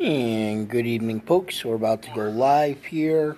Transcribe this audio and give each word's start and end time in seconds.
And 0.00 0.70
good 0.70 0.86
evening, 0.86 1.20
folks. 1.20 1.62
We're 1.64 1.74
about 1.74 2.02
to 2.04 2.10
go 2.14 2.30
live 2.30 2.82
here 2.82 3.36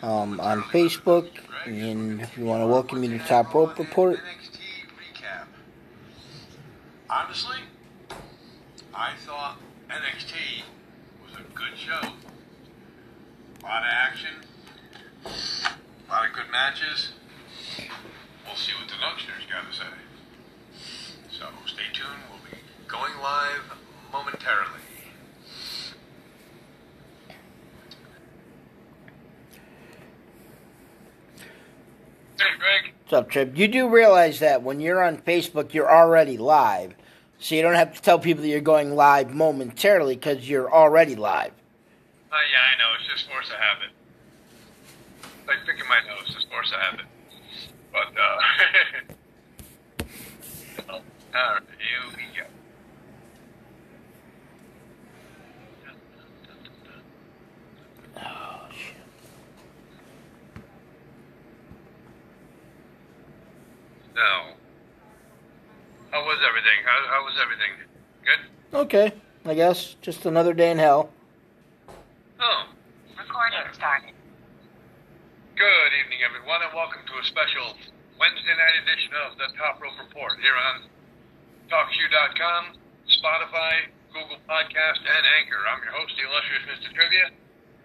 um, 0.00 0.38
on 0.40 0.62
Facebook, 0.62 1.28
and 1.66 2.22
if 2.22 2.38
you 2.38 2.44
want 2.44 2.62
to 2.62 2.68
welcome 2.68 3.02
you 3.02 3.18
to 3.18 3.18
Top 3.18 3.52
Rope 3.52 3.76
Report. 3.78 4.20
Honestly, 7.10 7.56
I 8.94 9.12
thought 9.26 9.58
NXT 9.90 10.62
was 11.26 11.34
a 11.34 11.42
good 11.52 11.76
show. 11.76 12.00
A 12.00 13.64
lot 13.64 13.82
of 13.82 13.90
action, 13.90 14.34
a 15.26 16.10
lot 16.10 16.28
of 16.28 16.32
good 16.32 16.50
matches. 16.52 17.12
We'll 18.46 18.54
see 18.54 18.72
what 18.80 18.88
the 18.88 18.94
youngsters 19.00 19.42
got 19.50 19.68
to 19.68 19.76
say. 19.76 19.84
So 21.28 21.46
stay 21.66 21.90
tuned. 21.92 22.22
We'll 22.30 22.40
be 22.50 22.56
going 22.86 23.12
live 23.20 23.76
momentarily. 24.12 24.78
Hey, 32.42 32.58
Greg. 32.58 32.92
What's 33.02 33.12
up, 33.12 33.30
Triv? 33.30 33.56
You 33.56 33.68
do 33.68 33.88
realize 33.88 34.40
that 34.40 34.64
when 34.64 34.80
you're 34.80 35.00
on 35.00 35.18
Facebook, 35.18 35.72
you're 35.74 35.88
already 35.88 36.36
live. 36.36 36.96
So 37.38 37.54
you 37.54 37.62
don't 37.62 37.74
have 37.74 37.94
to 37.94 38.02
tell 38.02 38.18
people 38.18 38.42
that 38.42 38.48
you're 38.48 38.60
going 38.60 38.96
live 38.96 39.32
momentarily 39.32 40.16
because 40.16 40.48
you're 40.48 40.72
already 40.72 41.14
live. 41.14 41.52
Uh, 42.32 42.36
yeah, 42.50 42.58
I 42.74 42.78
know. 42.78 42.94
It's 42.98 43.06
just 43.08 43.30
force 43.30 43.48
of 43.48 43.56
habit. 43.60 43.90
Like 45.46 45.58
picking 45.66 45.88
my 45.88 46.00
nose, 46.08 46.34
just 46.34 46.48
force 46.48 46.72
of 46.72 46.80
habit. 46.80 47.06
But, 47.92 48.12
uh. 48.18 48.40
Alright, 51.34 51.62
here 51.78 52.02
we 52.16 52.22
go. 52.36 52.44
Oh, 58.16 58.68
shit. 58.72 58.96
So, 64.14 64.28
how 66.10 66.20
was 66.24 66.38
everything? 66.46 66.78
How, 66.84 66.98
how 67.08 67.20
was 67.24 67.34
everything? 67.40 67.72
Good? 68.24 68.40
Okay, 68.76 69.12
I 69.46 69.54
guess. 69.54 69.96
Just 70.00 70.26
another 70.26 70.52
day 70.52 70.70
in 70.70 70.78
hell. 70.78 71.08
Oh, 72.40 72.68
Recording 73.16 73.58
started. 73.72 74.12
good 75.56 75.90
evening, 76.04 76.20
everyone, 76.26 76.60
and 76.60 76.72
welcome 76.76 77.00
to 77.08 77.14
a 77.16 77.24
special 77.24 77.72
Wednesday 78.20 78.52
night 78.52 78.76
edition 78.84 79.12
of 79.24 79.38
the 79.40 79.48
Top 79.56 79.80
Rope 79.80 79.96
Report 79.96 80.36
here 80.44 80.56
on 80.56 80.84
TalkShoe.com, 81.72 82.76
Spotify, 83.08 83.88
Google 84.12 84.40
Podcast, 84.44 85.00
and 85.08 85.24
Anchor. 85.40 85.62
I'm 85.72 85.80
your 85.86 85.96
host, 85.96 86.12
the 86.20 86.28
illustrious 86.28 86.64
Mr. 86.68 86.88
Trivia, 86.92 87.32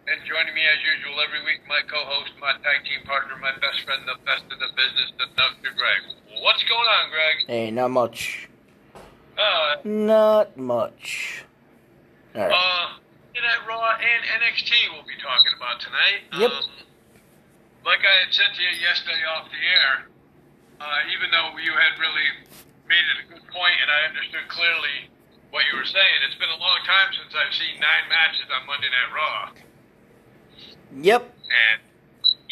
and 0.07 0.23
joining 0.23 0.55
me 0.55 0.63
as 0.63 0.79
usual 0.87 1.19
every 1.19 1.43
week, 1.43 1.59
my 1.67 1.83
co-host, 1.83 2.31
my 2.39 2.55
tag 2.63 2.79
team 2.87 3.03
partner, 3.03 3.35
my 3.43 3.51
best 3.59 3.83
friend, 3.83 4.07
the 4.07 4.15
best 4.23 4.47
in 4.47 4.55
the 4.55 4.71
business, 4.71 5.11
the 5.19 5.27
Dr. 5.35 5.75
Greg. 5.75 6.01
What's 6.39 6.63
going 6.63 6.87
on, 6.87 7.11
Greg? 7.11 7.35
Hey, 7.47 7.71
not 7.71 7.91
much. 7.91 8.47
Uh, 9.37 9.77
Not 9.85 10.57
much. 10.57 11.43
All 12.33 12.41
right. 12.41 12.49
Uh, 12.49 12.97
Internet 13.35 13.69
Raw 13.69 13.93
and 14.01 14.21
NXT 14.41 14.71
we'll 14.95 15.05
be 15.05 15.13
talking 15.21 15.53
about 15.53 15.77
tonight. 15.77 16.25
Yep. 16.33 16.49
Um, 16.49 16.65
like 17.85 18.01
I 18.01 18.25
had 18.25 18.33
said 18.33 18.49
to 18.57 18.59
you 18.65 18.73
yesterday 18.81 19.21
off 19.29 19.45
the 19.53 19.61
air, 19.61 19.93
uh, 20.81 21.13
even 21.13 21.29
though 21.29 21.53
you 21.61 21.69
had 21.69 22.01
really 22.01 22.49
made 22.89 23.05
it 23.13 23.17
a 23.21 23.25
good 23.29 23.45
point 23.53 23.77
and 23.77 23.89
I 23.93 24.09
understood 24.09 24.47
clearly 24.49 25.05
what 25.53 25.69
you 25.69 25.77
were 25.77 25.85
saying, 25.85 26.17
it's 26.25 26.39
been 26.41 26.49
a 26.49 26.57
long 26.57 26.81
time 26.89 27.13
since 27.13 27.29
I've 27.37 27.53
seen 27.53 27.77
nine 27.77 28.09
matches 28.09 28.49
on 28.49 28.65
Monday 28.65 28.89
Night 28.89 29.11
Raw. 29.13 29.53
Yep. 30.95 31.21
And 31.23 31.79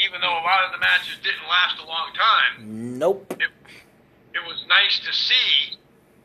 even 0.03 0.21
though 0.21 0.33
a 0.33 0.43
lot 0.43 0.65
of 0.67 0.71
the 0.71 0.79
matches 0.79 1.17
didn't 1.23 1.47
last 1.49 1.79
a 1.79 1.85
long 1.87 2.11
time, 2.13 2.97
Nope. 2.99 3.25
it, 3.39 3.49
it 4.33 4.43
was 4.47 4.63
nice 4.67 4.99
to 5.05 5.11
see 5.13 5.77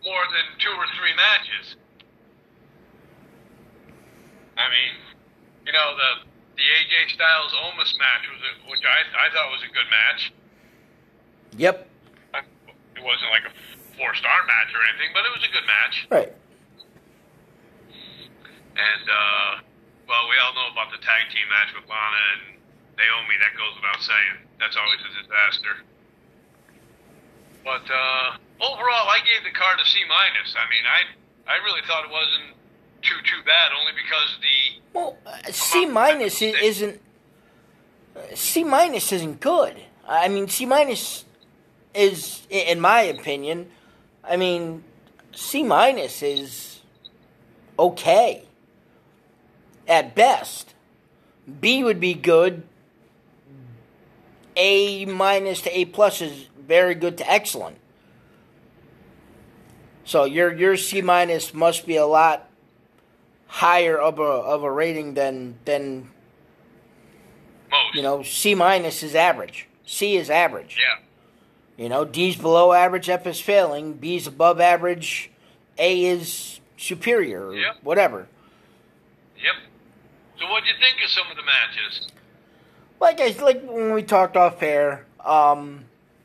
more 0.05 0.25
than 0.33 0.47
two 0.59 0.73
or 0.75 0.87
three 0.99 1.15
matches. 1.15 1.77
I 4.59 4.69
mean, 4.69 4.93
you 5.67 5.73
know 5.73 5.97
the 5.97 6.27
the 6.57 6.67
AJ 6.67 7.15
Styles 7.15 7.53
Omos 7.65 7.97
match 7.99 8.29
was 8.29 8.41
a, 8.45 8.71
which 8.71 8.85
I 8.85 9.27
I 9.27 9.33
thought 9.33 9.51
was 9.51 9.63
a 9.65 9.73
good 9.73 9.89
match. 9.91 10.33
Yep. 11.57 11.87
It 12.97 13.03
wasn't 13.05 13.31
like 13.31 13.45
a 13.49 13.53
four 13.97 14.15
star 14.15 14.45
match 14.47 14.69
or 14.75 14.83
anything, 14.93 15.11
but 15.15 15.25
it 15.25 15.33
was 15.33 15.45
a 15.49 15.53
good 15.53 15.67
match. 15.67 16.07
Right. 16.11 16.33
And 18.77 19.05
uh, 19.09 19.61
well, 20.11 20.27
we 20.27 20.35
all 20.43 20.51
know 20.59 20.75
about 20.75 20.91
the 20.91 20.99
tag 20.99 21.31
team 21.31 21.47
match 21.47 21.71
with 21.71 21.87
Lana 21.87 22.23
and 22.35 22.59
Naomi. 22.99 23.39
That 23.39 23.55
goes 23.55 23.79
without 23.79 24.03
saying. 24.03 24.43
That's 24.59 24.75
always 24.75 24.99
a 25.07 25.11
disaster. 25.23 25.75
But 27.63 27.87
uh, 27.87 28.35
overall, 28.59 29.07
I 29.07 29.23
gave 29.23 29.47
the 29.47 29.55
card 29.55 29.79
a 29.79 29.87
C 29.87 30.03
minus. 30.11 30.59
I 30.59 30.67
mean, 30.67 30.83
I 30.83 31.01
I 31.47 31.57
really 31.63 31.87
thought 31.87 32.05
it 32.05 32.11
wasn't 32.11 32.59
too 33.07 33.23
too 33.23 33.39
bad, 33.47 33.71
only 33.79 33.95
because 33.95 34.31
the 34.43 34.59
Well, 34.99 35.17
uh, 35.25 35.53
C 35.53 35.87
minus 35.87 36.43
isn't. 36.43 37.01
uh, 38.17 38.35
C 38.35 38.65
minus 38.65 39.13
isn't 39.13 39.39
good. 39.39 39.79
I 40.09 40.27
mean, 40.27 40.49
C 40.49 40.67
minus 40.67 41.25
is, 41.95 42.49
in 42.51 42.81
my 42.81 43.03
opinion, 43.03 43.71
I 44.25 44.37
mean, 44.37 44.83
C 45.31 45.63
minus 45.63 46.21
is 46.21 46.81
okay 47.79 48.50
at 49.91 50.15
best. 50.15 50.75
B 51.61 51.85
would 51.85 52.01
be 52.01 52.15
good. 52.15 52.63
A 54.57 55.05
minus 55.05 55.61
to 55.63 55.79
A 55.79 55.85
plus 55.85 56.23
is 56.23 56.47
very 56.59 56.95
good 56.95 57.19
to 57.19 57.31
excellent. 57.31 57.77
So 60.05 60.25
your 60.25 60.53
your 60.55 60.77
C 60.77 61.03
minus 61.03 61.53
must 61.53 61.87
be 61.87 61.97
a 61.97 62.07
lot 62.07 62.49
higher 63.47 63.99
of 63.99 64.19
a 64.19 64.23
of 64.23 64.63
a 64.63 64.71
rating 64.71 65.15
than 65.15 65.59
than 65.65 66.11
most. 67.71 67.95
you 67.95 68.03
know 68.03 68.23
C 68.23 68.55
minus 68.55 69.03
is 69.03 69.15
average. 69.15 69.69
C 69.85 70.17
is 70.17 70.31
average. 70.31 70.77
Yeah. 70.79 71.85
You 71.85 71.89
know 71.89 72.05
D's 72.05 72.37
below 72.37 72.73
average, 72.73 73.09
F 73.09 73.27
is 73.27 73.41
failing, 73.41 73.95
B's 73.95 74.27
above 74.27 74.61
average, 74.61 75.31
A 75.79 76.05
is 76.05 76.61
superior, 76.77 77.49
or 77.49 77.55
Yep. 77.55 77.77
whatever. 77.83 78.27
Yep. 79.43 79.55
So, 80.41 80.51
what'd 80.51 80.67
you 80.67 80.75
think 80.81 80.97
of 81.05 81.11
some 81.11 81.31
of 81.31 81.37
the 81.37 81.43
matches? 81.43 82.09
Like 82.99 83.21
I 83.21 83.29
like 83.43 83.63
when 83.63 83.93
we 83.93 84.03
talked 84.03 84.37
off 84.37 84.63
air, 84.63 85.05
um, 85.25 85.85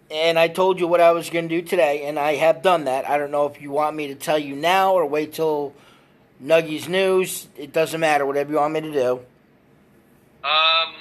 and 0.10 0.40
I 0.40 0.48
told 0.48 0.80
you 0.80 0.88
what 0.88 1.02
I 1.02 1.12
was 1.12 1.30
going 1.30 1.50
to 1.50 1.62
do 1.62 1.66
today, 1.66 2.06
and 2.06 2.18
I 2.18 2.36
have 2.36 2.62
done 2.62 2.86
that. 2.86 3.10
I 3.10 3.18
don't 3.18 3.32
know 3.32 3.46
if 3.46 3.62
you 3.62 3.72
want 3.72 3.96
me 3.96 4.08
to 4.08 4.16
tell 4.16 4.40
you 4.40 4.56
now 4.56 4.94
or 4.94 5.06
wait 5.06 5.34
till 5.34 5.74
Nuggies 6.42 6.88
news. 6.88 7.48
It 7.58 7.74
doesn't 7.74 8.00
matter. 8.00 8.26
Whatever 8.26 8.52
you 8.52 8.58
want 8.58 8.74
me 8.74 8.82
to 8.82 8.92
do. 8.92 9.12
Um, 10.44 10.94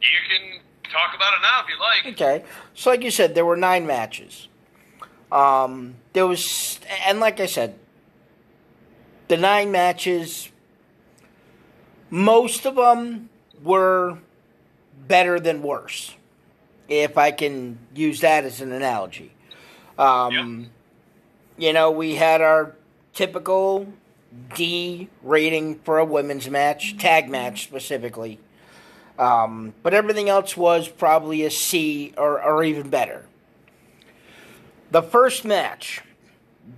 you 0.00 0.18
can 0.28 0.60
talk 0.90 1.16
about 1.16 1.34
it 1.34 1.42
now 1.42 1.62
if 1.62 1.68
you 1.68 1.78
like. 1.80 2.14
Okay. 2.14 2.44
So, 2.74 2.90
like 2.90 3.02
you 3.02 3.10
said, 3.10 3.34
there 3.34 3.46
were 3.46 3.56
nine 3.56 3.86
matches. 3.86 4.48
Um, 5.32 5.96
there 6.12 6.28
was, 6.28 6.78
and 7.06 7.18
like 7.18 7.40
I 7.40 7.46
said, 7.46 7.74
the 9.26 9.36
nine 9.36 9.72
matches, 9.72 10.50
most 12.14 12.64
of 12.64 12.76
them 12.76 13.28
were 13.60 14.18
better 15.08 15.40
than 15.40 15.62
worse, 15.62 16.14
if 16.88 17.18
I 17.18 17.32
can 17.32 17.80
use 17.92 18.20
that 18.20 18.44
as 18.44 18.60
an 18.60 18.70
analogy. 18.70 19.32
Um, 19.98 20.70
You 21.58 21.72
know, 21.72 21.90
we 21.90 22.14
had 22.14 22.40
our 22.40 22.76
typical 23.14 23.92
D 24.54 25.08
rating 25.22 25.80
for 25.80 25.98
a 25.98 26.04
women's 26.04 26.48
match, 26.48 26.96
tag 26.98 27.28
match 27.28 27.64
specifically. 27.64 28.38
Um, 29.18 29.74
but 29.82 29.92
everything 29.92 30.28
else 30.28 30.56
was 30.56 30.88
probably 30.88 31.44
a 31.44 31.50
C 31.50 32.14
or, 32.16 32.40
or 32.40 32.62
even 32.62 32.90
better. 32.90 33.26
The 34.92 35.02
first 35.02 35.44
match 35.44 36.02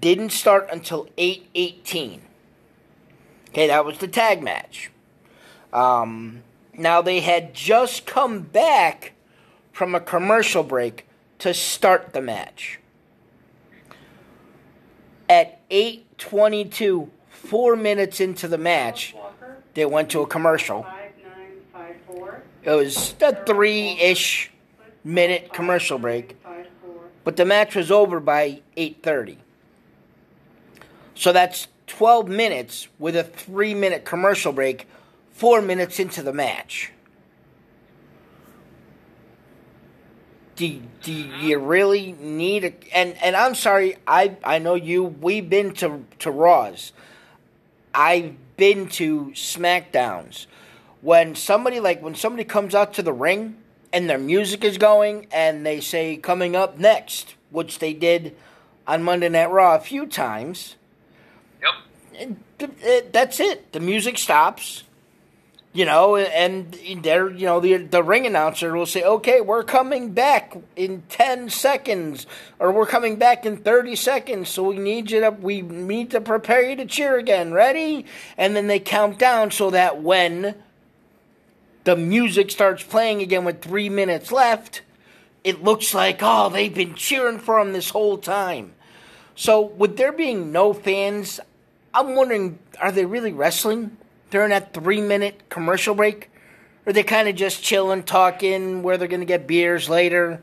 didn't 0.00 0.31
start 0.31 0.69
until 0.73 1.09
8:18. 1.19 2.21
Okay, 3.50 3.67
that 3.67 3.85
was 3.85 3.99
the 3.99 4.09
tag 4.09 4.43
match. 4.43 4.91
Um, 5.76 6.43
now 6.73 7.02
they 7.02 7.20
had 7.20 7.52
just 7.52 8.06
come 8.06 8.40
back 8.40 9.12
from 9.73 9.94
a 9.94 10.00
commercial 10.00 10.62
break 10.62 11.06
to 11.40 11.52
start 11.52 12.14
the 12.14 12.23
match. 12.23 12.81
At 15.28 15.61
8:22, 15.69 17.11
4 17.28 17.76
minutes 17.76 18.20
into 18.20 18.49
the 18.49 18.56
match, 18.56 19.14
they 19.75 19.84
went 19.84 20.08
to 20.11 20.23
a 20.23 20.26
commercial. 20.26 20.87
It 22.62 22.70
was 22.70 23.14
a 23.20 23.44
three-ish 23.44 24.50
minute 25.05 25.52
commercial 25.52 25.99
break, 25.99 26.37
but 27.23 27.37
the 27.37 27.44
match 27.44 27.76
was 27.76 27.90
over 27.90 28.19
by 28.19 28.62
8:30. 28.78 29.37
So 31.14 31.32
that's 31.32 31.69
12 31.87 32.28
minutes 32.28 32.88
with 32.99 33.14
a 33.14 33.25
three 33.25 33.75
minute 33.75 34.06
commercial 34.06 34.52
break, 34.52 34.88
four 35.37 35.61
minutes 35.61 36.00
into 36.00 36.23
the 36.23 36.33
match. 36.33 36.93
Do, 40.56 40.81
do 41.03 41.12
you 41.12 41.59
really 41.59 42.12
need 42.12 42.65
a 42.65 42.73
and 42.94 43.15
and 43.23 43.37
I'm 43.37 43.55
sorry 43.55 43.97
I 44.06 44.38
I 44.43 44.59
know 44.59 44.75
you 44.75 45.05
we've 45.05 45.50
been 45.50 45.75
to 45.75 46.03
to 46.21 46.31
Raws 46.31 46.93
I've 47.94 48.35
been 48.56 48.88
to 48.88 49.33
SmackDowns 49.35 50.47
when 51.03 51.35
somebody 51.35 51.79
like 51.79 52.00
when 52.00 52.15
somebody 52.15 52.44
comes 52.44 52.75
out 52.75 52.94
to 52.94 53.03
the 53.03 53.12
ring 53.12 53.59
and 53.93 54.09
their 54.09 54.19
music 54.19 54.65
is 54.65 54.79
going 54.79 55.27
and 55.31 55.67
they 55.67 55.83
say 55.83 56.17
coming 56.17 56.56
up 56.56 56.79
next 56.79 57.35
which 57.50 57.79
they 57.79 57.93
did 57.93 58.35
on 58.87 59.03
Monday 59.03 59.29
Night 59.29 59.50
Raw 59.50 59.75
a 59.75 59.81
few 59.81 60.06
times 60.06 60.77
Yep. 61.61 61.75
Eh, 62.15 62.65
it, 62.65 62.71
eh, 62.83 63.00
that's 63.12 63.41
it. 63.41 63.73
The 63.73 63.81
music 63.81 64.19
stops, 64.19 64.85
you 65.76 65.84
know, 65.84 66.17
and 66.17 66.73
there, 67.02 67.28
you 67.28 67.44
know, 67.44 67.61
the 67.61 67.76
the 67.76 68.02
ring 68.02 68.26
announcer 68.26 68.75
will 68.75 68.87
say, 68.87 69.02
"Okay, 69.02 69.43
we're 69.43 69.62
coming 69.62 70.12
back 70.12 70.56
in 70.75 71.02
ten 71.11 71.50
seconds, 71.50 72.26
or 72.58 72.73
we're 72.73 72.87
coming 72.87 73.17
back 73.17 73.44
in 73.44 73.58
thirty 73.58 73.94
seconds. 73.94 74.49
So 74.49 74.62
we 74.62 74.78
need 74.78 75.11
you 75.11 75.20
to 75.20 75.31
we 75.31 75.61
need 75.61 76.11
to 76.12 76.20
prepare 76.23 76.62
you 76.62 76.76
to 76.76 76.87
cheer 76.87 77.19
again. 77.19 77.52
Ready?" 77.52 78.06
And 78.38 78.56
then 78.56 78.69
they 78.69 78.81
count 78.81 79.19
down 79.19 79.50
so 79.50 79.69
that 79.69 80.02
when 80.02 80.55
the 81.84 81.94
music 81.94 82.50
starts 82.50 82.82
playing 82.82 83.20
again 83.20 83.44
with 83.44 83.61
three 83.61 83.90
minutes 83.90 84.32
left, 84.32 84.81
it 85.44 85.62
looks 85.62 85.93
like 85.93 86.20
oh 86.23 86.49
they've 86.49 86.75
been 86.75 86.94
cheering 86.94 87.38
for 87.38 87.58
him 87.58 87.75
this 87.75 87.90
whole 87.90 88.17
time. 88.17 88.73
So 89.34 89.61
with 89.61 89.99
there 89.99 90.12
being 90.12 90.52
no 90.52 90.73
fans, 90.73 91.38
I'm 91.93 92.17
wondering, 92.17 92.61
are 92.81 92.90
they 92.90 93.05
really 93.05 93.34
wrestling 93.34 93.99
during 94.31 94.50
that 94.50 94.75
three 94.75 95.00
minute 95.00 95.49
commercial 95.49 95.94
break? 95.94 96.31
Or 96.84 96.90
are 96.90 96.93
they 96.93 97.02
kind 97.02 97.28
of 97.28 97.37
just 97.37 97.62
chilling, 97.62 98.02
talking, 98.02 98.82
where 98.82 98.96
they're 98.96 99.08
going 99.08 99.20
to 99.20 99.26
get 99.26 99.46
beers 99.46 99.88
later? 99.88 100.40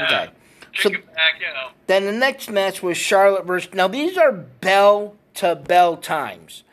Okay. 0.00 0.30
So 0.74 0.90
back, 0.90 1.00
you 1.40 1.46
know. 1.54 1.70
then 1.86 2.04
the 2.04 2.12
next 2.12 2.50
match 2.50 2.82
was 2.82 2.96
Charlotte 2.96 3.46
versus. 3.46 3.72
Now, 3.72 3.88
these 3.88 4.18
are 4.18 4.32
bell 4.32 5.16
to 5.34 5.54
bell 5.54 5.96
times. 5.96 6.64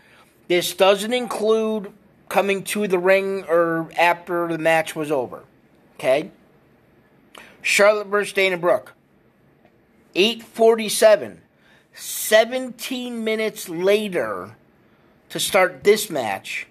This 0.47 0.73
doesn't 0.73 1.13
include 1.13 1.93
coming 2.27 2.63
to 2.63 2.87
the 2.87 2.99
ring 2.99 3.45
or 3.47 3.89
after 3.97 4.47
the 4.47 4.57
match 4.57 4.95
was 4.95 5.11
over. 5.11 5.43
Okay? 5.95 6.31
Charlotte 7.61 8.07
versus 8.07 8.33
Dana 8.33 8.57
Brooke. 8.57 8.93
847. 10.15 11.41
17 11.93 13.23
minutes 13.23 13.69
later 13.69 14.55
to 15.33 15.39
start 15.39 15.83
this 15.83 16.11
match. 16.11 16.67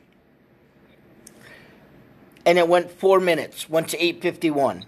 And 2.47 2.59
it 2.59 2.69
went 2.69 2.93
four 2.93 3.19
minutes, 3.19 3.69
went 3.69 3.89
to 3.89 3.97
851. 3.97 4.85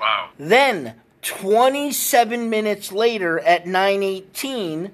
Wow. 0.00 0.30
Then, 0.40 0.94
27 1.22 2.50
minutes 2.50 2.90
later 2.90 3.38
at 3.38 3.68
918, 3.68 4.90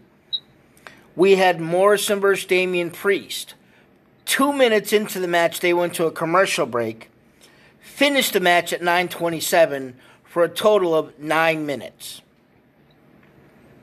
we 1.17 1.37
had 1.37 1.59
Morrison 1.59 2.21
versus 2.21 2.45
Damian 2.45 2.91
Priest. 2.91 3.55
Two 4.27 4.53
minutes 4.53 4.93
into 4.93 5.19
the 5.19 5.27
match, 5.27 5.61
they 5.61 5.73
went 5.73 5.95
to 5.95 6.05
a 6.05 6.11
commercial 6.11 6.67
break. 6.67 7.11
Finished 7.81 8.35
the 8.35 8.41
match 8.41 8.75
at 8.75 8.83
927 8.83 9.97
for 10.23 10.45
a 10.45 10.51
total 10.51 10.95
of 10.95 11.19
nine 11.19 11.65
minutes. 11.65 12.21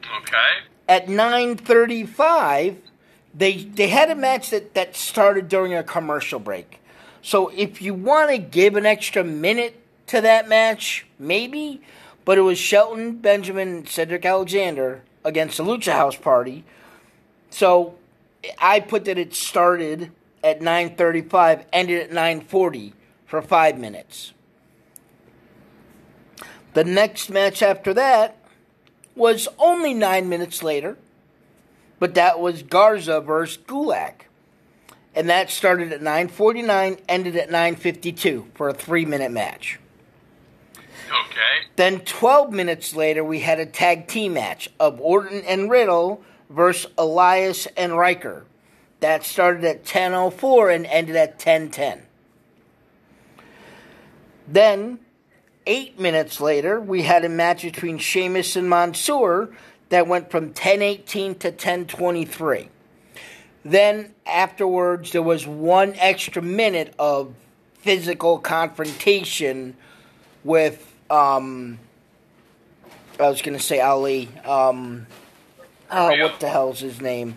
Okay. 0.03 0.67
At 0.87 1.09
935, 1.09 2.77
they 3.37 3.63
they 3.63 3.89
had 3.89 4.09
a 4.09 4.15
match 4.15 4.49
that, 4.51 4.73
that 4.73 4.95
started 4.95 5.49
during 5.49 5.73
a 5.73 5.83
commercial 5.83 6.39
break. 6.39 6.79
So 7.21 7.49
if 7.49 7.81
you 7.81 7.93
want 7.93 8.31
to 8.31 8.37
give 8.37 8.75
an 8.75 8.85
extra 8.85 9.23
minute 9.23 9.81
to 10.07 10.21
that 10.21 10.47
match, 10.47 11.05
maybe. 11.19 11.81
But 12.23 12.37
it 12.37 12.41
was 12.41 12.57
Shelton 12.57 13.17
Benjamin 13.17 13.85
Cedric 13.85 14.25
Alexander 14.25 15.03
against 15.23 15.57
the 15.57 15.63
Lucha 15.63 15.91
House 15.91 16.15
Party. 16.15 16.63
So 17.49 17.95
I 18.59 18.79
put 18.79 19.05
that 19.05 19.17
it 19.17 19.35
started 19.35 20.11
at 20.43 20.61
9:35, 20.61 21.65
ended 21.73 22.01
at 22.01 22.11
9:40 22.11 22.93
for 23.25 23.41
5 23.41 23.77
minutes. 23.77 24.33
The 26.73 26.83
next 26.83 27.29
match 27.29 27.61
after 27.61 27.93
that 27.93 28.37
was 29.15 29.47
only 29.57 29.93
9 29.93 30.27
minutes 30.27 30.61
later, 30.61 30.97
but 32.05 32.13
that 32.13 32.39
was 32.39 32.61
Garza 32.61 33.19
versus 33.19 33.57
Gulak. 33.65 34.27
And 35.15 35.27
that 35.27 35.49
started 35.49 35.91
at 35.91 36.03
9:49, 36.03 36.99
ended 37.09 37.35
at 37.35 37.49
9:52 37.49 38.45
for 38.53 38.69
a 38.69 38.75
3-minute 38.75 39.31
match. 39.31 39.79
Okay. 41.09 41.65
Then 41.77 42.01
12 42.01 42.51
minutes 42.51 42.95
later, 42.95 43.23
we 43.23 43.39
had 43.39 43.59
a 43.59 43.65
tag 43.65 44.07
team 44.07 44.35
match 44.35 44.69
of 44.79 45.01
Orton 45.01 45.41
and 45.47 45.67
Riddle 45.71 46.21
versus 46.47 46.91
Elias 46.95 47.67
and 47.75 47.97
Ryker. 47.97 48.45
That 48.99 49.23
started 49.23 49.63
at 49.65 49.83
10:04 49.83 50.69
and 50.75 50.85
ended 50.85 51.15
at 51.15 51.39
10:10. 51.39 52.03
Then, 54.47 54.99
eight 55.65 55.99
minutes 55.99 56.39
later, 56.39 56.79
we 56.79 57.01
had 57.01 57.25
a 57.25 57.29
match 57.29 57.63
between 57.63 57.97
Sheamus 57.97 58.55
and 58.55 58.69
Mansoor 58.69 59.49
that 59.89 60.07
went 60.07 60.31
from 60.31 60.53
10:18 60.53 61.35
to 61.39 61.51
10:23. 61.51 62.69
Then 63.63 64.13
afterwards, 64.25 65.11
there 65.11 65.21
was 65.21 65.47
one 65.47 65.95
extra 65.97 66.41
minute 66.41 66.93
of 66.99 67.33
physical 67.79 68.39
confrontation 68.39 69.75
with 70.43 70.93
um 71.09 71.79
I 73.19 73.29
was 73.29 73.41
gonna 73.41 73.59
say 73.59 73.79
Ali. 73.79 74.29
Um 74.43 75.07
oh 75.91 76.21
what 76.21 76.39
the 76.39 76.49
hell's 76.49 76.79
his 76.79 77.01
name? 77.01 77.35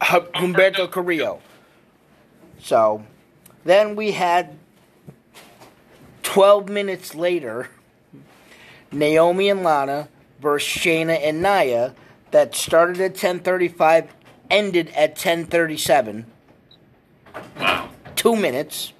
Humberto 0.00 0.90
Carrillo. 0.90 1.40
So 2.60 3.04
then 3.64 3.96
we 3.96 4.12
had 4.12 4.58
twelve 6.22 6.68
minutes 6.68 7.14
later 7.14 7.68
Naomi 8.90 9.48
and 9.48 9.62
Lana 9.62 10.08
versus 10.42 10.82
Shayna 10.82 11.18
and 11.22 11.40
Nia 11.40 11.94
that 12.32 12.54
started 12.54 13.00
at 13.00 13.14
ten 13.14 13.38
thirty 13.38 13.68
five, 13.68 14.12
ended 14.50 14.90
at 14.96 15.16
ten 15.16 15.46
thirty 15.46 15.78
seven. 15.78 16.26
Wow. 17.58 17.88
Two 18.16 18.36
minutes. 18.36 18.92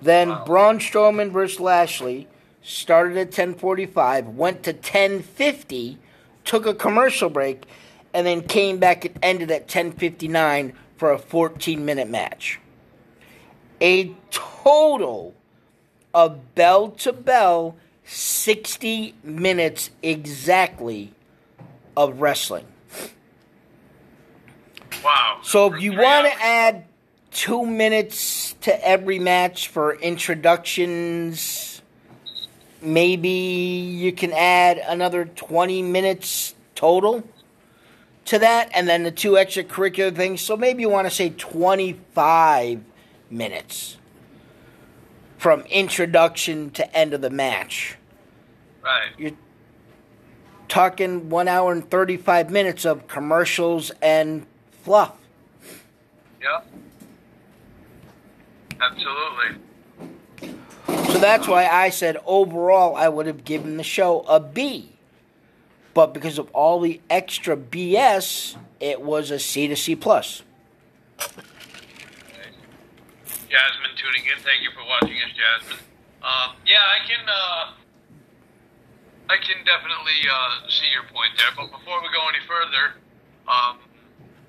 Then 0.00 0.30
Wow. 0.30 0.44
Braun 0.46 0.78
Strowman 0.78 1.30
versus 1.30 1.60
Lashley 1.60 2.26
started 2.62 3.16
at 3.16 3.30
10:45, 3.30 4.34
went 4.34 4.62
to 4.62 4.72
10:50, 4.72 5.98
took 6.44 6.66
a 6.66 6.74
commercial 6.74 7.28
break, 7.28 7.64
and 8.12 8.26
then 8.26 8.42
came 8.42 8.78
back 8.78 9.04
and 9.04 9.18
ended 9.22 9.50
at 9.50 9.68
10:59 9.68 10.72
for 10.96 11.12
a 11.12 11.18
14-minute 11.18 12.08
match. 12.08 12.60
A 13.80 14.12
total 14.30 15.34
of 16.12 16.54
bell 16.54 16.90
to 16.90 17.12
bell 17.12 17.76
60 18.12 19.14
minutes 19.22 19.90
exactly 20.02 21.14
of 21.96 22.20
wrestling. 22.20 22.66
Wow. 25.04 25.38
So 25.44 25.72
if 25.72 25.80
you 25.80 25.92
want 25.92 26.26
to 26.26 26.42
add 26.42 26.86
two 27.30 27.64
minutes 27.64 28.56
to 28.62 28.86
every 28.86 29.20
match 29.20 29.68
for 29.68 29.94
introductions, 29.94 31.82
maybe 32.82 33.28
you 33.28 34.10
can 34.10 34.32
add 34.32 34.78
another 34.78 35.26
20 35.26 35.82
minutes 35.82 36.56
total 36.74 37.22
to 38.24 38.40
that, 38.40 38.70
and 38.74 38.88
then 38.88 39.04
the 39.04 39.12
two 39.12 39.32
extracurricular 39.32 40.14
things. 40.14 40.40
So 40.40 40.56
maybe 40.56 40.82
you 40.82 40.88
want 40.88 41.06
to 41.06 41.14
say 41.14 41.30
25 41.30 42.82
minutes 43.30 43.98
from 45.38 45.60
introduction 45.62 46.70
to 46.72 46.96
end 46.96 47.14
of 47.14 47.20
the 47.20 47.30
match. 47.30 47.96
Right. 48.82 49.10
You're 49.18 49.32
talking 50.68 51.28
one 51.28 51.48
hour 51.48 51.72
and 51.72 51.88
35 51.90 52.50
minutes 52.50 52.84
of 52.84 53.06
commercials 53.08 53.90
and 54.00 54.46
fluff. 54.82 55.16
Yeah. 56.40 56.60
Absolutely. 58.80 59.60
So 61.12 61.18
that's 61.18 61.46
why 61.46 61.66
I 61.66 61.90
said 61.90 62.16
overall 62.24 62.96
I 62.96 63.08
would 63.08 63.26
have 63.26 63.44
given 63.44 63.76
the 63.76 63.82
show 63.82 64.20
a 64.22 64.40
B. 64.40 64.92
But 65.92 66.14
because 66.14 66.38
of 66.38 66.48
all 66.52 66.80
the 66.80 67.00
extra 67.10 67.56
BS, 67.56 68.56
it 68.78 69.02
was 69.02 69.30
a 69.30 69.38
C 69.38 69.66
to 69.68 69.76
C 69.76 69.96
plus. 69.96 70.42
Jasmine 73.50 73.90
tuning 73.96 74.22
in. 74.24 74.42
Thank 74.42 74.62
you 74.62 74.70
for 74.70 74.86
watching 74.86 75.16
us, 75.16 75.30
Jasmine. 75.34 75.78
Um, 76.22 76.54
yeah, 76.64 76.76
I 76.78 77.06
can. 77.06 77.26
Uh, 77.28 77.72
I 79.30 79.38
can 79.38 79.62
definitely 79.62 80.26
uh, 80.26 80.66
see 80.66 80.90
your 80.90 81.06
point 81.06 81.38
there. 81.38 81.54
But 81.54 81.70
before 81.70 82.02
we 82.02 82.10
go 82.10 82.18
any 82.26 82.42
further, 82.50 82.98
um, 83.46 83.78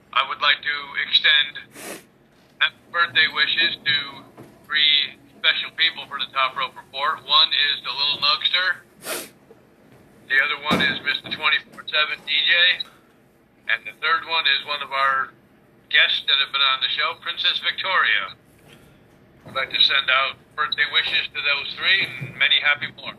I 0.09 0.25
would 0.25 0.41
like 0.41 0.57
to 0.57 0.77
extend 1.05 2.01
birthday 2.89 3.29
wishes 3.29 3.77
to 3.77 3.97
three 4.65 5.21
special 5.37 5.69
people 5.77 6.09
for 6.09 6.17
the 6.17 6.25
Top 6.33 6.57
Rope 6.57 6.73
Report. 6.73 7.21
One 7.29 7.53
is 7.53 7.77
the 7.85 7.93
Little 7.93 8.19
Nugster. 8.25 8.67
The 10.27 10.37
other 10.41 10.57
one 10.65 10.81
is 10.81 10.97
Mr. 11.05 11.29
24-7 11.29 11.77
DJ. 12.25 12.81
And 13.69 13.85
the 13.85 13.93
third 14.01 14.25
one 14.27 14.49
is 14.49 14.65
one 14.65 14.81
of 14.81 14.89
our 14.89 15.29
guests 15.93 16.25
that 16.25 16.41
have 16.41 16.49
been 16.49 16.65
on 16.73 16.81
the 16.81 16.89
show, 16.89 17.21
Princess 17.21 17.61
Victoria. 17.61 18.33
I'd 19.45 19.53
like 19.53 19.69
to 19.69 19.81
send 19.85 20.09
out 20.09 20.41
birthday 20.57 20.89
wishes 20.89 21.29
to 21.31 21.39
those 21.39 21.69
three 21.77 22.01
and 22.25 22.33
many 22.33 22.57
happy 22.65 22.89
more. 22.97 23.13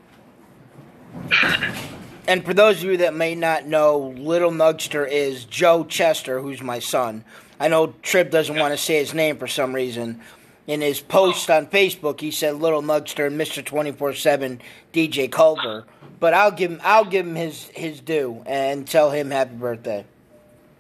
And 2.27 2.45
for 2.45 2.55
those 2.55 2.79
of 2.79 2.85
you 2.85 2.97
that 2.99 3.15
may 3.15 3.35
not 3.35 3.67
know, 3.67 4.15
Little 4.17 4.53
Nugster 4.53 5.09
is 5.09 5.45
Joe 5.45 5.85
Chester, 5.85 6.41
who's 6.41 6.63
my 6.63 6.79
son. 6.79 7.25
I 7.59 7.69
know 7.69 7.89
Triv 8.03 8.31
doesn't 8.31 8.57
want 8.57 8.73
to 8.73 8.79
say 8.79 8.97
his 8.97 9.13
name 9.13 9.37
for 9.39 9.49
some 9.49 9.75
reason. 9.75 10.21
In 10.67 10.81
his 10.81 11.01
post 11.01 11.51
on 11.51 11.67
Facebook, 11.67 12.21
he 12.21 12.31
said 12.31 12.55
Little 12.57 12.83
Nugster 12.83 13.27
and 13.27 13.37
Mister 13.37 13.61
Twenty 13.61 13.91
Four 13.91 14.15
Seven 14.15 14.61
DJ 14.93 15.31
Culver. 15.31 15.85
But 16.21 16.35
I'll 16.35 16.53
give 16.53 16.71
him 16.71 16.81
I'll 16.85 17.05
give 17.05 17.27
him 17.27 17.35
his 17.35 17.65
his 17.75 18.01
due 18.01 18.43
and 18.47 18.87
tell 18.87 19.11
him 19.11 19.33
happy 19.33 19.57
birthday. 19.57 20.05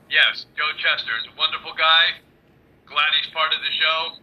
Yes, 0.09 0.47
Joe 0.57 0.71
Chester 0.79 1.11
is 1.21 1.27
a 1.35 1.37
wonderful 1.37 1.73
guy. 1.77 2.15
Glad 2.87 3.11
he's 3.21 3.33
part 3.33 3.53
of 3.53 3.59
the 3.61 3.73
show. 3.81 4.23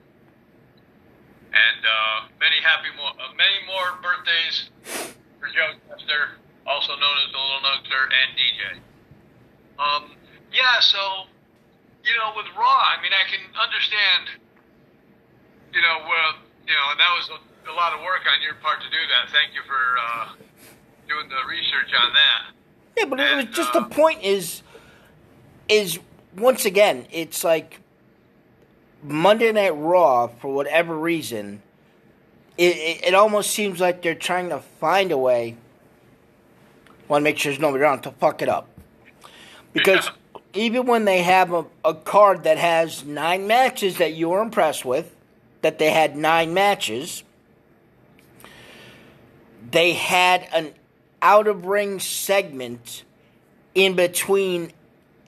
And 1.52 1.84
uh, 1.84 2.28
many 2.40 2.56
happy 2.64 2.88
uh, 2.98 3.34
many 3.36 3.66
more 3.68 4.00
birthdays 4.02 4.70
for 5.40 5.48
Joe 5.48 5.76
Chester, 5.88 6.38
also 6.68 6.94
known 6.96 7.16
as 7.26 7.32
the 7.32 7.40
Little 7.40 7.64
Nugster 7.64 8.04
and 8.12 8.30
DJ. 8.36 8.62
Um, 9.80 10.04
yeah, 10.52 10.80
so 10.80 11.32
you 12.04 12.14
know, 12.16 12.32
with 12.36 12.48
Raw, 12.56 12.96
I 12.96 13.02
mean, 13.02 13.12
I 13.12 13.28
can 13.28 13.44
understand. 13.56 14.44
You 15.74 15.82
know, 15.82 16.02
well, 16.08 16.42
you 16.66 16.74
know, 16.74 16.86
and 16.92 17.00
that 17.00 17.14
was 17.16 17.30
a, 17.30 17.72
a 17.72 17.74
lot 17.74 17.94
of 17.94 18.02
work 18.02 18.26
on 18.26 18.42
your 18.42 18.56
part 18.56 18.82
to 18.82 18.90
do 18.90 19.02
that. 19.14 19.30
Thank 19.32 19.54
you 19.54 19.62
for 19.68 19.82
uh, 19.98 20.28
doing 21.08 21.30
the 21.30 21.48
research 21.48 21.94
on 21.94 22.14
that. 22.14 22.56
Yeah, 22.98 23.06
but 23.06 23.20
it 23.20 23.36
was 23.36 23.56
just 23.56 23.74
the 23.74 23.84
point 23.84 24.24
is 24.24 24.64
is 25.68 26.00
once 26.38 26.66
again, 26.66 27.06
it's 27.12 27.44
like 27.44 27.80
Monday 29.04 29.52
Night 29.52 29.76
Raw 29.76 30.28
for 30.28 30.54
whatever 30.54 30.98
reason. 30.98 31.62
It, 32.60 32.76
it, 32.76 33.06
it 33.08 33.14
almost 33.14 33.52
seems 33.52 33.80
like 33.80 34.02
they're 34.02 34.14
trying 34.14 34.50
to 34.50 34.60
find 34.60 35.14
a 35.14 35.18
way. 35.18 35.56
Want 37.08 37.22
to 37.22 37.24
make 37.24 37.38
sure 37.38 37.54
there's 37.54 37.62
nobody 37.62 37.84
around 37.86 38.02
to 38.02 38.12
fuck 38.12 38.42
it 38.42 38.50
up, 38.50 38.68
because 39.74 40.12
even 40.54 40.86
when 40.86 41.06
they 41.06 41.24
have 41.24 41.54
a, 41.54 41.66
a 41.86 41.94
card 41.94 42.44
that 42.44 42.58
has 42.58 43.06
nine 43.06 43.48
matches 43.48 43.98
that 44.00 44.14
you 44.14 44.30
were 44.30 44.42
impressed 44.42 44.84
with, 44.84 45.16
that 45.62 45.80
they 45.80 45.90
had 45.90 46.16
nine 46.16 46.54
matches, 46.54 47.24
they 49.72 49.94
had 49.94 50.48
an 50.52 50.74
out 51.22 51.48
of 51.48 51.66
ring 51.66 52.00
segment 52.00 53.04
in 53.74 53.96
between 53.96 54.72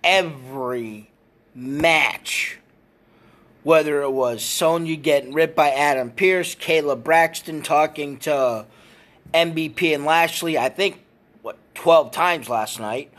every 0.04 1.10
match. 1.56 2.60
Whether 3.64 4.02
it 4.02 4.12
was 4.12 4.44
Sonya 4.44 4.96
getting 4.96 5.34
ripped 5.34 5.56
by 5.56 5.70
Adam 5.70 6.12
Pearce, 6.12 6.56
Kayla 6.56 7.02
Braxton 7.02 7.62
talking 7.62 8.18
to 8.20 8.66
MVP 9.34 9.94
and 9.94 10.04
Lashley, 10.04 10.58
I 10.58 10.70
think, 10.70 11.04
what, 11.42 11.58
12 11.76 12.12
times 12.12 12.50
last 12.50 12.80
night. 12.80 13.12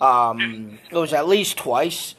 Um, 0.00 0.78
it 0.90 0.96
was 0.96 1.12
at 1.12 1.28
least 1.28 1.58
twice. 1.58 2.14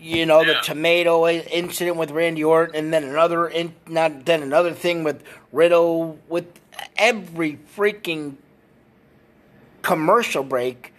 You 0.00 0.26
know, 0.26 0.44
the 0.44 0.54
tomato 0.64 1.28
incident 1.28 1.96
with 1.96 2.10
Randy 2.10 2.42
Orton, 2.42 2.74
and 2.74 2.92
then 2.92 3.04
another, 3.04 3.46
in, 3.46 3.74
not 3.86 4.24
then 4.24 4.42
another 4.42 4.72
thing 4.72 5.04
with 5.04 5.22
Riddle, 5.52 6.18
with 6.28 6.46
every 6.96 7.60
freaking 7.76 8.34
commercial 9.82 10.42
break 10.42 10.92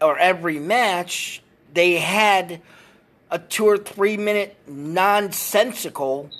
or 0.00 0.18
every 0.18 0.58
match, 0.60 1.42
they 1.72 1.94
had 1.94 2.60
a 3.34 3.38
two 3.38 3.66
or 3.66 3.76
three 3.76 4.16
minute 4.16 4.54
nonsensical 4.68 6.30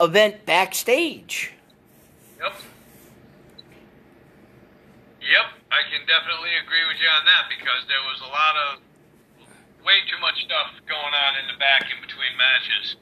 event 0.00 0.46
backstage. 0.46 1.52
Yep. 2.40 2.56
Yep, 5.20 5.46
I 5.68 5.80
can 5.92 6.00
definitely 6.08 6.56
agree 6.64 6.88
with 6.88 6.96
you 7.04 7.06
on 7.12 7.28
that 7.28 7.52
because 7.52 7.84
there 7.84 8.00
was 8.08 8.24
a 8.24 8.30
lot 8.32 8.56
of 8.56 8.80
way 9.84 10.00
too 10.08 10.16
much 10.24 10.40
stuff 10.48 10.72
going 10.88 11.12
on 11.12 11.36
in 11.36 11.52
the 11.52 11.58
back 11.60 11.84
in 11.92 12.00
between 12.00 12.32
matches. 12.40 12.96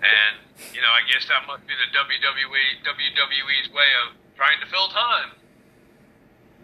And, 0.00 0.40
you 0.72 0.80
know, 0.80 0.90
I 0.96 1.04
guess 1.12 1.28
that 1.28 1.44
must 1.46 1.68
be 1.68 1.76
the 1.76 1.92
WWE 1.92 2.64
WWE's 2.88 3.68
way 3.68 3.90
of 4.08 4.16
trying 4.34 4.60
to 4.64 4.66
fill 4.72 4.88
time. 4.88 5.36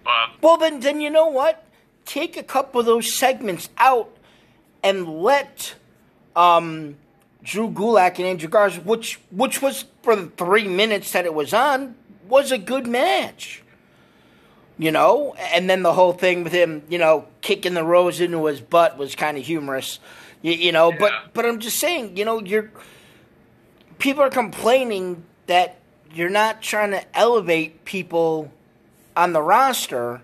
But 0.03 0.41
Well, 0.41 0.57
then, 0.57 0.81
then 0.81 1.03
you 1.03 1.11
know 1.11 1.29
what? 1.29 1.69
Take 2.07 2.39
a 2.39 2.43
couple 2.43 2.81
of 2.81 2.87
those 2.87 3.13
segments 3.13 3.69
out 3.77 4.17
and 4.83 5.23
let 5.23 5.75
um, 6.37 6.97
Drew 7.43 7.71
Gulak 7.71 8.19
and 8.19 8.27
Andrew 8.27 8.49
Garza, 8.49 8.81
which 8.81 9.21
which 9.31 9.61
was 9.63 9.85
for 10.03 10.17
the 10.17 10.27
three 10.27 10.69
minutes 10.69 11.13
that 11.13 11.25
it 11.25 11.35
was 11.35 11.53
on, 11.55 11.95
was 12.29 12.53
a 12.53 12.59
good 12.59 12.87
match. 12.87 13.63
You 14.79 14.91
know, 14.91 15.35
and 15.39 15.69
then 15.69 15.83
the 15.83 15.93
whole 15.93 16.15
thing 16.15 16.43
with 16.43 16.55
him, 16.55 16.83
you 16.89 16.97
know, 16.97 17.27
kicking 17.43 17.75
the 17.75 17.85
rose 17.85 18.19
into 18.19 18.47
his 18.47 18.63
butt 18.63 18.97
was 18.97 19.15
kind 19.15 19.37
of 19.37 19.45
humorous. 19.45 19.99
You, 20.41 20.53
you 20.53 20.73
know, 20.73 20.91
Yeah. 20.91 20.99
but 20.99 21.13
but 21.35 21.45
I'm 21.45 21.61
just 21.61 21.79
saying, 21.79 22.17
you 22.17 22.25
know, 22.25 22.41
you're 22.41 22.71
people 23.99 24.23
are 24.23 24.31
complaining 24.31 25.23
that 25.49 25.77
you're 26.15 26.31
not 26.31 26.63
trying 26.63 26.93
to 26.93 27.05
elevate 27.17 27.85
people 27.85 28.51
on 29.15 29.35
the 29.35 29.43
roster, 29.43 30.23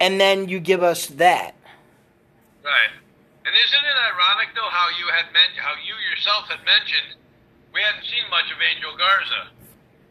and 0.00 0.20
then 0.20 0.48
you 0.48 0.58
give 0.58 0.82
us 0.82 1.06
that. 1.06 1.54
Right. 2.64 2.90
And 3.52 3.60
isn't 3.60 3.84
it 3.84 3.98
ironic 4.08 4.48
though 4.56 4.72
how 4.72 4.88
you 4.96 5.04
had 5.12 5.28
meant 5.36 5.52
how 5.60 5.76
you 5.84 5.92
yourself 6.08 6.48
had 6.48 6.64
mentioned 6.64 7.20
we 7.76 7.84
hadn't 7.84 8.08
seen 8.08 8.24
much 8.32 8.48
of 8.48 8.56
Angel 8.64 8.96
Garza 8.96 9.52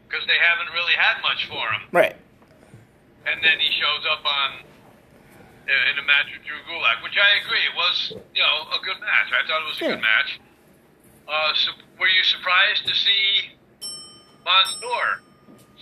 because 0.06 0.22
they 0.30 0.38
haven't 0.38 0.70
really 0.70 0.94
had 0.94 1.18
much 1.26 1.46
for 1.50 1.62
him, 1.74 1.82
Right. 1.90 2.14
and 3.26 3.42
then 3.42 3.58
he 3.58 3.66
shows 3.82 4.02
up 4.06 4.22
on 4.22 4.62
in 5.66 5.78
in 5.90 5.98
a 5.98 6.06
match 6.06 6.30
with 6.30 6.46
Drew 6.46 6.58
Gulak, 6.70 7.02
which 7.02 7.18
I 7.18 7.42
agree 7.42 7.62
it 7.66 7.74
was 7.74 8.14
you 8.34 8.42
know 8.46 8.70
a 8.78 8.80
good 8.86 8.98
match. 9.02 9.26
I 9.34 9.42
thought 9.50 9.62
it 9.66 9.68
was 9.74 9.78
a 9.82 9.90
good 9.90 10.02
match. 10.06 10.38
Uh, 11.26 11.50
so 11.54 11.70
were 11.98 12.06
you 12.10 12.22
surprised 12.22 12.86
to 12.86 12.94
see 12.94 13.50
Mansoor 14.46 15.22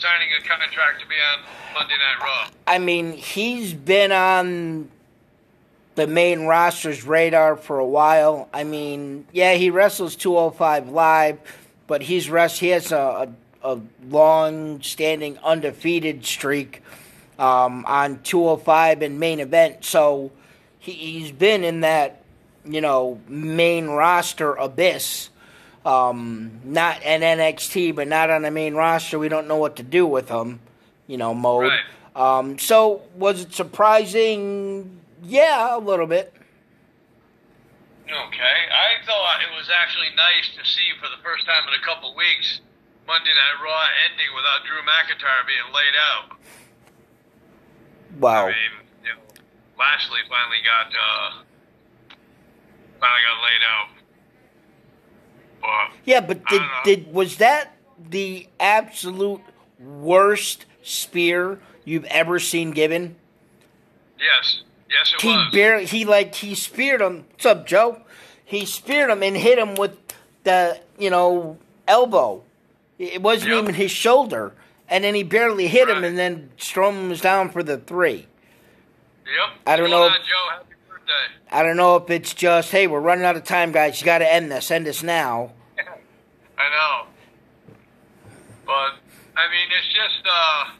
signing 0.00 0.29
a 0.33 0.40
contract 0.49 1.00
to 1.00 1.07
be 1.09 1.17
on 1.17 1.45
Monday 1.75 1.97
Night 1.97 2.21
Raw? 2.25 2.49
I 2.67 2.79
mean, 2.79 3.12
he's 3.12 3.73
been 3.75 4.12
on 4.12 4.88
the 5.95 6.07
main 6.07 6.47
roster's 6.47 7.05
radar 7.05 7.57
for 7.57 7.79
a 7.79 7.87
while. 7.87 8.49
I 8.53 8.65
mean, 8.65 9.27
yeah, 9.33 9.55
he 9.55 9.71
wrestles 9.71 10.17
205 10.17 10.89
live, 10.89 11.39
but 11.87 12.03
he's 12.03 12.31
rest. 12.31 12.61
He 12.61 12.69
has 12.69 12.93
a, 12.93 13.33
a, 13.63 13.75
a 13.75 13.81
long-standing 14.09 15.39
undefeated 15.39 16.25
streak 16.25 16.83
um, 17.39 17.85
on 17.87 18.21
205 18.23 19.03
and 19.03 19.19
main 19.19 19.41
event. 19.41 19.85
So 19.85 20.31
he, 20.79 20.93
he's 20.93 21.33
been 21.33 21.65
in 21.65 21.81
that, 21.81 22.23
you 22.65 22.81
know, 22.81 23.21
main 23.29 23.89
roster 23.89 24.55
abyss. 24.55 25.31
Um, 25.85 26.61
not 26.63 27.03
an 27.03 27.23
NXT, 27.23 27.95
but 27.95 28.07
not 28.07 28.29
on 28.29 28.43
the 28.43 28.51
main 28.51 28.75
roster. 28.75 29.19
We 29.19 29.29
don't 29.29 29.49
know 29.49 29.57
what 29.57 29.77
to 29.77 29.83
do 29.83 30.07
with 30.07 30.29
him, 30.29 30.61
you 31.07 31.17
know, 31.17 31.33
mode. 31.35 31.71
Right. 31.71 31.81
Um, 32.39 32.59
so 32.59 33.03
was 33.17 33.41
it 33.41 33.55
surprising? 33.55 35.00
Yeah, 35.23 35.77
a 35.77 35.79
little 35.79 36.07
bit. 36.07 36.33
Okay, 38.05 38.59
I 38.75 39.05
thought 39.07 39.41
it 39.43 39.57
was 39.57 39.71
actually 39.71 40.09
nice 40.17 40.50
to 40.59 40.65
see 40.69 40.91
for 41.00 41.07
the 41.09 41.23
first 41.23 41.47
time 41.47 41.62
in 41.69 41.75
a 41.81 41.85
couple 41.85 42.15
weeks 42.17 42.61
Monday 43.07 43.31
Night 43.31 43.62
Raw 43.62 43.87
ending 44.11 44.27
without 44.35 44.65
Drew 44.67 44.83
McIntyre 44.83 45.47
being 45.47 45.73
laid 45.73 45.95
out. 45.99 46.39
Wow. 48.19 48.47
I 48.47 48.49
mean, 48.49 48.57
you 49.05 49.09
know, 49.11 49.21
Lashley 49.79 50.21
finally 50.29 50.59
got 50.65 50.87
uh, 50.89 51.43
finally 52.99 53.21
got 53.27 53.39
laid 53.43 53.62
out. 53.71 53.89
But 55.61 55.97
Yeah, 56.05 56.21
but 56.21 56.45
did 56.47 56.62
did 56.85 57.12
was 57.12 57.37
that 57.37 57.77
the 58.11 58.49
absolute 58.59 59.43
worst 59.79 60.67
spear 60.83 61.61
you've 61.85 62.07
ever 62.07 62.39
seen 62.41 62.73
given? 62.73 63.17
yes, 64.19 64.62
yes, 64.91 65.13
it 65.15 65.21
He 65.21 65.29
was. 65.29 65.49
barely 65.53 65.87
he 65.87 66.05
like 66.05 66.35
he 66.35 66.55
speared 66.55 67.01
him. 67.01 67.25
What's 67.33 67.47
up, 67.47 67.67
Joe? 67.67 68.01
He 68.45 68.65
speared 68.67 69.11
him 69.11 69.23
and 69.23 69.37
hit 69.37 69.59
him 69.59 69.75
with 69.77 69.97
the 70.45 70.81
you 70.99 71.11
know 71.11 71.59
elbow. 71.87 72.43
It 72.99 73.23
wasn't 73.23 73.53
Yep. 73.53 73.63
even 73.63 73.75
his 73.77 73.91
shoulder, 73.91 74.53
and 74.89 75.05
then 75.05 75.15
he 75.15 75.23
barely 75.23 75.69
hit 75.69 75.89
him, 75.89 76.05
and 76.05 76.19
then 76.19 76.51
Strowman 76.59 77.09
was 77.09 77.21
down 77.21 77.51
for 77.51 77.63
the 77.63 77.79
three. 77.79 78.27
yep. 79.27 79.57
I 79.67 79.77
don't 79.77 79.89
know- 79.91 80.03
On, 80.03 80.13
Joe, 80.13 80.51
happy 80.51 80.65
they? 81.07 81.57
I 81.57 81.63
don't 81.63 81.77
know 81.77 81.97
if 81.97 82.11
it's 82.11 82.35
just, 82.35 82.71
hey, 82.73 82.87
we're 82.87 83.01
running 83.01 83.25
out 83.25 83.37
of 83.37 83.45
time, 83.45 83.73
guys. 83.73 84.01
You 84.01 84.05
got 84.05 84.19
to 84.19 84.31
end 84.33 84.51
this. 84.53 84.71
End 84.71 84.87
this 84.87 85.03
now. 85.03 85.53
I 85.79 86.69
know. 86.69 87.07
But 88.67 88.95
I 89.37 89.49
mean, 89.51 89.69
it's 89.79 89.89
just 89.95 90.27
uh, 90.31 90.71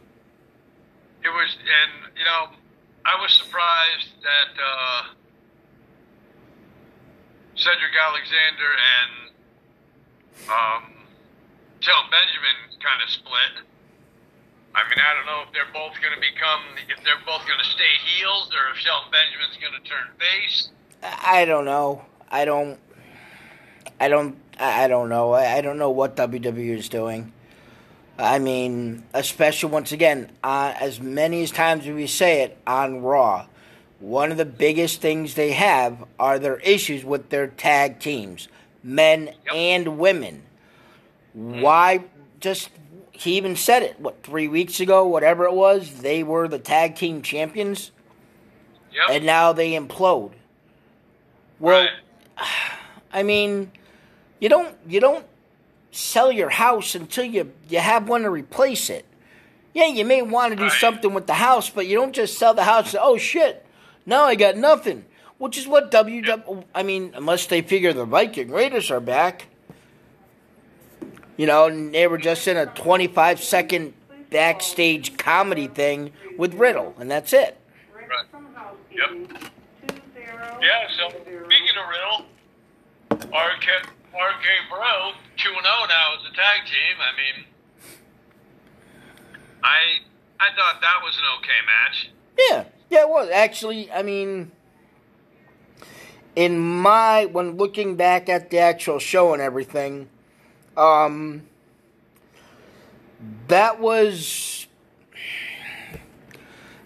it 1.25 1.29
was, 1.31 1.57
and 1.57 2.13
you 2.19 2.25
know, 2.25 2.49
I 3.05 3.21
was 3.21 3.33
surprised 3.35 4.13
that 4.23 4.53
uh, 4.61 5.03
Cedric 7.57 7.95
Alexander 7.97 8.71
and 8.77 9.13
um, 10.49 10.83
Benjamin 11.81 12.57
kind 12.83 13.01
of 13.03 13.11
split. 13.11 13.65
I 14.75 14.89
mean, 14.89 14.99
I 14.99 15.15
don't 15.15 15.27
know 15.27 15.43
if 15.47 15.53
they're 15.53 15.73
both 15.73 15.95
going 16.01 16.15
to 16.15 16.21
become, 16.21 16.63
if 16.89 17.03
they're 17.05 17.21
both 17.27 17.47
going 17.47 17.59
to 17.59 17.71
stay 17.71 17.93
heels, 18.07 18.51
or 18.55 18.71
if 18.73 18.79
Shelton 18.79 19.11
Benjamin's 19.11 19.59
going 19.61 19.75
to 19.75 19.89
turn 19.89 20.07
face. 20.19 20.69
I 21.03 21.45
don't 21.45 21.65
know. 21.65 22.05
I 22.31 22.45
don't. 22.45 22.79
I 23.99 24.09
don't. 24.09 24.37
I 24.59 24.89
don't 24.89 25.09
know. 25.09 25.33
I 25.33 25.61
don't 25.61 25.79
know 25.79 25.91
what 25.91 26.17
WWE 26.17 26.79
is 26.79 26.89
doing. 26.89 27.33
I 28.21 28.39
mean, 28.39 29.05
especially 29.15 29.71
once 29.73 29.93
again, 29.93 30.31
uh, 30.45 30.75
as 30.79 31.01
many 31.01 31.43
as 31.43 31.51
times 31.51 31.87
as 31.87 31.95
we 31.95 32.07
say 32.07 32.43
it 32.43 32.59
on 32.67 33.01
Raw, 33.03 33.47
one 33.99 34.31
of 34.31 34.37
the 34.37 34.45
biggest 34.45 35.01
things 35.01 35.35
they 35.35 35.53
have 35.53 36.05
are 36.19 36.39
their 36.39 36.59
issues 36.59 37.05
with 37.05 37.31
their 37.31 37.47
tag 37.47 37.99
teams, 37.99 38.49
men 38.83 39.31
and 39.55 39.99
women. 39.99 40.43
Why? 41.33 42.05
Just 42.41 42.71
he 43.13 43.37
even 43.37 43.57
said 43.57 43.83
it. 43.83 44.01
What 44.01 44.23
three 44.23 44.49
weeks 44.49 44.81
ago, 44.81 45.07
whatever 45.07 45.45
it 45.45 45.55
was, 45.55 46.01
they 46.01 46.23
were 46.23 46.47
the 46.49 46.59
tag 46.59 46.97
team 46.97 47.23
champions, 47.23 47.91
Yep. 48.93 49.11
and 49.11 49.25
now 49.27 49.53
they 49.53 49.73
implode. 49.73 50.33
Well, 51.59 51.83
right. 51.83 51.91
I 53.13 53.23
mean, 53.23 53.73
you 54.41 54.49
don't 54.49 54.75
you 54.87 55.01
don't 55.01 55.25
sell 55.91 56.31
your 56.31 56.51
house 56.51 56.95
until 56.95 57.25
you 57.25 57.53
you 57.69 57.79
have 57.79 58.09
one 58.09 58.23
to 58.23 58.31
replace 58.31 58.91
it. 58.91 59.05
Yeah, 59.75 59.87
you 59.87 60.05
may 60.05 60.23
want 60.23 60.51
to 60.53 60.57
do 60.57 60.65
Right. 60.65 60.73
something 60.73 61.15
with 61.15 61.27
the 61.27 61.35
house, 61.35 61.71
but 61.71 61.87
you 61.87 61.97
don't 61.97 62.13
just 62.13 62.39
sell 62.39 62.55
the 62.55 62.65
house. 62.65 62.85
And, 62.87 62.93
say, 62.93 62.99
oh 63.01 63.17
shit! 63.19 63.65
Now 64.07 64.25
I 64.25 64.35
got 64.35 64.57
nothing. 64.57 65.05
Which 65.39 65.57
is 65.57 65.67
what 65.67 65.91
WW. 65.91 66.65
I 66.75 66.83
mean, 66.83 67.13
unless 67.15 67.47
they 67.47 67.63
figure 67.63 67.93
the 67.95 68.05
Viking 68.05 68.51
Raiders 68.51 68.91
are 68.91 69.01
back. 69.01 69.47
You 71.39 71.47
know, 71.47 71.67
and 71.67 71.95
they 71.95 72.07
were 72.07 72.19
just 72.19 72.47
in 72.47 72.59
a 72.59 72.67
25 72.67 73.43
second 73.43 73.95
backstage 74.29 75.17
comedy 75.17 75.67
thing 75.69 76.13
with 76.37 76.53
Riddle, 76.55 76.95
and 76.99 77.11
that's 77.11 77.33
it. 77.33 77.57
Right. 77.95 78.05
Yep. 78.93 79.43
Yeah, 80.61 80.89
so 80.99 81.09
speaking 81.09 81.77
of 81.81 81.89
Riddle, 81.89 83.31
RK, 83.33 83.89
RK 84.13 84.69
Bro, 84.69 85.13
2 85.37 85.49
0 85.49 85.61
now 85.63 86.15
as 86.19 86.27
a 86.31 86.35
tag 86.35 86.67
team. 86.67 86.97
I 86.99 87.17
mean, 87.17 87.45
I 89.63 90.01
I 90.41 90.49
thought 90.57 90.81
that 90.81 91.01
was 91.03 91.17
an 91.17 91.25
okay 91.39 91.61
match. 91.67 92.11
Yeah, 92.39 92.65
yeah, 92.91 93.03
it 93.03 93.09
was 93.09 93.31
actually. 93.31 93.91
I 93.93 94.03
mean, 94.03 94.51
in 96.35 96.59
my 96.59 97.27
when 97.27 97.57
looking 97.57 97.97
back 97.97 98.29
at 98.29 98.51
the 98.51 98.59
actual 98.59 98.99
show 98.99 99.33
and 99.33 99.43
everything, 99.43 100.09
um, 100.77 101.43
that 103.49 103.81
was. 103.81 104.67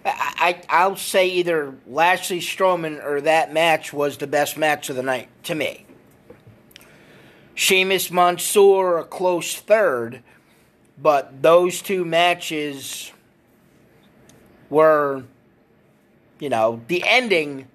I, 0.04 0.61
I 0.69 0.83
I'll 0.83 0.97
say 0.97 1.28
either 1.28 1.75
Lashley 1.87 2.40
Strowman 2.40 3.02
or 3.02 3.23
that 3.23 3.54
match 3.54 3.95
was 3.95 4.19
the 4.19 4.26
best 4.26 4.59
match 4.59 4.90
of 4.90 4.97
the 4.97 5.02
night 5.02 5.28
to 5.45 5.54
me. 5.54 5.83
Sheamus 7.54 8.11
Mansoor 8.11 8.99
a 8.99 9.04
close 9.04 9.56
third, 9.56 10.23
but 11.00 11.43
those 11.43 11.82
two 11.82 12.04
matches 12.04 13.12
were, 14.71 15.25
you 16.40 16.49
know, 16.49 16.82
the 16.88 17.02
ending 17.06 17.69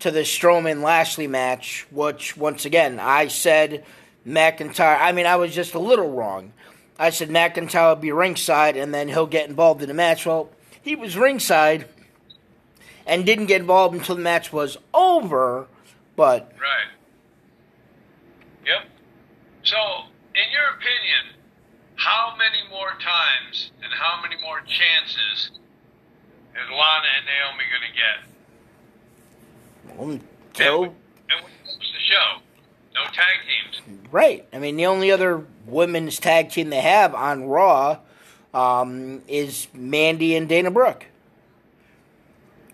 to 0.00 0.10
the 0.10 0.20
Strowman 0.20 0.82
Lashley 0.82 1.26
match, 1.26 1.86
which 1.90 2.36
once 2.36 2.64
again 2.64 3.00
I 3.00 3.28
said 3.28 3.84
McIntyre. 4.26 4.98
I 5.00 5.12
mean, 5.12 5.26
I 5.26 5.36
was 5.36 5.54
just 5.54 5.74
a 5.74 5.78
little 5.78 6.10
wrong. 6.10 6.52
I 6.98 7.10
said 7.10 7.30
McIntyre 7.30 7.94
will 7.94 8.00
be 8.00 8.12
ringside 8.12 8.76
and 8.76 8.92
then 8.92 9.08
he'll 9.08 9.26
get 9.26 9.48
involved 9.48 9.82
in 9.82 9.88
the 9.88 9.94
match. 9.94 10.26
Well, 10.26 10.50
he 10.82 10.94
was 10.96 11.16
ringside 11.16 11.86
and 13.06 13.24
didn't 13.24 13.46
get 13.46 13.60
involved 13.60 13.94
until 13.96 14.16
the 14.16 14.22
match 14.22 14.52
was 14.52 14.76
over. 14.92 15.66
But 16.16 16.52
Right. 16.60 16.97
So, 19.68 19.76
in 20.34 20.50
your 20.50 20.64
opinion, 20.76 21.36
how 21.96 22.34
many 22.38 22.66
more 22.70 22.92
times 22.92 23.70
and 23.82 23.92
how 23.92 24.18
many 24.22 24.40
more 24.40 24.60
chances 24.60 25.50
is 25.50 26.70
Lana 26.70 27.08
and 27.18 27.26
Naomi 27.26 27.64
going 27.68 27.84
to 27.84 27.94
get? 27.94 28.18
And 31.28 31.44
when 31.44 31.52
it 31.52 31.70
comes 31.70 31.92
to 31.92 32.00
show, 32.00 32.40
no 32.94 33.04
tag 33.12 33.44
teams. 33.44 33.82
Right. 34.10 34.48
I 34.54 34.58
mean, 34.58 34.78
the 34.78 34.86
only 34.86 35.10
other 35.10 35.44
women's 35.66 36.18
tag 36.18 36.48
team 36.48 36.70
they 36.70 36.80
have 36.80 37.14
on 37.14 37.44
Raw 37.44 37.98
um, 38.54 39.20
is 39.28 39.68
Mandy 39.74 40.34
and 40.34 40.48
Dana 40.48 40.70
Brooke. 40.70 41.04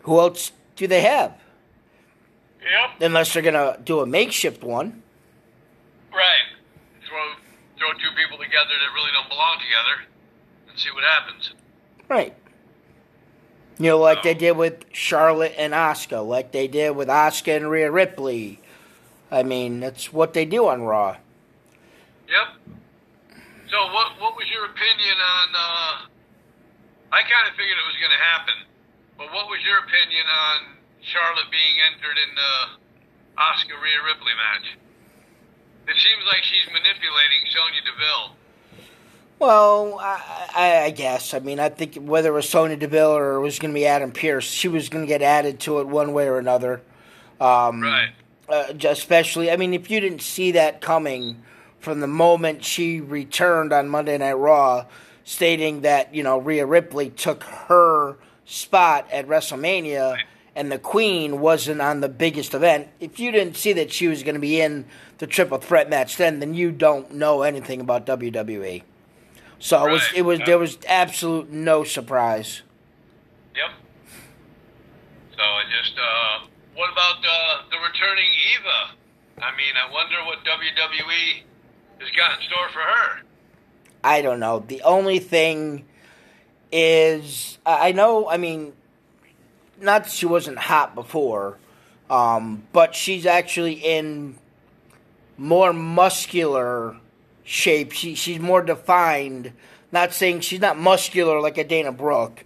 Who 0.03 0.21
else 0.21 0.53
do 0.77 0.87
they 0.87 1.01
have? 1.01 1.37
Yep. 2.63 3.01
Unless 3.01 3.33
they're 3.33 3.43
going 3.43 3.55
to 3.55 3.81
do 3.83 3.99
a 3.99 4.07
makeshift 4.07 4.63
one. 4.63 5.03
Throw 7.85 7.93
two 8.01 8.17
people 8.17 8.39
together 8.39 8.73
that 8.81 8.95
really 8.95 9.13
don't 9.13 9.29
belong 9.29 9.59
together 9.61 10.09
and 10.71 10.79
see 10.79 10.89
what 10.91 11.05
happens. 11.05 11.53
Right. 12.09 12.35
You 13.77 13.91
know, 13.91 13.99
like 13.99 14.23
they 14.23 14.33
did 14.33 14.57
with 14.57 14.87
Charlotte 14.93 15.53
and 15.59 15.75
Asuka, 15.75 16.27
like 16.27 16.53
they 16.53 16.67
did 16.67 16.97
with 16.97 17.09
Asuka 17.09 17.57
and 17.57 17.69
Rhea 17.69 17.91
Ripley. 17.91 18.61
I 19.31 19.43
mean, 19.43 19.81
that's 19.81 20.15
what 20.15 20.33
they 20.33 20.47
do 20.47 20.67
on 20.67 20.81
Raw. 20.81 21.19
Yep. 22.25 22.81
So 23.69 23.77
what 23.93 24.17
what 24.17 24.33
was 24.33 24.49
your 24.49 24.65
opinion 24.65 25.17
on 25.21 25.49
uh 25.53 25.93
I 27.13 27.21
kind 27.21 27.45
of 27.45 27.53
figured 27.53 27.77
it 27.77 27.85
was 27.85 28.01
going 28.01 28.17
to 28.17 28.25
happen. 28.33 28.55
But 29.19 29.29
what 29.37 29.53
was 29.53 29.61
your 29.61 29.85
opinion 29.85 30.25
on 30.25 30.81
Charlotte 31.05 31.53
being 31.53 31.77
entered 31.93 32.17
in 32.17 32.31
the 32.33 32.53
Asuka 33.37 33.77
Rhea 33.77 34.01
Ripley 34.09 34.33
match? 34.33 34.81
It 35.87 35.97
seems 35.97 36.25
like 36.27 36.43
she's 36.45 36.67
manipulating 36.73 37.45
Sonya 37.51 37.81
Deville. 37.85 38.37
Well, 39.39 39.99
I, 40.01 40.49
I, 40.55 40.83
I 40.85 40.91
guess. 40.91 41.35
I 41.35 41.41
mean, 41.41 41.61
I 41.61 41.69
think 41.69 41.97
whether 41.97 42.31
it 42.31 42.33
was 42.33 42.49
Sonya 42.49 42.77
Deville 42.77 43.17
or 43.17 43.35
it 43.35 43.41
was 43.41 43.59
going 43.59 43.73
to 43.73 43.79
be 43.79 43.87
Adam 43.87 44.13
Pearce, 44.13 44.45
she 44.45 44.69
was 44.69 44.89
going 44.89 45.05
to 45.05 45.09
get 45.09 45.23
added 45.23 45.61
to 45.61 45.81
it 45.81 45.87
one 45.87 46.13
way 46.13 46.27
or 46.27 46.39
another. 46.39 46.81
Um, 47.41 47.83
Right. 47.83 48.11
uh, 48.49 48.73
especially, 48.85 49.51
I 49.51 49.57
mean, 49.57 49.75
if 49.75 49.91
you 49.91 50.01
didn't 50.01 50.23
see 50.23 50.53
that 50.53 50.81
coming 50.81 51.43
from 51.81 52.01
the 52.01 52.07
moment 52.07 52.65
she 52.65 53.01
returned 53.01 53.73
on 53.73 53.89
Monday 53.89 54.17
Night 54.17 54.35
Raw, 54.35 54.87
stating 55.25 55.83
that 55.83 56.15
you 56.15 56.23
know 56.23 56.39
Rhea 56.39 56.65
Ripley 56.65 57.11
took 57.11 57.43
her 57.45 58.17
spot 58.47 59.07
at 59.11 59.27
WrestleMania 59.27 60.19
and 60.55 60.71
the 60.71 60.79
Queen 60.79 61.41
wasn't 61.41 61.81
on 61.81 62.01
the 62.01 62.09
biggest 62.09 62.55
event. 62.55 62.89
If 63.01 63.19
you 63.19 63.33
didn't 63.33 63.57
see 63.57 63.73
that 63.75 63.91
she 63.93 64.07
was 64.07 64.23
going 64.23 64.35
to 64.37 64.41
be 64.41 64.61
in 64.61 64.85
the 65.25 65.31
triple 65.31 65.57
threat 65.57 65.89
match 65.89 66.19
then, 66.19 66.39
then 66.39 66.53
you 66.53 66.71
don't 66.71 67.15
know 67.15 67.41
anything 67.41 67.81
about 67.81 68.05
WWE. 68.05 68.83
So 69.59 69.87
it 69.87 69.91
was 69.91 70.03
it 70.15 70.23
was 70.23 70.39
there 70.45 70.59
was 70.59 70.77
absolute 70.87 71.51
no 71.51 71.83
surprise. 71.83 72.61
Yep. 73.57 73.71
So 75.35 75.43
I 75.43 75.63
just 75.81 75.95
uh 75.97 76.47
what 76.77 76.93
about 76.93 77.25
uh, 77.27 77.63
the 77.71 77.79
returning 77.79 78.29
Eva? 78.55 78.95
I 79.41 79.57
mean, 79.57 79.75
I 79.75 79.91
wonder 79.91 80.17
what 80.27 80.45
WWE 80.45 81.43
has 82.01 82.11
got 82.11 82.39
in 82.39 82.47
store 82.47 82.69
for 82.69 82.81
her. 82.81 83.23
I 84.03 84.21
don't 84.21 84.41
know. 84.41 84.59
The 84.59 84.83
only 84.83 85.21
thing 85.21 85.87
is, 86.71 87.57
I 87.65 87.89
I 87.89 87.93
know. 87.93 88.29
I 88.29 88.37
mean, 88.37 88.75
not 89.81 90.05
that 90.05 90.13
she 90.13 90.27
wasn't 90.27 90.59
hot 90.59 90.95
before, 90.95 91.57
um, 92.11 92.65
but 92.75 92.95
she's 92.95 93.25
actually 93.25 93.73
in 93.75 94.37
more 95.37 95.73
muscular 95.73 96.97
shape. 97.45 97.93
She 97.93 98.15
she's 98.15 98.39
more 98.41 98.63
defined. 98.63 99.53
Not 99.93 100.13
saying 100.13 100.41
she's 100.41 100.61
not 100.61 100.79
muscular 100.79 101.41
like 101.41 101.57
a 101.59 101.65
Dana 101.65 101.93
Brooke, 101.93 102.45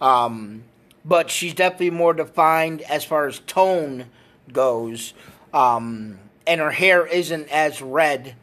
um, 0.00 0.62
but 1.04 1.30
she's 1.30 1.54
definitely 1.54 1.90
more 1.90 2.14
defined 2.14 2.82
as 2.82 3.04
far 3.04 3.26
as 3.26 3.40
tone 3.40 4.06
goes. 4.52 5.12
Um, 5.52 6.18
and 6.46 6.60
her 6.60 6.70
hair 6.70 7.06
isn't 7.06 7.48
as 7.48 7.80
red 7.82 8.36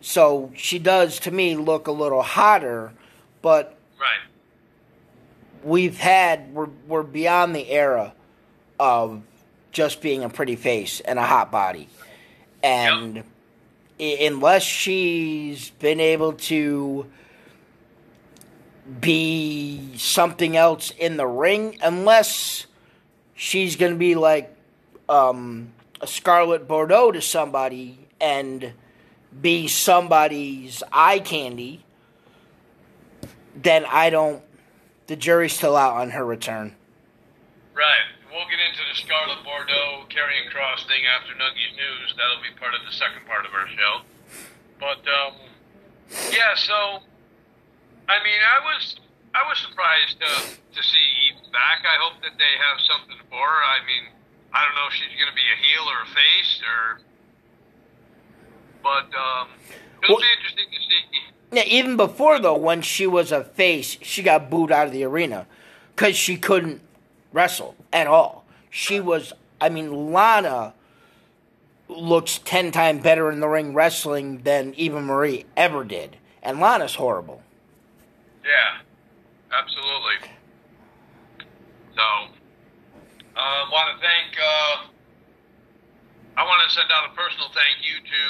so 0.00 0.50
she 0.56 0.78
does, 0.78 1.20
to 1.20 1.30
me, 1.30 1.56
look 1.56 1.86
a 1.86 1.92
little 1.92 2.22
hotter, 2.22 2.92
but 3.42 3.76
Right. 4.00 4.20
we've 5.62 5.98
had, 5.98 6.54
we're, 6.54 6.68
we're 6.88 7.02
beyond 7.02 7.54
the 7.54 7.68
era 7.70 8.14
of 8.78 9.22
just 9.72 10.00
being 10.00 10.24
a 10.24 10.30
pretty 10.30 10.56
face 10.56 11.00
and 11.00 11.18
a 11.18 11.24
hot 11.24 11.50
body. 11.50 11.88
And 12.62 13.24
i 14.00 14.18
unless 14.22 14.62
she's 14.62 15.70
been 15.70 16.00
able 16.00 16.32
to 16.32 17.06
be 19.00 19.96
something 19.96 20.56
else 20.56 20.90
in 20.90 21.16
the 21.16 21.26
ring, 21.26 21.78
unless 21.82 22.66
she's 23.34 23.76
going 23.76 23.92
to 23.92 23.98
be 23.98 24.14
like 24.14 24.54
um, 25.08 25.72
a 26.00 26.06
Scarlett 26.06 26.66
Bordeaux 26.66 27.12
to 27.12 27.20
somebody 27.20 27.98
and 28.20 28.72
be 29.40 29.68
somebody's 29.68 30.82
eye 30.92 31.20
candy, 31.20 31.84
then 33.54 33.84
I 33.86 34.10
don't. 34.10 34.42
The 35.06 35.16
jury's 35.16 35.52
still 35.52 35.76
out 35.76 35.96
on 35.96 36.10
her 36.10 36.24
return. 36.24 36.74
Right. 37.74 38.04
We'll 38.30 38.46
get 38.46 38.62
into 38.62 38.82
the 38.86 38.94
Scarlett 38.94 39.42
Bordeaux 39.42 40.06
Karrion 40.06 40.46
Kross 40.54 40.86
thing 40.86 41.02
after 41.10 41.34
Nuggies 41.34 41.74
News. 41.74 42.14
That'll 42.14 42.38
be 42.42 42.54
part 42.62 42.74
of 42.78 42.82
the 42.86 42.94
second 42.94 43.26
part 43.26 43.42
of 43.44 43.50
our 43.54 43.66
show. 43.74 44.06
But 44.78 45.02
um, 45.10 45.34
yeah, 46.30 46.54
so 46.54 47.02
I 48.08 48.22
mean, 48.22 48.38
I 48.38 48.58
was 48.62 48.96
I 49.34 49.42
was 49.50 49.58
surprised 49.58 50.22
to 50.22 50.30
to 50.56 50.80
see 50.82 51.04
Eve 51.26 51.42
back. 51.50 51.82
I 51.82 51.98
hope 51.98 52.22
that 52.22 52.38
they 52.38 52.54
have 52.70 52.78
something 52.86 53.18
for 53.28 53.42
her. 53.42 53.60
I 53.66 53.82
mean, 53.82 54.14
I 54.54 54.62
don't 54.64 54.74
know 54.78 54.86
if 54.86 54.94
she's 54.94 55.10
going 55.18 55.30
to 55.30 55.34
be 55.34 55.46
a 55.50 55.58
heel 55.58 55.84
or 55.90 55.98
a 56.06 56.10
face 56.14 56.52
or, 56.62 56.82
but 58.82 59.10
um, 59.18 59.48
it'll 60.02 60.16
Well- 60.16 60.22
be 60.22 60.30
interesting 60.38 60.66
to 60.70 60.80
see. 60.86 61.02
Yeah, 61.52 61.64
even 61.66 61.96
before 61.96 62.38
though, 62.38 62.56
when 62.56 62.80
she 62.80 63.08
was 63.08 63.32
a 63.32 63.42
face, 63.42 63.98
she 64.02 64.22
got 64.22 64.50
booed 64.50 64.70
out 64.70 64.86
of 64.86 64.92
the 64.92 65.02
arena 65.02 65.46
because 65.96 66.14
she 66.16 66.36
couldn't 66.36 66.80
wrestle 67.32 67.74
at 67.92 68.06
all. 68.06 68.44
She 68.70 69.00
was, 69.00 69.32
I 69.60 69.68
mean, 69.68 70.12
Lana 70.12 70.74
looks 71.88 72.38
ten 72.38 72.70
times 72.70 73.02
better 73.02 73.30
in 73.30 73.40
the 73.40 73.48
ring 73.48 73.74
wrestling 73.74 74.42
than 74.42 74.74
Eva 74.74 75.00
Marie 75.00 75.46
ever 75.56 75.84
did, 75.84 76.16
and 76.42 76.60
Lana's 76.60 76.94
horrible. 76.94 77.42
Yeah, 78.44 78.80
absolutely. 79.52 80.30
So, 81.94 82.02
uh, 83.36 83.64
want 83.72 83.98
to 83.98 84.06
thank. 84.06 84.36
Uh, 84.38 84.86
I 86.36 86.44
want 86.46 86.62
to 86.68 86.74
send 86.74 86.88
out 86.92 87.10
a 87.10 87.14
personal 87.14 87.48
thank 87.52 87.84
you 87.84 87.98
to 88.00 88.22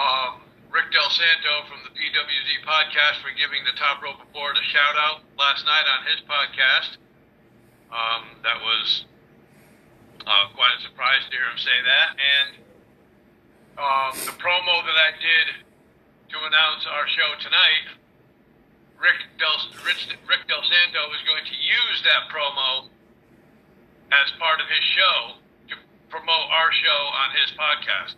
um, 0.00 0.40
Rick 0.72 0.90
Del 0.90 1.06
Santo 1.10 1.68
from 1.70 1.86
the 1.86 1.92
PWZ 1.94 2.66
podcast 2.66 3.22
for 3.22 3.30
giving 3.38 3.62
the 3.62 3.78
Top 3.78 4.02
Rope 4.02 4.18
Report 4.18 4.56
a 4.58 4.64
shout 4.74 4.96
out 4.98 5.22
last 5.38 5.62
night 5.66 5.86
on 5.86 6.02
his 6.10 6.18
podcast. 6.26 6.98
Um, 7.94 8.42
that 8.42 8.58
was 8.58 9.06
uh, 10.26 10.50
quite 10.50 10.74
a 10.78 10.82
surprise 10.82 11.22
to 11.30 11.36
hear 11.36 11.46
him 11.46 11.58
say 11.62 11.78
that. 11.86 12.18
And 12.18 12.48
um, 13.78 14.12
the 14.26 14.34
promo 14.42 14.82
that 14.82 14.98
I 14.98 15.14
did 15.14 15.62
to 16.34 16.36
announce 16.42 16.82
our 16.90 17.06
show 17.06 17.38
tonight 17.38 17.94
Rick 18.98 19.22
Del 19.38 19.86
Rich, 19.86 20.08
Rick 20.26 20.48
Del 20.48 20.62
Santo 20.62 21.02
is 21.14 21.22
going 21.22 21.44
to 21.44 21.54
use 21.54 22.02
that 22.02 22.32
promo 22.34 22.88
as 24.10 24.30
part 24.38 24.60
of 24.60 24.66
his 24.66 24.82
show 24.82 25.38
to 25.68 25.76
promote 26.08 26.50
our 26.50 26.72
show 26.72 27.00
on 27.14 27.30
his 27.36 27.52
podcast. 27.54 28.14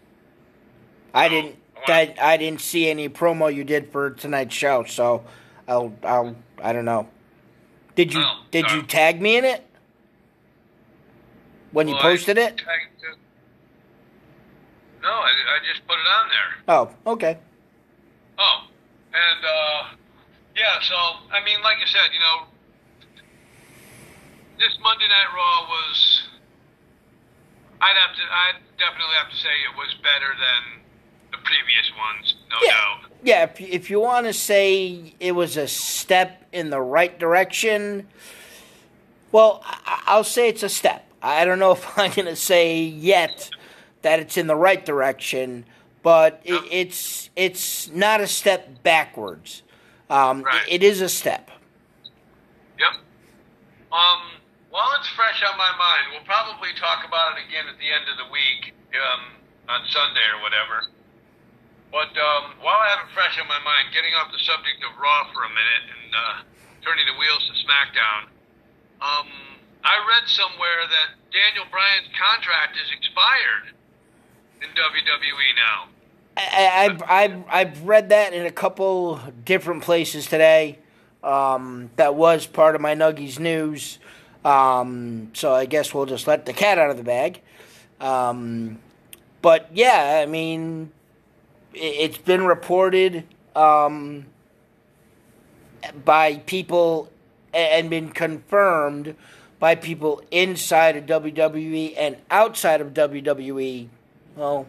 I 1.12 1.28
didn't, 1.28 1.56
I, 1.86 2.14
I 2.20 2.36
didn't 2.36 2.60
see 2.60 2.88
any 2.88 3.08
promo 3.08 3.52
you 3.52 3.64
did 3.64 3.90
for 3.90 4.10
tonight's 4.10 4.54
show, 4.54 4.84
so 4.84 5.24
I'll, 5.66 5.92
I'll, 6.02 6.36
I 6.62 6.72
don't 6.72 6.84
know. 6.84 7.08
Did 7.96 8.12
you, 8.12 8.20
Oh, 8.22 8.40
did 8.50 8.70
you 8.70 8.82
tag 8.82 9.20
me 9.20 9.37
in 9.38 9.44
it 9.44 9.64
when 11.72 11.88
you 11.88 11.94
Well, 11.94 12.02
I 12.06 12.12
posted 12.12 12.37
it? 12.38 12.56
tagged 12.59 13.02
it- 13.02 13.18
No, 15.02 15.09
I, 15.09 15.30
I 15.32 15.59
just 15.66 15.87
put 15.88 15.94
it 15.98 16.06
on 16.06 16.28
there. 16.28 16.50
Oh, 16.68 17.12
okay. 17.12 17.38
Oh, 18.38 18.59
and 19.14 19.44
uh, 19.44 19.96
yeah. 20.54 20.76
So 20.82 20.94
I 21.32 21.42
mean, 21.44 21.62
like 21.62 21.78
I 21.80 21.87
said, 21.88 22.12
you 22.12 22.20
know, 22.20 22.46
this 24.59 24.76
Monday 24.82 25.09
Night 25.09 25.32
Raw 25.35 25.66
was. 25.68 26.22
I'd 27.80 27.96
have 27.96 28.14
to. 28.16 28.22
I'd 28.22 28.61
definitely 28.78 29.14
have 29.16 29.30
to 29.30 29.37
say 29.37 29.48
it 29.64 29.76
was 29.76 29.94
better 30.02 30.32
than 30.37 30.82
the 31.32 31.38
previous 31.44 31.88
ones, 31.96 32.35
no 32.50 32.56
Yeah, 32.62 32.72
doubt. 32.72 33.05
Yeah. 33.22 33.44
If 33.44 33.61
you, 33.61 33.68
if 33.70 33.90
you 33.90 34.00
want 34.00 34.26
to 34.26 34.33
say 34.33 35.14
it 35.20 35.33
was 35.33 35.57
a 35.57 35.68
step 35.68 36.42
in 36.52 36.70
the 36.70 36.81
right 36.81 37.18
direction, 37.18 38.07
well, 39.33 39.62
I, 39.64 40.02
I'll 40.07 40.24
say 40.24 40.48
it's 40.48 40.62
a 40.62 40.68
step. 40.68 41.05
I 41.22 41.44
don't 41.44 41.59
know 41.59 41.72
if 41.79 41.98
I'm 41.98 42.12
going 42.12 42.26
to 42.26 42.37
say 42.37 42.83
yet 42.83 43.50
that 44.02 44.20
it's 44.20 44.37
in 44.37 44.46
the 44.46 44.57
right 44.57 44.85
direction, 44.85 45.64
but 46.02 46.40
it, 46.44 46.62
it's 46.70 47.31
it's 47.37 47.90
not 47.90 48.20
a 48.20 48.26
step 48.26 48.83
backwards. 48.83 49.62
Um, 50.09 50.42
Right. 50.42 50.62
it 50.68 50.85
is 50.85 51.00
a 51.00 51.09
step. 51.09 51.50
Yep. 52.79 52.92
Um, 53.90 54.20
while 54.70 54.87
it's 55.00 55.09
fresh 55.09 55.42
on 55.50 55.59
my 55.59 55.72
mind, 55.76 56.02
we'll 56.12 56.24
probably 56.24 56.68
talk 56.79 57.05
about 57.07 57.37
it 57.37 57.42
again 57.48 57.64
at 57.66 57.76
the 57.79 57.90
end 57.90 58.05
of 58.09 58.16
the 58.24 58.31
week, 58.31 58.72
um, 58.94 59.20
on 59.68 59.81
Sunday 59.88 60.20
or 60.37 60.42
whatever. 60.42 60.87
But 61.92 62.12
um, 62.18 62.59
while 62.61 62.77
I 62.77 62.88
have 62.92 63.07
it 63.07 63.14
fresh 63.14 63.38
on 63.38 63.46
my 63.49 63.62
mind, 63.62 63.94
getting 63.94 64.12
off 64.18 64.33
the 64.33 64.42
subject 64.42 64.83
of 64.85 64.99
Raw 64.99 65.31
for 65.33 65.46
a 65.46 65.53
minute 65.53 65.85
and 65.87 66.09
uh, 66.12 66.37
turning 66.83 67.07
the 67.07 67.16
wheels 67.18 67.42
to 67.46 67.55
SmackDown, 67.62 68.29
um, 69.01 69.29
I 69.85 69.96
read 70.03 70.29
somewhere 70.29 70.83
that 70.90 71.09
Daniel 71.31 71.64
Bryan's 71.70 72.11
contract 72.18 72.77
is 72.77 72.90
expired 72.90 73.72
in 74.62 74.68
WWE 74.75 75.49
now. 75.55 75.88
I, 76.37 76.85
I've, 76.85 77.03
I've, 77.03 77.44
I've 77.49 77.83
read 77.85 78.09
that 78.11 78.33
in 78.33 78.46
a 78.46 78.51
couple 78.51 79.20
different 79.44 79.83
places 79.83 80.27
today. 80.27 80.79
Um, 81.22 81.90
that 81.96 82.14
was 82.14 82.46
part 82.46 82.75
of 82.75 82.81
my 82.81 82.94
Nuggies 82.94 83.38
news. 83.38 83.99
Um, 84.44 85.31
so 85.35 85.53
I 85.55 85.66
guess 85.66 85.92
we'll 85.92 86.07
just 86.07 86.27
let 86.27 86.46
the 86.46 86.53
cat 86.53 86.79
out 86.79 86.90
of 86.90 86.96
the 86.96 87.03
bag. 87.03 87.40
Um, 88.01 88.79
but 89.42 89.68
yeah, 89.72 90.20
I 90.22 90.27
mean, 90.27 90.92
it's 91.76 92.18
been 92.18 92.44
reported 92.44 93.24
um, 93.54 94.26
by 96.04 96.36
people 96.38 97.10
and 97.52 97.90
been 97.90 98.10
confirmed 98.10 99.14
by 99.58 99.74
people 99.74 100.22
inside 100.30 100.96
of 100.96 101.06
WWE 101.06 101.94
and 101.96 102.16
outside 102.30 102.80
of 102.80 102.92
WWE. 102.92 103.88
Well, 104.36 104.66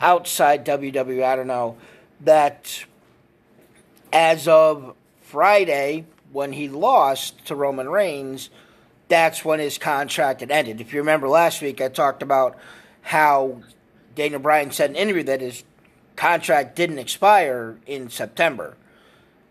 outside 0.00 0.64
WWE, 0.64 1.24
I 1.24 1.36
don't 1.36 1.46
know, 1.46 1.76
that 2.20 2.84
as 4.12 4.48
of 4.48 4.94
Friday, 5.22 6.06
when 6.32 6.52
he 6.52 6.68
lost 6.68 7.46
to 7.46 7.54
Roman 7.54 7.88
Reigns, 7.88 8.50
that's 9.08 9.44
when 9.44 9.60
his 9.60 9.78
contract 9.78 10.40
had 10.40 10.50
ended. 10.50 10.80
If 10.80 10.92
you 10.92 11.00
remember 11.00 11.28
last 11.28 11.60
week, 11.60 11.80
I 11.80 11.88
talked 11.88 12.22
about 12.22 12.58
how 13.02 13.62
Daniel 14.14 14.40
Bryan 14.40 14.70
said 14.70 14.90
in 14.90 14.96
an 14.96 15.02
interview 15.02 15.24
that 15.24 15.40
his 15.40 15.64
contract 16.18 16.74
didn't 16.74 16.98
expire 16.98 17.78
in 17.86 18.10
September. 18.10 18.76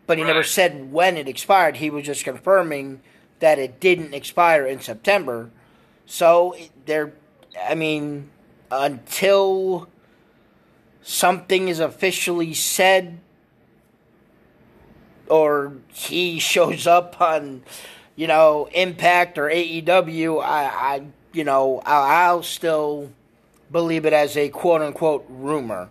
But 0.06 0.17
he 0.17 0.23
never 0.25 0.43
said 0.43 0.91
when 0.91 1.15
it 1.15 1.27
expired. 1.27 1.77
He 1.77 1.89
was 1.89 2.06
just 2.06 2.25
confirming 2.25 3.01
that 3.39 3.58
it 3.58 3.80
didn't 3.80 4.13
expire 4.13 4.65
in 4.67 4.82
September. 4.82 5.49
So 6.06 6.56
there, 6.86 7.13
I 7.62 7.73
mean, 7.73 8.30
until 8.69 9.88
something 11.01 11.69
is 11.69 11.80
officially 11.80 12.53
said 12.53 13.19
or 15.30 15.73
he 15.93 16.39
shows 16.53 16.86
up 16.86 17.21
on 17.21 17.63
you 18.17 18.27
know 18.27 18.67
impact 18.73 19.38
or 19.38 19.47
aew 19.47 20.41
i, 20.41 20.65
I 20.65 21.01
you 21.32 21.43
know 21.43 21.82
I'll, 21.86 22.03
I'll 22.03 22.43
still 22.43 23.12
believe 23.71 24.06
it 24.06 24.13
as 24.13 24.36
a 24.36 24.49
quote 24.49 24.82
unquote 24.82 25.25
rumor 25.30 25.89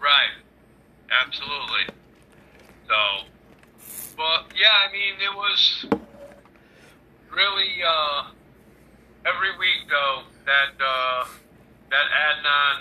Right. 0.00 0.32
Absolutely. 1.10 1.94
So, 2.88 3.26
but 4.16 4.46
yeah, 4.56 4.88
I 4.88 4.92
mean, 4.92 5.14
it 5.20 5.34
was 5.34 5.86
really 7.34 7.82
uh, 7.86 8.30
every 9.26 9.52
week 9.58 9.86
though 9.88 10.22
that 10.46 10.74
uh, 10.80 11.24
that 11.90 12.06
Adnan 12.08 12.80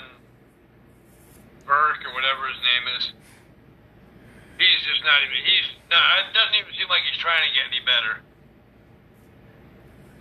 Burke 1.65 2.05
or 2.07 2.13
whatever 2.13 2.47
his 2.47 2.57
name 2.63 2.85
is, 2.97 3.03
he's 4.57 4.81
just 4.87 5.03
not 5.03 5.21
even. 5.25 5.37
He's 5.43 5.69
not. 5.89 6.29
It 6.29 6.33
doesn't 6.33 6.55
even 6.55 6.73
seem 6.77 6.89
like 6.89 7.01
he's 7.09 7.19
trying 7.19 7.43
to 7.43 7.51
get 7.53 7.67
any 7.67 7.83
better. 7.83 8.21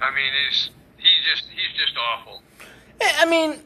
I 0.00 0.10
mean, 0.14 0.32
he's 0.48 0.70
he's 0.96 1.22
just 1.30 1.44
he's 1.52 1.74
just 1.78 1.96
awful. 1.96 2.42
i 3.00 3.24
mean 3.24 3.60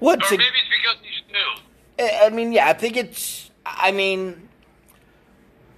what's 0.00 0.30
Or 0.30 0.34
it 0.34 0.38
maybe 0.38 0.50
it's 0.50 0.82
because 0.82 0.96
he's 1.02 1.32
new. 1.32 2.04
I 2.04 2.26
I 2.26 2.30
mean, 2.30 2.52
yeah, 2.52 2.68
I 2.68 2.72
think 2.72 2.96
it's. 2.96 3.50
I 3.64 3.92
mean, 3.92 4.48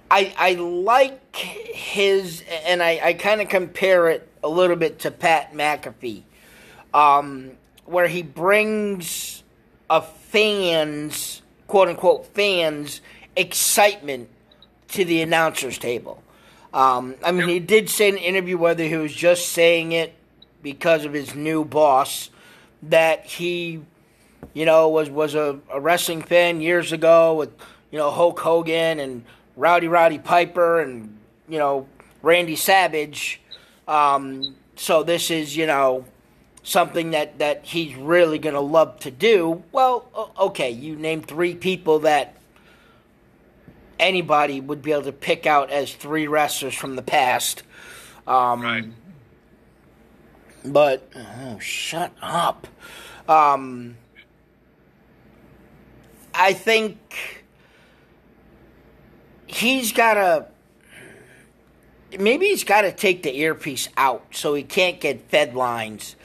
I 0.09 0.33
I 0.37 0.53
like 0.53 1.35
his, 1.35 2.43
and 2.65 2.81
I 2.81 2.99
I 3.03 3.13
kind 3.13 3.41
of 3.41 3.49
compare 3.49 4.09
it 4.09 4.27
a 4.43 4.49
little 4.49 4.75
bit 4.75 4.99
to 4.99 5.11
Pat 5.11 5.53
McAfee, 5.53 6.23
um, 6.93 7.51
where 7.85 8.07
he 8.07 8.23
brings 8.23 9.43
a 9.89 10.01
fans 10.01 11.41
quote 11.67 11.87
unquote 11.87 12.25
fans 12.33 13.01
excitement 13.35 14.29
to 14.89 15.03
the 15.05 15.21
announcers 15.21 15.77
table. 15.77 16.21
Um, 16.73 17.15
I 17.23 17.31
mean, 17.31 17.47
he 17.47 17.59
did 17.59 17.89
say 17.89 18.09
in 18.09 18.15
an 18.15 18.21
interview 18.21 18.57
whether 18.57 18.83
he 18.83 18.95
was 18.95 19.13
just 19.13 19.49
saying 19.49 19.91
it 19.91 20.13
because 20.61 21.05
of 21.05 21.13
his 21.13 21.35
new 21.35 21.63
boss 21.63 22.29
that 22.83 23.25
he, 23.25 23.81
you 24.53 24.65
know, 24.65 24.89
was 24.89 25.09
was 25.09 25.35
a, 25.35 25.59
a 25.71 25.79
wrestling 25.79 26.21
fan 26.21 26.61
years 26.61 26.91
ago 26.91 27.35
with 27.35 27.51
you 27.91 27.97
know 27.97 28.11
Hulk 28.11 28.39
Hogan 28.39 28.99
and 28.99 29.23
Rowdy 29.55 29.87
Roddy 29.87 30.19
Piper 30.19 30.81
and 30.81 31.17
you 31.47 31.59
know 31.59 31.87
Randy 32.21 32.55
Savage. 32.55 33.41
Um, 33.87 34.55
so 34.75 35.03
this 35.03 35.31
is 35.31 35.55
you 35.55 35.67
know 35.67 36.05
something 36.63 37.11
that 37.11 37.39
that 37.39 37.65
he's 37.65 37.95
really 37.95 38.39
going 38.39 38.55
to 38.55 38.61
love 38.61 38.99
to 39.01 39.11
do. 39.11 39.63
Well, 39.71 40.31
okay, 40.39 40.71
you 40.71 40.95
name 40.95 41.21
three 41.21 41.55
people 41.55 41.99
that 41.99 42.35
anybody 43.99 44.59
would 44.59 44.81
be 44.81 44.91
able 44.91 45.03
to 45.03 45.11
pick 45.11 45.45
out 45.45 45.69
as 45.69 45.93
three 45.93 46.27
wrestlers 46.27 46.73
from 46.73 46.95
the 46.95 47.01
past. 47.01 47.63
Um, 48.27 48.61
Right. 48.61 48.85
But 50.65 51.09
oh, 51.15 51.59
shut 51.59 52.13
up. 52.21 52.67
Um, 53.27 53.97
I 56.33 56.53
think 56.53 57.43
he's 59.47 59.91
got 59.91 60.15
to. 60.15 60.45
Maybe 62.19 62.47
he's 62.47 62.63
got 62.63 62.81
to 62.81 62.91
take 62.91 63.23
the 63.23 63.35
earpiece 63.37 63.89
out 63.97 64.23
so 64.31 64.53
he 64.53 64.63
can't 64.63 64.99
get 64.99 65.29
fed 65.29 65.55
lines. 65.55 66.15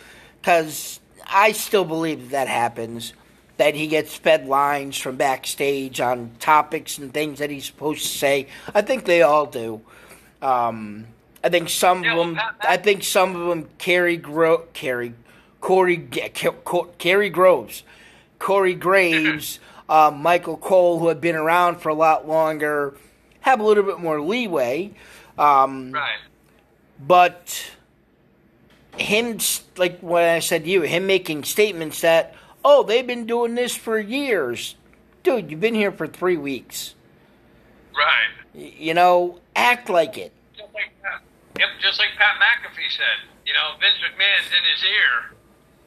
Because 0.41 1.01
I 1.27 1.53
still 1.53 1.85
believe 1.85 2.31
that 2.31 2.49
happens. 2.49 3.15
That 3.57 3.75
he 3.75 3.87
gets 3.89 4.15
fed 4.15 4.47
lines 4.47 4.97
from 4.97 5.17
backstage 5.17 6.01
on 6.01 6.31
topics 6.39 6.99
and 6.99 7.13
things 7.13 7.41
that 7.41 7.51
he's 7.51 7.65
supposed 7.65 8.03
to 8.03 8.09
say. 8.09 8.47
I 8.75 8.83
think 8.83 9.05
they 9.05 9.23
all 9.23 9.47
do. 9.47 9.81
Um, 10.41 11.07
I 11.43 11.49
think 11.49 11.69
some 11.69 12.05
Yeah, 12.05 12.13
of 12.13 12.19
them. 12.19 12.35
Pat- 12.37 12.55
I 12.61 12.77
think 12.77 13.03
some 13.03 13.35
of 13.35 13.49
them 13.49 13.69
carry 13.79 14.17
Gro- 14.17 14.67
carry 14.75 15.15
Corey 15.61 15.97
G- 15.97 16.29
Groves, 17.31 17.83
Corey 18.39 18.75
Graves, 18.87 19.59
uh, 19.89 20.13
Michael 20.15 20.57
Cole, 20.57 20.99
who 20.99 21.09
had 21.09 21.21
been 21.21 21.37
around 21.37 21.77
for 21.81 21.89
a 21.89 21.95
lot 21.95 22.29
longer, 22.29 22.95
have 23.41 23.61
a 23.61 23.63
little 23.63 23.85
bit 23.85 23.99
more 24.01 24.21
leeway. 24.21 24.93
Um, 25.39 25.93
Right. 25.93 26.19
but 26.99 27.71
him, 28.97 29.39
like 29.77 30.01
what 30.01 30.25
I 30.25 30.41
said 30.41 30.65
to 30.65 30.71
you, 30.71 30.83
him 30.83 31.07
making 31.07 31.45
statements 31.45 32.01
that, 32.01 32.35
oh, 32.65 32.83
they've 32.83 33.07
been 33.07 33.27
doing 33.27 33.55
this 33.55 33.75
for 33.75 33.99
years. 33.99 34.75
Dude, 35.23 35.51
you've 35.51 35.61
been 35.61 35.75
here 35.75 35.93
for 35.93 36.07
three 36.07 36.37
weeks. 36.37 36.95
Right. 37.97 38.31
You 38.55 38.95
know, 38.95 39.41
act 39.55 39.89
like 39.89 40.19
it. 40.19 40.33
Just 40.57 40.73
like 40.75 40.91
Pat, 41.03 41.21
yep, 41.59 41.69
just 41.81 41.99
like 41.99 42.11
Pat 42.19 42.37
McAfee 42.41 42.91
said. 42.91 43.29
You 43.47 43.53
know, 43.55 43.79
Vince 43.81 43.97
McMahon's 44.03 44.51
in 44.51 44.65
his 44.75 44.83
ear 44.85 45.37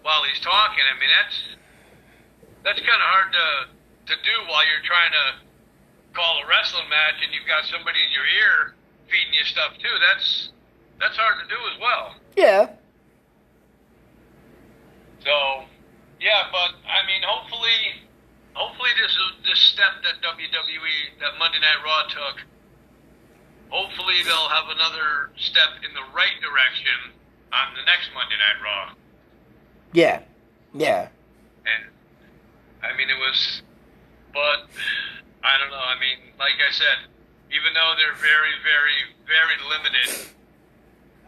while 0.04 0.24
he's 0.24 0.40
talking. 0.42 0.84
I 0.88 1.00
mean, 1.00 1.10
that's 1.22 1.38
that's 2.64 2.80
kind 2.80 3.02
of 3.02 3.08
hard 3.08 3.34
to 3.34 3.46
to 4.08 4.16
do 4.16 4.36
while 4.48 4.66
you're 4.66 4.86
trying 4.86 5.12
to 5.12 5.26
call 6.14 6.44
a 6.44 6.48
wrestling 6.48 6.90
match 6.90 7.22
and 7.24 7.34
you've 7.34 7.48
got 7.48 7.64
somebody 7.66 8.00
in 8.04 8.12
your 8.12 8.26
ear 8.26 8.76
feeding 9.08 9.34
you 9.34 9.46
stuff 9.46 9.76
too. 9.80 9.96
That's 10.00 10.52
that's 11.00 11.18
hard 11.18 11.42
to 11.42 11.48
do 11.50 11.60
as 11.74 11.78
well. 11.82 12.16
Yeah. 12.36 12.72
So, 15.24 15.66
yeah, 16.20 16.50
but 16.52 16.78
I 16.86 17.06
mean, 17.06 17.22
hopefully, 17.26 18.02
hopefully 18.54 18.90
this 18.98 19.14
this 19.46 19.60
step 19.60 20.02
that 20.04 20.22
WWE, 20.22 21.20
that 21.20 21.38
Monday 21.38 21.60
Night 21.60 21.82
Raw 21.84 22.04
took. 22.10 22.42
Hopefully 23.70 24.22
they'll 24.26 24.50
have 24.50 24.68
another 24.70 25.32
step 25.38 25.80
in 25.88 25.94
the 25.94 26.04
right 26.14 26.36
direction 26.42 27.16
on 27.54 27.74
the 27.74 27.84
next 27.86 28.10
Monday 28.14 28.36
Night 28.36 28.60
Raw. 28.62 28.94
Yeah. 29.94 30.22
Yeah. 30.74 31.08
And 31.66 31.92
I 32.84 32.96
mean, 32.98 33.10
it 33.10 33.18
was, 33.18 33.62
but 34.34 34.67
I 35.44 35.58
don't 35.60 35.72
know. 35.72 35.82
I 35.82 36.00
mean, 36.00 36.36
like 36.39 36.58
I 36.60 36.72
said, 36.72 37.08
even 37.52 37.76
though 37.76 37.94
they're 38.00 38.17
very, 38.20 38.56
very, 38.63 39.00
very 39.28 39.58
limited 39.67 40.32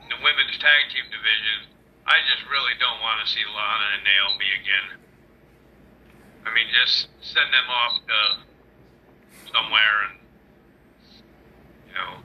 in 0.04 0.08
the 0.08 0.20
women's 0.24 0.56
tag 0.60 0.92
team 0.92 1.08
division, 1.12 1.68
I 2.08 2.20
just 2.28 2.44
really 2.52 2.76
don't 2.80 3.00
want 3.00 3.24
to 3.24 3.28
see 3.28 3.44
Lana 3.44 3.88
and 4.00 4.04
Naomi 4.04 4.50
again. 4.60 4.88
I 6.44 6.50
mean, 6.52 6.68
just 6.76 7.08
send 7.24 7.48
them 7.52 7.68
off 7.72 7.96
to 8.04 8.20
somewhere 9.52 10.12
and, 10.12 10.16
you 11.88 11.96
know, 11.96 12.20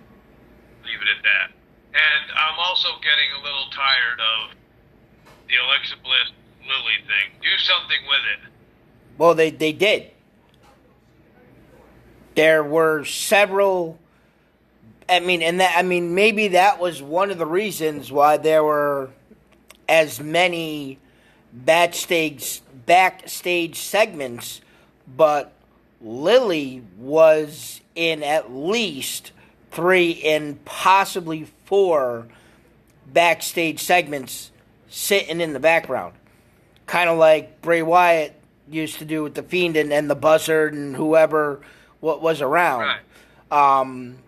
leave 0.83 0.99
it 0.99 1.11
at 1.11 1.23
that. 1.23 1.55
And 1.95 2.25
I'm 2.35 2.59
also 2.59 2.99
getting 3.03 3.31
a 3.39 3.41
little 3.43 3.71
tired 3.71 4.19
of 4.19 4.59
the 5.47 5.57
Alexa 5.63 5.97
Bliss 6.03 6.35
Lily 6.67 6.99
thing. 7.07 7.39
Do 7.41 7.55
something 7.63 8.03
with 8.11 8.25
it. 8.35 8.41
Well, 9.17 9.35
they, 9.35 9.51
they 9.51 9.73
did. 9.73 10.11
There 12.39 12.63
were 12.63 13.05
several. 13.05 13.99
I 15.09 15.19
mean, 15.19 15.43
and 15.43 15.59
that 15.59 15.75
I 15.77 15.83
mean, 15.83 16.15
maybe 16.15 16.47
that 16.49 16.79
was 16.79 17.03
one 17.03 17.33
of 17.33 17.39
the 17.39 17.45
reasons 17.45 18.13
why 18.13 18.37
there 18.37 18.63
were 18.63 19.11
as 19.89 20.21
many 20.21 21.01
backstage 21.53 22.61
backstage 22.87 23.75
segments, 23.75 24.61
but 25.17 25.53
Lily 26.01 26.85
was 26.97 27.81
in 27.97 28.23
at 28.23 28.53
least 28.53 29.33
three 29.73 30.23
and 30.23 30.65
possibly 30.65 31.49
four 31.65 32.29
backstage 33.13 33.81
segments 33.81 34.53
sitting 34.89 35.41
in 35.41 35.55
the 35.55 35.61
background 35.61 36.15
kind 36.87 37.11
of 37.11 37.19
like 37.19 37.61
Bray 37.63 37.83
Wyatt 37.83 38.33
used 38.71 39.01
to 39.01 39.05
do 39.05 39.25
with 39.25 39.35
the 39.35 39.43
Fiend 39.43 39.77
and, 39.77 39.93
and 39.93 40.09
the 40.09 40.15
Buzzard 40.15 40.73
and 40.73 40.95
whoever 40.95 41.61
what 42.01 42.23
was 42.23 42.41
around. 42.41 42.81
Right. 42.81 43.01
Um, 43.51 44.19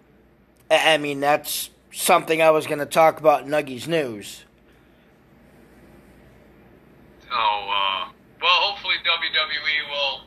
I 0.70 0.98
mean, 0.98 1.20
that's 1.20 1.70
something 1.92 2.40
I 2.40 2.50
was 2.50 2.66
going 2.66 2.78
to 2.78 2.86
talk 2.86 3.18
about 3.18 3.42
in 3.42 3.48
Nuggies 3.48 3.88
News. 3.88 4.44
So, 7.28 7.36
uh, 7.36 8.10
well, 8.42 8.58
hopefully 8.70 8.96
WWE 9.02 9.78
will 9.90 10.26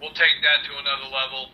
will 0.00 0.16
take 0.16 0.40
that 0.40 0.64
to 0.64 0.72
another 0.80 1.08
level. 1.12 1.52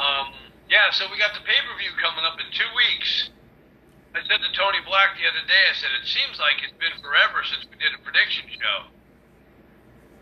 Um, 0.00 0.32
yeah, 0.68 0.88
so 0.90 1.04
we 1.12 1.20
got 1.20 1.36
the 1.36 1.44
pay 1.44 1.60
per 1.60 1.76
view 1.76 1.92
coming 2.00 2.24
up 2.24 2.40
in 2.40 2.48
two 2.56 2.68
weeks. 2.72 3.30
I 4.16 4.24
said 4.24 4.40
to 4.40 4.50
Tony 4.56 4.80
Black 4.88 5.18
the 5.20 5.28
other 5.28 5.44
day, 5.44 5.62
I 5.68 5.74
said 5.76 5.92
it 5.92 6.08
seems 6.08 6.40
like 6.40 6.62
it's 6.64 6.76
been 6.80 6.94
forever 7.04 7.44
since 7.44 7.68
we 7.68 7.76
did 7.76 7.92
a 7.92 8.00
prediction 8.00 8.48
show. 8.48 8.88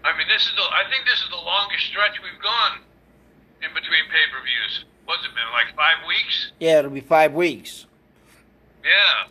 I 0.02 0.18
mean, 0.18 0.26
this 0.26 0.42
is 0.42 0.54
the 0.58 0.66
I 0.66 0.82
think 0.90 1.06
this 1.06 1.22
is 1.22 1.30
the 1.30 1.38
longest 1.38 1.86
stretch 1.86 2.18
we've 2.18 2.42
gone 2.42 2.82
in 3.62 3.70
between 3.74 4.04
pay 4.10 4.24
per 4.30 4.42
views. 4.42 4.84
What's 5.04 5.24
it 5.24 5.34
been 5.34 5.50
like 5.52 5.74
five 5.76 6.06
weeks? 6.06 6.52
Yeah, 6.60 6.78
it'll 6.80 6.90
be 6.90 7.00
five 7.00 7.32
weeks. 7.32 7.86
Yeah. 8.84 9.26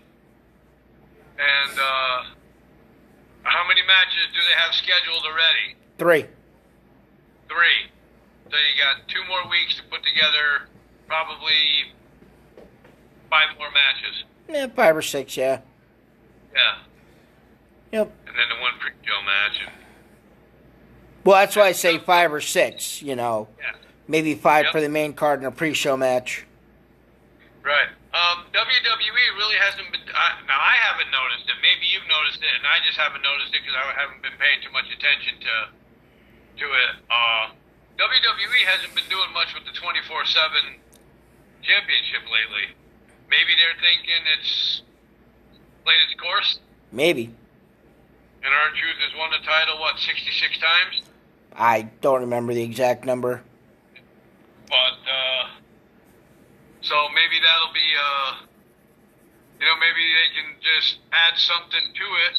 And 1.40 1.80
uh, 1.80 2.24
how 3.44 3.68
many 3.68 3.82
matches 3.88 4.28
do 4.34 4.40
they 4.40 4.58
have 4.62 4.74
scheduled 4.74 5.24
already? 5.26 5.76
Three. 5.98 6.24
Three. 7.48 7.92
So 8.50 8.58
you 8.58 8.84
got 8.84 9.08
two 9.08 9.24
more 9.28 9.50
weeks 9.50 9.76
to 9.78 9.84
put 9.84 10.02
together 10.04 10.68
probably 11.08 11.92
five 13.30 13.58
more 13.58 13.70
matches. 13.72 14.24
Yeah, 14.50 14.68
five 14.68 14.96
or 14.96 15.02
six, 15.02 15.36
yeah. 15.38 15.62
Yeah. 16.54 16.78
Yep. 17.94 18.12
And 18.28 18.36
then 18.36 18.50
the 18.50 18.62
one 18.62 18.74
pre-show 18.80 19.22
match. 19.26 19.60
And, 19.66 19.72
Well, 21.24 21.38
that's 21.38 21.56
why 21.56 21.64
I 21.68 21.72
say 21.72 21.98
five 21.98 22.34
or 22.34 22.42
six, 22.42 23.02
you 23.02 23.16
know. 23.16 23.48
yeah. 23.60 23.72
Maybe 24.12 24.36
five 24.36 24.68
Yep. 24.68 24.72
for 24.76 24.82
the 24.84 24.90
main 24.92 25.14
card 25.16 25.40
and 25.40 25.48
a 25.48 25.56
pre 25.56 25.72
show 25.74 25.96
match. 25.96 26.44
Right. 27.64 27.88
Um, 28.12 28.44
WWE 28.52 29.24
really 29.40 29.56
hasn't 29.56 29.88
been. 29.88 30.04
I, 30.12 30.36
now 30.44 30.60
I 30.60 30.76
haven't 30.84 31.08
noticed 31.16 31.48
it. 31.48 31.56
Maybe 31.64 31.88
you've 31.88 32.04
noticed 32.12 32.44
it, 32.44 32.52
and 32.60 32.68
I 32.68 32.84
just 32.84 33.00
haven't 33.00 33.24
noticed 33.24 33.56
it 33.56 33.64
because 33.64 33.72
I 33.80 33.88
haven't 33.96 34.20
been 34.20 34.36
paying 34.36 34.60
too 34.60 34.74
much 34.76 34.92
attention 34.92 35.40
to 35.40 35.56
to 36.60 36.66
it. 36.68 36.94
Uh, 37.08 37.56
WWE 37.96 38.62
hasn't 38.68 38.92
been 39.00 39.08
doing 39.08 39.32
much 39.32 39.56
with 39.56 39.64
the 39.64 39.72
twenty 39.80 40.04
four 40.12 40.28
seven 40.28 40.76
championship 41.64 42.28
lately. 42.28 42.76
Maybe 43.32 43.56
they're 43.56 43.80
thinking 43.80 44.20
it's 44.36 44.84
played 45.88 46.04
its 46.12 46.20
course, 46.20 46.60
Maybe. 46.92 47.32
and 48.44 48.52
R-Truth 48.52 49.00
has 49.08 49.16
won 49.16 49.32
the 49.32 49.40
title 49.48 49.80
what 49.80 49.96
sixty 50.04 50.36
six 50.36 50.60
times. 50.60 51.00
I 51.56 51.88
don't 52.04 52.28
remember 52.28 52.52
the 52.54 52.64
exact 52.68 53.06
number. 53.08 53.40
But 54.72 54.96
uh, 55.04 55.44
So 56.82 56.96
maybe 57.14 57.38
that'll 57.44 57.76
be, 57.76 57.90
uh, 57.94 58.32
you 59.60 59.66
know, 59.68 59.76
maybe 59.78 60.02
they 60.02 60.30
can 60.34 60.50
just 60.64 60.98
add 61.12 61.38
something 61.38 61.92
to 61.94 62.08
it. 62.32 62.36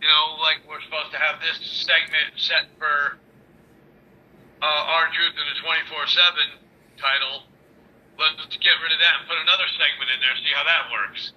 You 0.00 0.08
know, 0.08 0.40
like 0.40 0.64
we're 0.66 0.80
supposed 0.80 1.12
to 1.12 1.20
have 1.20 1.38
this 1.44 1.60
segment 1.84 2.32
set 2.40 2.72
for 2.80 3.20
uh, 4.64 4.96
R-Truth 5.04 5.36
in 5.36 5.44
the 5.44 5.56
24/7 5.60 6.56
title. 6.96 7.44
Let's 8.18 8.56
get 8.56 8.74
rid 8.82 8.92
of 8.92 9.00
that 9.00 9.20
and 9.20 9.28
put 9.28 9.36
another 9.44 9.68
segment 9.76 10.08
in 10.12 10.18
there. 10.24 10.34
See 10.40 10.52
how 10.56 10.64
that 10.64 10.88
works. 10.92 11.32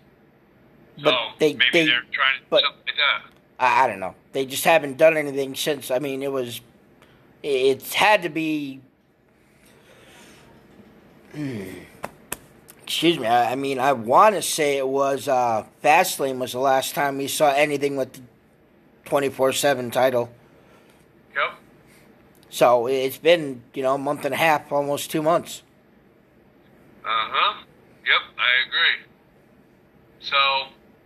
So 0.98 1.04
But 1.12 1.40
they- 1.40 1.54
maybe 1.54 1.72
they- 1.86 1.92
are 1.92 2.04
trying 2.12 2.40
to 2.40 2.46
but- 2.50 2.64
something 2.64 2.96
like. 2.96 3.30
I, 3.60 3.84
I 3.84 3.88
don't 3.88 4.00
know. 4.00 4.16
They 4.32 4.46
just 4.46 4.64
haven't 4.66 4.98
done 4.98 5.16
anything 5.16 5.56
since. 5.56 5.92
I 5.92 6.00
mean, 6.00 6.24
it 6.24 6.32
was. 6.32 6.60
It's 7.44 7.94
had 7.94 8.24
to 8.24 8.30
be. 8.30 8.82
Excuse 12.84 13.18
me. 13.18 13.26
I, 13.26 13.54
I 13.54 13.56
mean, 13.56 13.80
I 13.80 13.94
want 13.94 14.36
to 14.36 14.42
say 14.42 14.78
it 14.78 14.88
was 14.88 15.28
uh, 15.28 15.66
Fastlane 15.84 16.38
was 16.38 16.52
the 16.52 16.60
last 16.60 16.94
time 16.94 17.18
we 17.18 17.28
saw 17.28 17.52
anything 17.52 17.96
with 17.96 18.14
the 18.14 18.22
twenty 19.06 19.30
four 19.30 19.52
seven 19.52 19.90
title. 19.90 20.30
Yep. 21.36 21.58
So 22.50 22.88
it's 22.88 23.18
been 23.18 23.64
you 23.74 23.82
know 23.82 23.96
a 23.96 23.98
month 23.98 24.26
and 24.26 24.34
a 24.34 24.38
half, 24.38 24.72
almost 24.72 25.10
two 25.10 25.24
months. 25.24 25.64
Uh 27.04 27.08
huh. 27.10 27.64
Yep, 28.06 28.22
I 28.38 28.68
agree. 28.68 29.08
So 30.20 30.38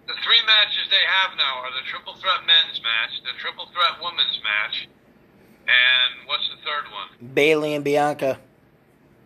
the 0.07 0.13
three 0.23 0.45
matches 0.45 0.89
they 0.89 1.05
have 1.07 1.37
now 1.37 1.61
are 1.63 1.71
the 1.71 1.87
triple 1.89 2.15
threat 2.15 2.41
men's 2.45 2.81
match, 2.81 3.21
the 3.23 3.39
triple 3.39 3.67
threat 3.67 4.03
women's 4.03 4.41
match, 4.43 4.89
and 5.67 6.27
what's 6.27 6.49
the 6.49 6.57
third 6.57 6.91
one? 6.91 7.33
Bayley 7.33 7.75
and 7.75 7.83
Bianca. 7.83 8.39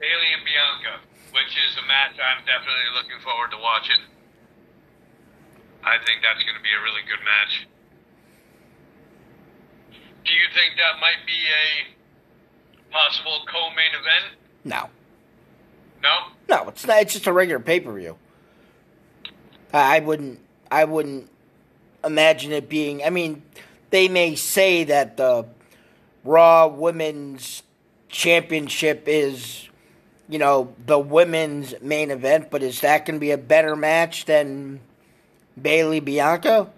Bayley 0.02 0.34
and 0.34 0.42
Bianca, 0.44 0.98
which 1.32 1.54
is 1.54 1.78
a 1.78 1.86
match 1.86 2.18
I'm 2.18 2.42
definitely 2.44 2.90
looking 2.98 3.22
forward 3.22 3.54
to 3.54 3.60
watching. 3.62 4.02
I 5.86 5.98
think 6.06 6.22
that's 6.26 6.42
going 6.44 6.58
to 6.58 6.66
be 6.66 6.74
a 6.74 6.82
really 6.82 7.06
good 7.06 7.22
match. 7.22 7.54
Do 10.26 10.34
you 10.34 10.48
think 10.54 10.74
that 10.78 11.00
might 11.02 11.22
be 11.26 11.38
a 11.38 12.92
possible 12.94 13.46
co-main 13.46 13.94
event? 13.94 14.38
No, 14.64 14.90
No. 16.04 16.34
no, 16.50 16.70
it's 16.70 16.86
not. 16.86 17.02
It's 17.02 17.14
just 17.14 17.26
a 17.28 17.34
regular 17.34 17.60
pay 17.60 17.80
per 17.80 17.94
view. 17.94 18.18
I 19.74 19.98
I 19.98 20.00
wouldn't. 20.00 20.40
I 20.70 20.84
wouldn't 20.86 21.30
imagine 22.04 22.52
it 22.52 22.70
being. 22.70 23.04
I 23.04 23.10
mean, 23.10 23.42
they 23.90 24.08
may 24.08 24.36
say 24.36 24.84
that 24.86 25.18
the 25.18 25.46
Raw 26.24 26.68
Women's 26.68 27.64
Championship 28.10 29.04
is, 29.08 29.68
you 30.32 30.40
know, 30.40 30.74
the 30.86 30.98
women's 30.98 31.76
main 31.82 32.10
event, 32.10 32.50
but 32.50 32.64
is 32.64 32.80
that 32.82 33.06
going 33.06 33.18
to 33.18 33.20
be 33.20 33.32
a 33.32 33.38
better 33.38 33.76
match 33.76 34.24
than 34.24 34.80
Bayley 35.62 36.00
Bianca? 36.00 36.70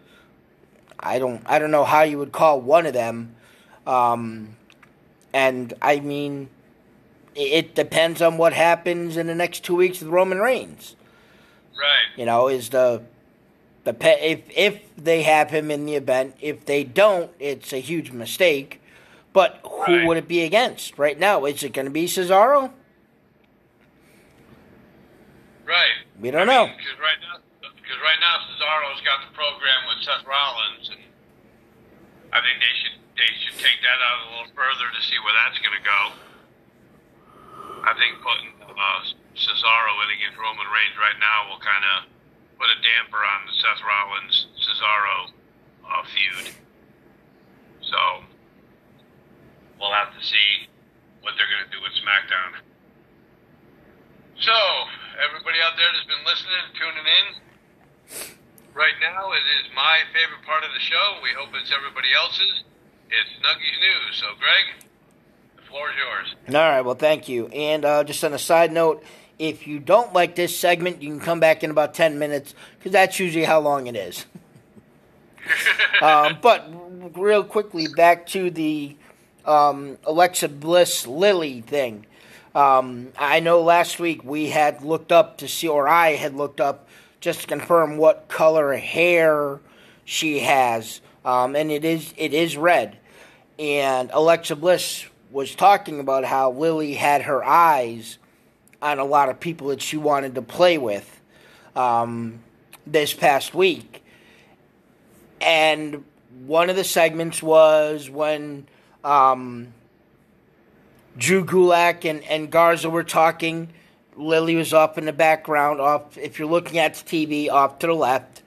I 1.00 1.20
don't. 1.20 1.44
I 1.46 1.60
don't 1.60 1.70
know 1.70 1.84
how 1.84 2.02
you 2.02 2.18
would 2.18 2.32
call 2.32 2.60
one 2.60 2.88
of 2.88 2.94
them. 2.94 3.36
Um, 3.86 4.56
and 5.34 5.72
I 5.84 6.00
mean, 6.00 6.50
it 7.36 7.76
depends 7.76 8.24
on 8.24 8.38
what 8.40 8.54
happens 8.54 9.18
in 9.18 9.28
the 9.28 9.36
next 9.36 9.64
two 9.64 9.76
weeks 9.76 10.00
with 10.00 10.10
Roman 10.10 10.40
Reigns. 10.40 10.96
Right. 11.78 12.18
You 12.18 12.26
know, 12.26 12.48
is 12.48 12.70
the 12.70 13.04
the 13.84 13.94
pe- 13.94 14.32
if 14.32 14.40
if 14.58 14.82
they 14.98 15.22
have 15.22 15.52
him 15.52 15.70
in 15.70 15.86
the 15.86 15.94
event, 15.94 16.36
if 16.42 16.66
they 16.66 16.84
don't, 16.84 17.30
it's 17.40 17.72
a 17.72 17.78
huge 17.80 18.12
mistake. 18.12 18.82
But 19.32 19.60
who 19.64 19.94
Right. 19.94 20.08
would 20.08 20.18
it 20.18 20.28
be 20.28 20.42
against 20.42 20.98
right 20.98 21.20
now? 21.20 21.46
Is 21.46 21.62
it 21.62 21.74
going 21.74 21.86
to 21.86 21.92
be 21.92 22.06
Cesaro? 22.06 22.72
Right. 25.74 26.06
We 26.22 26.30
don't 26.30 26.46
know. 26.46 26.70
Because 26.70 27.02
right 27.02 27.18
now, 27.18 27.42
because 27.66 28.00
right 28.06 28.22
now 28.22 28.46
Cesaro's 28.46 29.02
got 29.02 29.26
the 29.26 29.34
program 29.34 29.90
with 29.90 30.06
Seth 30.06 30.22
Rollins, 30.22 30.94
and 30.94 31.02
I 32.30 32.46
think 32.46 32.62
they 32.62 32.74
should 32.78 32.98
they 33.18 33.32
should 33.42 33.58
take 33.58 33.82
that 33.82 33.98
out 33.98 34.18
a 34.22 34.28
little 34.38 34.54
further 34.54 34.86
to 34.94 35.02
see 35.02 35.18
where 35.26 35.34
that's 35.34 35.58
going 35.66 35.74
to 35.74 35.82
go. 35.82 36.02
I 37.90 37.98
think 37.98 38.22
putting 38.22 38.54
uh, 38.62 39.02
Cesaro 39.34 39.94
in 40.06 40.14
against 40.14 40.38
Roman 40.38 40.70
Reigns 40.70 40.94
right 41.02 41.18
now 41.18 41.50
will 41.50 41.62
kind 41.66 41.82
of 41.98 42.06
put 42.62 42.70
a 42.70 42.78
damper 42.78 43.18
on 43.26 43.50
the 43.50 43.54
Seth 43.58 43.82
Rollins 43.82 44.54
Cesaro 44.62 45.34
uh, 45.90 46.06
feud. 46.06 46.54
So 47.82 47.98
we'll 49.82 49.94
have 49.98 50.14
to 50.14 50.22
see 50.22 50.70
what 51.26 51.34
they're 51.34 51.50
going 51.50 51.66
to 51.66 51.74
do 51.74 51.82
with 51.82 51.98
SmackDown. 51.98 52.62
So, 54.38 54.54
everybody 55.20 55.58
out 55.62 55.78
there 55.78 55.90
that's 55.94 56.10
been 56.10 56.26
listening 56.26 56.60
and 56.66 56.74
tuning 56.74 57.08
in, 57.08 57.26
right 58.74 58.98
now 59.02 59.32
it 59.32 59.46
is 59.62 59.70
my 59.76 60.02
favorite 60.14 60.42
part 60.46 60.64
of 60.64 60.72
the 60.74 60.80
show. 60.82 61.22
We 61.22 61.30
hope 61.38 61.54
it's 61.54 61.72
everybody 61.72 62.10
else's. 62.14 62.64
It's 63.10 63.34
Nuggies 63.46 63.78
News. 63.78 64.18
So, 64.18 64.28
Greg, 64.40 64.90
the 65.58 65.62
floor 65.64 65.90
is 65.90 65.96
yours. 65.98 66.28
All 66.50 66.70
right. 66.70 66.82
Well, 66.82 66.96
thank 66.96 67.30
you. 67.30 67.48
And 67.48 67.86
uh, 67.86 68.04
just 68.04 68.24
on 68.24 68.34
a 68.34 68.40
side 68.40 68.72
note, 68.72 69.04
if 69.38 69.68
you 69.68 69.80
don't 69.80 70.14
like 70.14 70.36
this 70.36 70.58
segment, 70.58 71.02
you 71.02 71.10
can 71.10 71.20
come 71.20 71.40
back 71.40 71.64
in 71.64 71.70
about 71.70 71.94
ten 71.94 72.18
minutes 72.18 72.56
because 72.78 72.92
that's 72.92 73.20
usually 73.20 73.46
how 73.46 73.60
long 73.60 73.88
it 73.88 73.96
is. 73.96 74.26
um, 76.02 76.38
but 76.42 76.70
real 77.18 77.44
quickly, 77.44 77.88
back 77.88 78.26
to 78.28 78.50
the 78.50 78.96
um, 79.46 79.98
Alexa 80.06 80.50
Bliss 80.50 81.06
Lilly 81.06 81.62
thing. 81.62 82.06
Um, 82.56 83.14
I 83.18 83.40
know 83.40 83.62
last 83.62 84.00
week 84.00 84.24
we 84.24 84.50
had 84.50 84.84
looked 84.84 85.12
up 85.12 85.38
to 85.38 85.48
see, 85.48 85.68
or 85.68 85.88
I 85.88 86.16
had 86.16 86.36
looked 86.36 86.62
up 86.62 86.88
just 87.20 87.42
to 87.42 87.48
confirm 87.48 87.98
what 87.98 88.28
color 88.28 88.74
hair 88.76 89.60
she 90.06 90.40
has, 90.40 91.02
um, 91.26 91.56
and 91.56 91.72
it 91.72 91.84
is 91.84 92.14
it 92.18 92.34
is 92.34 92.56
red. 92.56 92.98
And 93.58 94.12
Alexa 94.14 94.56
Bliss 94.56 95.06
was 95.32 95.56
talking 95.56 96.00
about 96.00 96.26
how 96.26 96.52
Lilly 96.52 96.94
had 96.94 97.24
her 97.24 97.44
eyes 97.44 98.20
on 98.82 99.00
a 99.00 99.06
lot 99.06 99.30
of 99.30 99.40
people 99.40 99.70
that 99.70 99.82
she 99.82 99.98
wanted 99.98 100.36
to 100.36 100.42
play 100.42 100.78
with 100.78 101.22
um, 101.76 102.40
this 102.86 103.14
past 103.14 103.56
week. 103.56 104.04
And 105.42 106.04
one 106.46 106.70
of 106.70 106.76
the 106.76 106.84
segments 106.84 107.42
was 107.42 108.10
when 108.10 108.68
um, 109.04 109.74
Drew 111.18 111.46
Gulak 111.46 112.10
and, 112.10 112.24
and 112.24 112.50
Garza 112.50 112.90
were 112.90 113.04
talking. 113.04 113.70
Lilly 114.16 114.56
was 114.56 114.74
off 114.74 114.98
in 114.98 115.06
the 115.06 115.14
background, 115.14 115.80
off 115.82 116.18
if 116.18 116.40
you're 116.40 116.48
looking 116.48 116.78
at 116.78 116.96
the 116.96 117.28
TV, 117.28 117.50
off 117.50 117.80
to 117.80 117.88
the 117.88 117.94
left. 117.94 118.44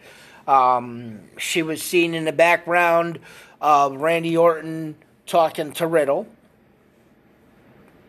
Um, 0.47 1.21
she 1.39 1.63
was 1.63 1.83
seen 1.83 2.15
in 2.15 2.25
the 2.25 2.33
background 2.33 3.19
of 3.61 3.97
Randy 3.97 4.37
Orton 4.37 4.97
talking 5.27 5.73
to 5.73 5.87
Riddle. 5.87 6.29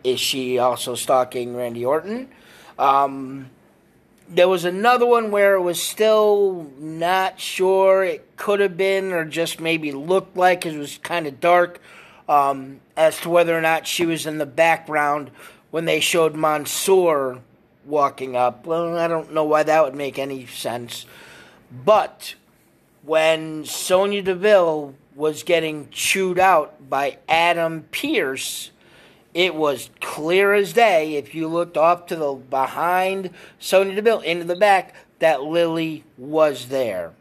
Is 0.03 0.19
she 0.19 0.59
also 0.59 0.95
stalking 0.95 1.55
Randy 1.55 1.83
Orton? 1.83 2.29
Um, 2.77 3.49
there 4.29 4.47
was 4.47 4.65
another 4.65 5.05
one 5.05 5.31
where 5.31 5.55
it 5.55 5.61
was 5.61 5.81
still 5.81 6.71
not 6.77 7.39
sure. 7.39 8.03
It 8.03 8.35
could 8.37 8.59
have 8.59 8.77
been, 8.77 9.11
or 9.11 9.25
just 9.25 9.59
maybe 9.59 9.91
looked 9.91 10.37
like 10.37 10.65
it 10.65 10.77
was 10.77 10.97
kind 10.99 11.27
of 11.27 11.39
dark, 11.39 11.81
um, 12.27 12.79
as 12.95 13.19
to 13.21 13.29
whether 13.29 13.57
or 13.57 13.61
not 13.61 13.87
she 13.87 14.05
was 14.05 14.25
in 14.25 14.37
the 14.37 14.45
background 14.45 15.31
when 15.71 15.85
they 15.85 15.99
showed 15.99 16.35
Mansoor 16.35 17.41
walking 17.85 18.35
up. 18.35 18.65
Well, 18.65 18.97
I 18.97 19.07
don't 19.07 19.33
know 19.33 19.43
why 19.43 19.63
that 19.63 19.83
would 19.83 19.95
make 19.95 20.19
any 20.19 20.45
sense. 20.45 21.05
But 21.71 22.35
when 23.03 23.65
Sonya 23.65 24.21
Deville 24.21 24.93
was 25.15 25.43
getting 25.43 25.89
chewed 25.89 26.39
out 26.39 26.89
by 26.89 27.17
Adam 27.27 27.85
Pearce, 27.91 28.71
it 29.33 29.55
was 29.55 29.89
clear 30.01 30.53
as 30.53 30.73
day 30.73 31.15
if 31.15 31.33
you 31.33 31.47
looked 31.47 31.77
off 31.77 32.07
to 32.07 32.15
the 32.15 32.33
behind 32.33 33.31
Sonya 33.59 33.95
Deville 33.95 34.21
into 34.21 34.45
the 34.45 34.55
back 34.55 34.95
that 35.19 35.43
Lilly 35.43 36.03
was 36.17 36.67
there. 36.67 37.13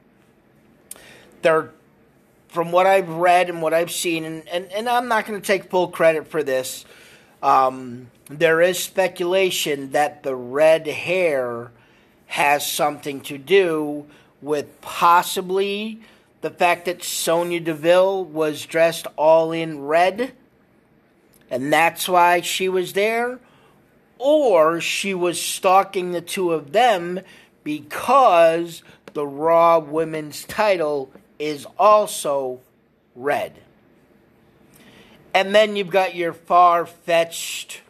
There, 1.42 1.70
from 2.56 2.72
what 2.72 2.86
I've 2.86 3.10
read 3.10 3.50
and 3.50 3.60
what 3.60 3.74
I've 3.74 3.90
seen, 3.90 4.24
and, 4.24 4.48
and, 4.48 4.72
and 4.72 4.88
I'm 4.88 5.08
not 5.08 5.26
going 5.26 5.38
to 5.38 5.46
take 5.46 5.68
full 5.68 5.88
credit 5.88 6.26
for 6.26 6.42
this, 6.42 6.86
um, 7.42 8.10
there 8.30 8.62
is 8.62 8.78
speculation 8.78 9.90
that 9.90 10.22
the 10.22 10.34
red 10.34 10.86
hair 10.86 11.70
has 12.24 12.66
something 12.66 13.20
to 13.20 13.36
do 13.36 14.06
with 14.40 14.80
possibly 14.80 16.00
the 16.40 16.48
fact 16.48 16.86
that 16.86 17.04
Sonya 17.04 17.60
Deville 17.60 18.24
was 18.24 18.64
dressed 18.64 19.06
all 19.16 19.52
in 19.52 19.82
red 19.82 20.32
and 21.50 21.70
that's 21.70 22.08
why 22.08 22.40
she 22.40 22.70
was 22.70 22.94
there, 22.94 23.38
or 24.18 24.80
she 24.80 25.12
was 25.12 25.38
stalking 25.38 26.12
the 26.12 26.22
two 26.22 26.52
of 26.52 26.72
them 26.72 27.20
because 27.62 28.82
the 29.12 29.26
Raw 29.26 29.78
Women's 29.78 30.44
title 30.44 31.12
is 31.38 31.66
also 31.78 32.60
red. 33.14 33.54
And 35.34 35.54
then 35.54 35.76
you've 35.76 35.90
got 35.90 36.14
your 36.14 36.32
far 36.32 36.86
fetched 36.86 37.82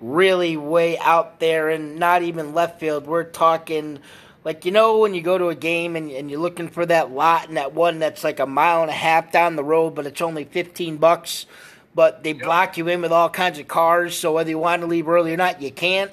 really 0.00 0.56
way 0.56 0.98
out 0.98 1.40
there 1.40 1.70
and 1.70 1.96
not 1.96 2.22
even 2.22 2.54
left 2.54 2.78
field. 2.80 3.06
We're 3.06 3.24
talking 3.24 3.98
like 4.44 4.64
you 4.64 4.70
know 4.70 4.98
when 4.98 5.14
you 5.14 5.22
go 5.22 5.38
to 5.38 5.48
a 5.48 5.54
game 5.54 5.96
and, 5.96 6.10
and 6.10 6.30
you're 6.30 6.40
looking 6.40 6.68
for 6.68 6.86
that 6.86 7.10
lot 7.10 7.48
and 7.48 7.56
that 7.56 7.72
one 7.74 7.98
that's 7.98 8.22
like 8.22 8.38
a 8.38 8.46
mile 8.46 8.82
and 8.82 8.90
a 8.90 8.94
half 8.94 9.32
down 9.32 9.56
the 9.56 9.64
road, 9.64 9.94
but 9.94 10.06
it's 10.06 10.20
only 10.20 10.44
fifteen 10.44 10.98
bucks. 10.98 11.46
But 11.94 12.22
they 12.22 12.34
block 12.34 12.76
you 12.76 12.88
in 12.88 13.00
with 13.00 13.10
all 13.10 13.30
kinds 13.30 13.58
of 13.58 13.68
cars, 13.68 14.16
so 14.16 14.34
whether 14.34 14.50
you 14.50 14.58
want 14.58 14.82
to 14.82 14.86
leave 14.86 15.08
early 15.08 15.32
or 15.32 15.38
not, 15.38 15.62
you 15.62 15.70
can't. 15.72 16.10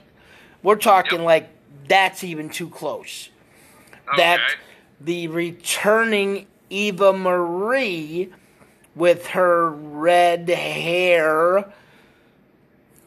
We're 0.64 0.78
talking 0.78 1.20
Yep. 1.20 1.26
like 1.26 1.50
that's 1.90 2.24
even 2.24 2.50
too 2.50 2.70
close. 2.70 3.30
That 4.16 4.40
Okay. 4.40 4.54
The 5.04 5.28
returning 5.28 6.48
Eva 6.70 7.14
Marie 7.14 8.32
with 8.96 9.28
her 9.28 9.70
red 9.70 10.50
hair 10.50 11.72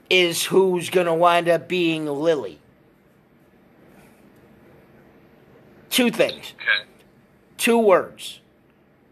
is 0.08 0.44
who's 0.44 0.90
going 0.90 1.06
to 1.06 1.14
wind 1.14 1.48
up 1.48 1.68
being 1.68 2.06
Lilly. 2.06 2.58
Two 5.90 6.10
things. 6.10 6.52
Okay. 6.56 6.88
Two 7.56 7.78
words. 7.78 8.40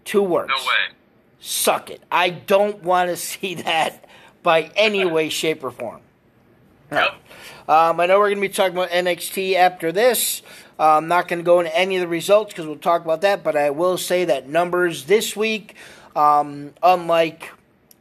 Two 0.05 0.23
words. 0.23 0.51
No 0.51 0.63
way. 0.63 0.95
Suck 1.41 1.91
it. 1.91 2.03
I 2.13 2.31
don't 2.31 2.83
want 2.83 3.11
to 3.11 3.17
see 3.19 3.55
that 3.55 4.05
by 4.43 4.71
any 4.77 5.05
way, 5.05 5.31
shape, 5.31 5.65
or 5.65 5.71
form. 5.73 6.03
Yep. 6.93 7.15
Um, 7.67 7.99
I 7.99 8.07
know 8.07 8.19
we're 8.19 8.29
going 8.29 8.43
to 8.43 8.49
be 8.49 8.51
talking 8.51 8.77
about 8.77 8.91
NXT 8.91 9.55
after 9.55 9.91
this. 9.91 10.43
Uh, 10.79 10.97
I'm 10.97 11.07
not 11.07 11.29
going 11.29 11.39
to 11.39 11.45
go 11.45 11.61
into 11.61 11.77
any 11.77 11.97
of 11.97 12.01
the 12.01 12.09
results 12.09 12.53
because 12.53 12.67
we'll 12.67 12.77
talk 12.77 13.05
about 13.05 13.21
that, 13.21 13.45
but 13.45 13.57
I 13.57 13.71
will 13.71 13.97
say 13.97 14.25
that 14.25 14.49
numbers 14.49 15.05
this 15.05 15.37
week, 15.37 15.77
um, 16.17 16.73
unlike 16.83 17.53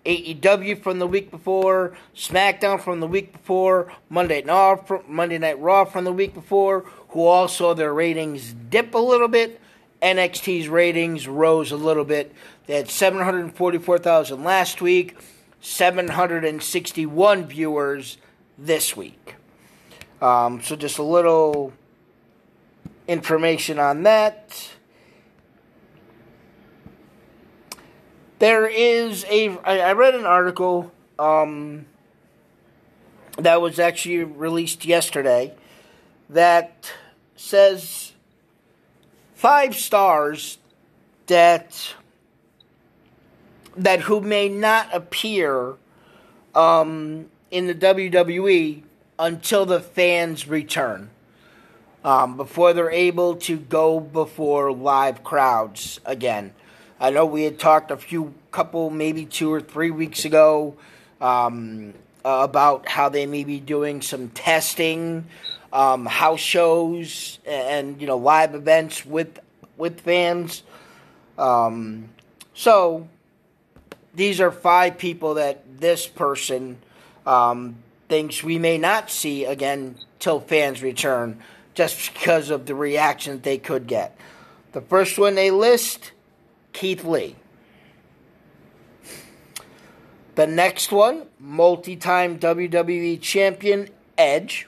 AEW 0.05 0.81
from 0.81 0.97
the 0.99 1.05
week 1.07 1.29
before, 1.29 1.95
SmackDown 2.15 2.81
from 2.81 2.99
the 2.99 3.07
week 3.07 3.31
before, 3.31 3.93
Monday 4.09 4.41
Night 4.41 4.89
Raw, 4.89 5.01
Monday 5.07 5.37
Night 5.37 5.59
Raw 5.59 5.85
from 5.85 6.03
the 6.03 6.11
week 6.11 6.33
before, 6.33 6.81
who 7.09 7.25
all 7.25 7.47
saw 7.47 7.75
their 7.75 7.93
ratings 7.93 8.53
dip 8.53 8.95
a 8.95 8.99
little 8.99 9.27
bit. 9.27 9.61
NXT's 10.01 10.67
ratings 10.67 11.27
rose 11.27 11.71
a 11.71 11.77
little 11.77 12.03
bit. 12.03 12.33
They 12.65 12.75
had 12.75 12.89
744,000 12.89 14.43
last 14.43 14.81
week, 14.81 15.15
761 15.61 17.45
viewers 17.45 18.17
this 18.57 18.97
week. 18.97 19.35
Um, 20.21 20.61
so 20.61 20.75
just 20.75 20.97
a 20.97 21.03
little 21.03 21.71
information 23.07 23.79
on 23.79 24.03
that. 24.03 24.69
There 28.39 28.67
is 28.67 29.25
a. 29.29 29.49
I, 29.59 29.79
I 29.79 29.93
read 29.93 30.15
an 30.15 30.25
article 30.25 30.91
um, 31.17 31.85
that 33.37 33.61
was 33.61 33.79
actually 33.79 34.23
released 34.23 34.85
yesterday 34.85 35.53
that 36.29 36.91
says 37.35 38.13
five 39.33 39.75
stars 39.75 40.57
that 41.27 41.95
that 43.75 44.01
who 44.01 44.21
may 44.21 44.49
not 44.49 44.93
appear 44.93 45.75
um, 46.53 47.27
in 47.49 47.67
the 47.67 47.75
WWE 47.75 48.83
until 49.17 49.65
the 49.65 49.79
fans 49.79 50.47
return. 50.47 51.09
Um, 52.03 52.35
before 52.35 52.73
they're 52.73 52.91
able 52.91 53.37
to 53.37 53.57
go 53.57 54.01
before 54.01 54.73
live 54.73 55.23
crowds 55.23 56.01
again. 56.05 56.53
I 56.99 57.11
know 57.11 57.25
we 57.25 57.43
had 57.43 57.59
talked 57.59 57.91
a 57.91 57.97
few, 57.97 58.33
couple, 58.51 58.89
maybe 58.89 59.25
two 59.25 59.51
or 59.51 59.61
three 59.61 59.91
weeks 59.91 60.25
ago 60.25 60.75
um, 61.21 61.93
uh, 62.25 62.39
about 62.41 62.87
how 62.87 63.09
they 63.09 63.25
may 63.25 63.43
be 63.43 63.59
doing 63.59 64.01
some 64.01 64.29
testing, 64.29 65.25
um, 65.71 66.05
house 66.05 66.39
shows, 66.39 67.39
and 67.45 67.99
you 67.99 68.07
know 68.07 68.17
live 68.17 68.55
events 68.55 69.05
with 69.05 69.39
with 69.77 70.01
fans. 70.01 70.63
Um, 71.37 72.09
so 72.53 73.07
these 74.13 74.39
are 74.39 74.51
five 74.51 74.97
people 74.97 75.35
that 75.35 75.79
this 75.79 76.07
person 76.07 76.77
um, 77.25 77.77
thinks 78.09 78.43
we 78.43 78.59
may 78.59 78.77
not 78.77 79.09
see 79.09 79.45
again 79.45 79.95
till 80.19 80.39
fans 80.39 80.83
return, 80.83 81.41
just 81.73 82.13
because 82.13 82.49
of 82.49 82.65
the 82.65 82.75
reaction 82.75 83.41
they 83.41 83.57
could 83.57 83.87
get. 83.87 84.17
The 84.73 84.81
first 84.81 85.17
one 85.17 85.35
they 85.35 85.51
list, 85.51 86.11
Keith 86.71 87.03
Lee. 87.03 87.35
The 90.35 90.47
next 90.47 90.91
one, 90.91 91.27
multi-time 91.39 92.39
WWE 92.39 93.21
champion 93.21 93.89
Edge. 94.17 94.67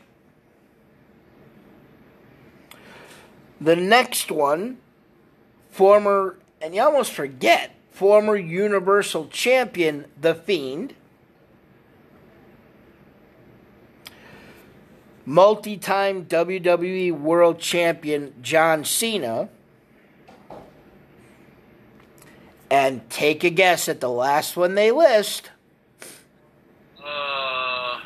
The 3.59 3.75
next 3.75 4.31
one, 4.31 4.77
former, 5.71 6.37
and 6.61 6.75
you 6.75 6.81
almost 6.81 7.13
forget, 7.13 7.73
former 7.89 8.35
Universal 8.35 9.27
Champion, 9.29 10.05
The 10.19 10.35
Fiend. 10.35 10.93
Multi 15.25 15.77
time 15.77 16.25
WWE 16.25 17.11
World 17.11 17.59
Champion, 17.59 18.33
John 18.41 18.85
Cena. 18.85 19.49
And 22.69 23.07
take 23.09 23.43
a 23.43 23.49
guess 23.49 23.87
at 23.89 23.99
the 24.01 24.09
last 24.09 24.57
one 24.57 24.75
they 24.75 24.91
list. 24.91 25.49
Uh, 26.99 27.99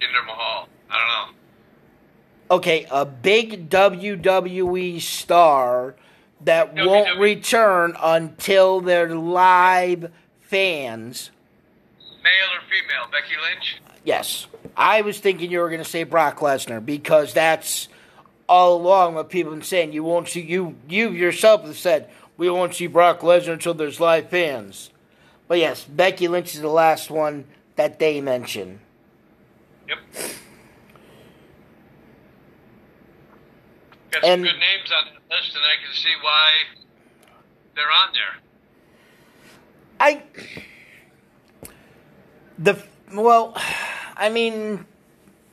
Jinder 0.00 0.26
Mahal. 0.26 0.68
I 0.90 0.98
don't 0.98 1.32
know. 1.32 2.56
Okay, 2.56 2.86
a 2.90 3.04
big 3.04 3.70
WWE 3.70 5.00
star 5.00 5.94
that 6.42 6.74
WWE. 6.74 6.86
won't 6.86 7.18
return 7.18 7.96
until 8.02 8.80
their 8.80 9.14
live 9.14 10.12
fans. 10.40 11.30
Female? 12.82 13.06
Becky 13.10 13.34
Lynch? 13.40 13.76
Yes. 14.04 14.46
I 14.76 15.02
was 15.02 15.18
thinking 15.18 15.50
you 15.50 15.60
were 15.60 15.68
going 15.68 15.82
to 15.82 15.88
say 15.88 16.04
Brock 16.04 16.38
Lesnar 16.40 16.84
because 16.84 17.32
that's 17.32 17.88
all 18.48 18.76
along 18.76 19.14
what 19.14 19.30
people 19.30 19.52
have 19.52 19.60
been 19.60 19.66
saying. 19.66 19.92
You 19.92 20.02
won't 20.04 20.28
see 20.28 20.40
you 20.40 20.76
you 20.88 21.10
yourself 21.10 21.64
have 21.64 21.76
said 21.76 22.10
we 22.36 22.50
won't 22.50 22.74
see 22.74 22.86
Brock 22.86 23.20
Lesnar 23.20 23.52
until 23.54 23.74
there's 23.74 24.00
live 24.00 24.28
fans. 24.28 24.90
But 25.46 25.58
yes, 25.58 25.84
Becky 25.84 26.26
Lynch 26.28 26.54
is 26.54 26.60
the 26.60 26.68
last 26.68 27.10
one 27.10 27.44
that 27.76 27.98
they 27.98 28.20
mention. 28.20 28.80
Yep. 29.88 29.98
Got 34.10 34.22
some 34.22 34.30
And- 34.30 34.42
good 34.44 34.58
names 34.58 34.90
on 34.96 35.04
the 35.14 35.34
list, 35.34 35.54
and 35.54 35.64
I 35.64 35.84
can 35.84 35.94
see 35.94 36.14
why 36.22 36.50
they're 37.74 37.90
on 37.90 38.12
there. 38.14 38.40
I 40.00 40.22
the 42.58 42.82
well, 43.12 43.54
I 44.16 44.28
mean, 44.30 44.84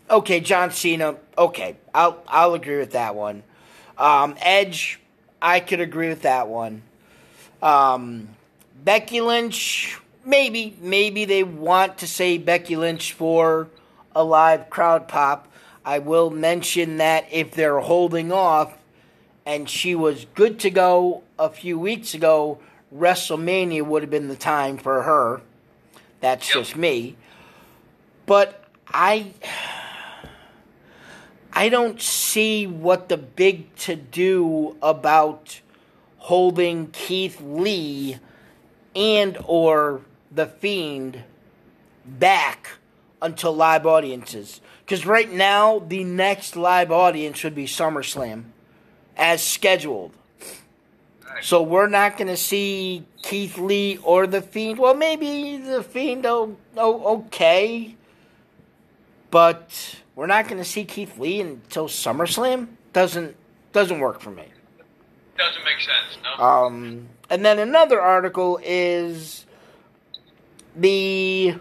okay, 0.09 0.39
John 0.39 0.71
Cena. 0.71 1.15
Okay, 1.37 1.77
I'll 1.93 2.21
I'll 2.27 2.53
agree 2.53 2.77
with 2.77 2.91
that 2.91 3.15
one. 3.15 3.43
Um, 3.97 4.35
Edge, 4.41 4.99
I 5.41 5.59
could 5.59 5.79
agree 5.79 6.09
with 6.09 6.23
that 6.23 6.47
one. 6.47 6.81
Um, 7.61 8.29
Becky 8.83 9.21
Lynch, 9.21 9.99
maybe 10.25 10.75
maybe 10.81 11.25
they 11.25 11.43
want 11.43 11.99
to 11.99 12.07
say 12.07 12.37
Becky 12.37 12.75
Lynch 12.75 13.13
for 13.13 13.67
a 14.15 14.23
live 14.23 14.69
crowd 14.69 15.07
pop. 15.07 15.47
I 15.83 15.99
will 15.99 16.29
mention 16.29 16.97
that 16.97 17.25
if 17.31 17.51
they're 17.51 17.79
holding 17.79 18.31
off, 18.31 18.77
and 19.45 19.67
she 19.69 19.95
was 19.95 20.25
good 20.35 20.59
to 20.59 20.69
go 20.69 21.23
a 21.39 21.49
few 21.49 21.79
weeks 21.79 22.13
ago, 22.13 22.59
WrestleMania 22.95 23.83
would 23.85 24.03
have 24.03 24.11
been 24.11 24.27
the 24.27 24.35
time 24.35 24.77
for 24.77 25.01
her. 25.03 25.41
That's 26.21 26.47
Yep. 26.47 26.53
just 26.55 26.75
me. 26.77 27.17
But 28.25 28.63
I 28.87 29.33
I 31.53 31.67
don't 31.67 32.01
see 32.01 32.65
what 32.65 33.09
the 33.09 33.17
big 33.17 33.75
to 33.77 33.95
do 33.95 34.77
about 34.81 35.59
holding 36.17 36.87
Keith 36.91 37.41
Lee 37.41 38.19
and 38.95 39.37
or 39.45 40.01
the 40.31 40.45
Fiend 40.45 41.23
back 42.05 42.69
until 43.21 43.53
live 43.53 43.85
audiences. 43.85 44.61
Because 44.85 45.05
right 45.05 45.29
now, 45.31 45.79
the 45.79 46.03
next 46.03 46.55
live 46.55 46.91
audience 46.91 47.43
would 47.43 47.55
be 47.55 47.65
SummerSlam 47.65 48.45
as 49.17 49.43
scheduled. 49.43 50.13
So 51.41 51.63
we're 51.63 51.87
not 51.87 52.17
going 52.17 52.27
to 52.27 52.37
see 52.37 53.03
Keith 53.23 53.57
Lee 53.57 53.97
or 54.03 54.27
the 54.27 54.41
Fiend. 54.41 54.77
Well, 54.77 54.93
maybe 54.93 55.57
the 55.57 55.83
Fiend. 55.83 56.25
Oh, 56.25 56.55
oh 56.77 57.17
okay, 57.17 57.95
but 59.31 59.95
we're 60.15 60.27
not 60.27 60.47
going 60.47 60.59
to 60.59 60.65
see 60.65 60.85
Keith 60.85 61.17
Lee 61.17 61.41
until 61.41 61.87
SummerSlam. 61.87 62.67
Doesn't 62.93 63.35
doesn't 63.73 63.99
work 63.99 64.21
for 64.21 64.31
me. 64.31 64.45
Doesn't 65.37 65.63
make 65.63 65.79
sense, 65.79 66.17
no? 66.23 66.43
Um, 66.45 67.07
and 67.29 67.43
then 67.43 67.57
another 67.57 67.99
article 67.99 68.59
is 68.63 69.45
the 70.75 71.55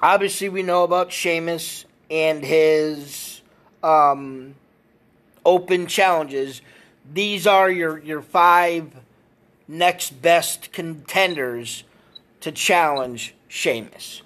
obviously 0.00 0.48
we 0.48 0.62
know 0.62 0.84
about 0.84 1.12
Sheamus 1.12 1.84
and 2.10 2.42
his 2.42 3.42
um, 3.82 4.54
open 5.44 5.86
challenges. 5.86 6.62
These 7.12 7.46
are 7.46 7.70
your 7.70 7.98
your 7.98 8.22
five 8.22 8.92
next 9.66 10.22
best 10.22 10.72
contenders 10.72 11.84
to 12.40 12.52
challenge 12.52 13.34
Sheamus. 13.48 14.22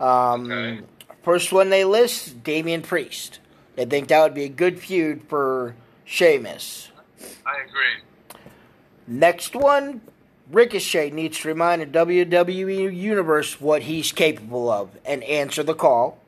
Um, 0.00 0.50
Okay. 0.50 0.80
First 1.22 1.52
one 1.52 1.70
they 1.70 1.84
list, 1.84 2.44
Damian 2.44 2.82
Priest. 2.82 3.38
They 3.76 3.86
think 3.86 4.08
that 4.08 4.22
would 4.22 4.34
be 4.34 4.44
a 4.44 4.48
good 4.48 4.78
feud 4.78 5.22
for 5.26 5.74
Sheamus. 6.04 6.90
I 7.46 7.62
agree. 7.66 8.40
Next 9.06 9.56
one, 9.56 10.02
Ricochet 10.50 11.10
needs 11.10 11.40
to 11.40 11.48
remind 11.48 11.80
the 11.80 11.86
WWE 11.86 12.94
Universe 12.94 13.58
what 13.58 13.82
he's 13.82 14.12
capable 14.12 14.70
of 14.70 14.90
and 15.04 15.24
answer 15.24 15.62
the 15.62 15.74
call. 15.74 16.18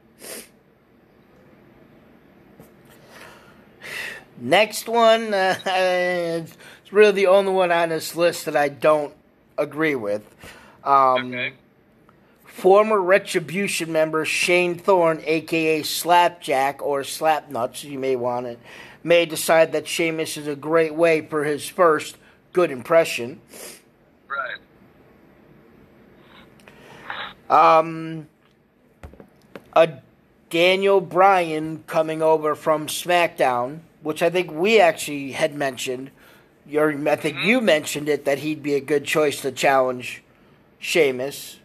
Next 4.39 4.89
one, 4.89 5.33
uh, 5.33 5.59
it's 5.67 6.57
really 6.93 7.13
the 7.13 7.27
only 7.29 7.53
one 7.53 7.73
on 7.73 7.89
this 7.89 8.15
list 8.15 8.45
that 8.45 8.57
I 8.57 8.69
don't 8.69 9.15
agree 9.59 9.95
with. 9.95 10.23
Um, 10.85 11.33
Okay. 11.33 11.53
Former 12.45 13.01
Retribution 13.03 13.93
member 13.93 14.25
Shane 14.25 14.79
Thorne, 14.79 15.21
aka 15.27 15.83
Slapjack 15.83 16.81
or 16.81 17.03
Slapnuts, 17.03 17.85
you 17.85 17.99
may 17.99 18.17
want 18.17 18.47
it, 18.47 18.59
may 19.05 19.27
decide 19.27 19.73
that 19.73 19.87
Sheamus 19.87 20.39
is 20.39 20.47
a 20.47 20.57
great 20.57 20.95
way 20.95 21.21
for 21.21 21.45
his 21.45 21.69
first 21.69 22.17
good 22.55 22.71
impression. 22.71 23.43
Right. 27.51 27.79
Um, 27.79 28.27
a 29.75 29.91
Daniel 30.49 31.03
Bryan 31.03 31.85
coming 31.87 32.23
over 32.23 32.55
from 32.55 32.87
SmackDown, 32.87 33.81
which 34.07 34.23
I 34.23 34.31
think 34.31 34.53
we 34.53 34.81
actually 34.81 35.33
had 35.33 35.57
mentioned. 35.57 36.13
Or 36.73 36.93
I 37.09 37.17
think 37.17 37.39
you 37.43 37.61
mentioned 37.61 38.09
it 38.09 38.25
that 38.25 38.39
he'd 38.39 38.63
be 38.63 38.75
a 38.75 38.81
good 38.81 39.05
choice 39.05 39.41
to 39.41 39.51
challenge 39.51 40.23
Sheamus. 40.79 41.59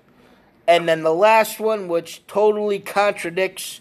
And 0.68 0.90
then 0.90 1.04
the 1.04 1.14
last 1.14 1.60
one, 1.60 1.88
which 1.88 2.26
totally 2.26 2.80
contradicts 2.80 3.80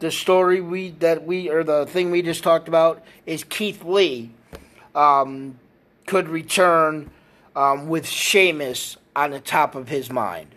the 0.00 0.10
story 0.10 0.60
we 0.60 0.90
that 0.98 1.24
we 1.24 1.50
or 1.50 1.62
the 1.62 1.86
thing 1.86 2.10
we 2.10 2.20
just 2.20 2.42
talked 2.42 2.66
about, 2.66 3.00
is 3.26 3.44
Keith 3.44 3.84
Lee 3.84 4.32
um, 4.92 5.60
could 6.08 6.28
return 6.28 7.12
um, 7.54 7.88
with 7.88 8.08
Sheamus 8.08 8.96
on 9.14 9.30
the 9.30 9.40
top 9.40 9.76
of 9.76 9.86
his 9.86 10.10
mind. 10.10 10.48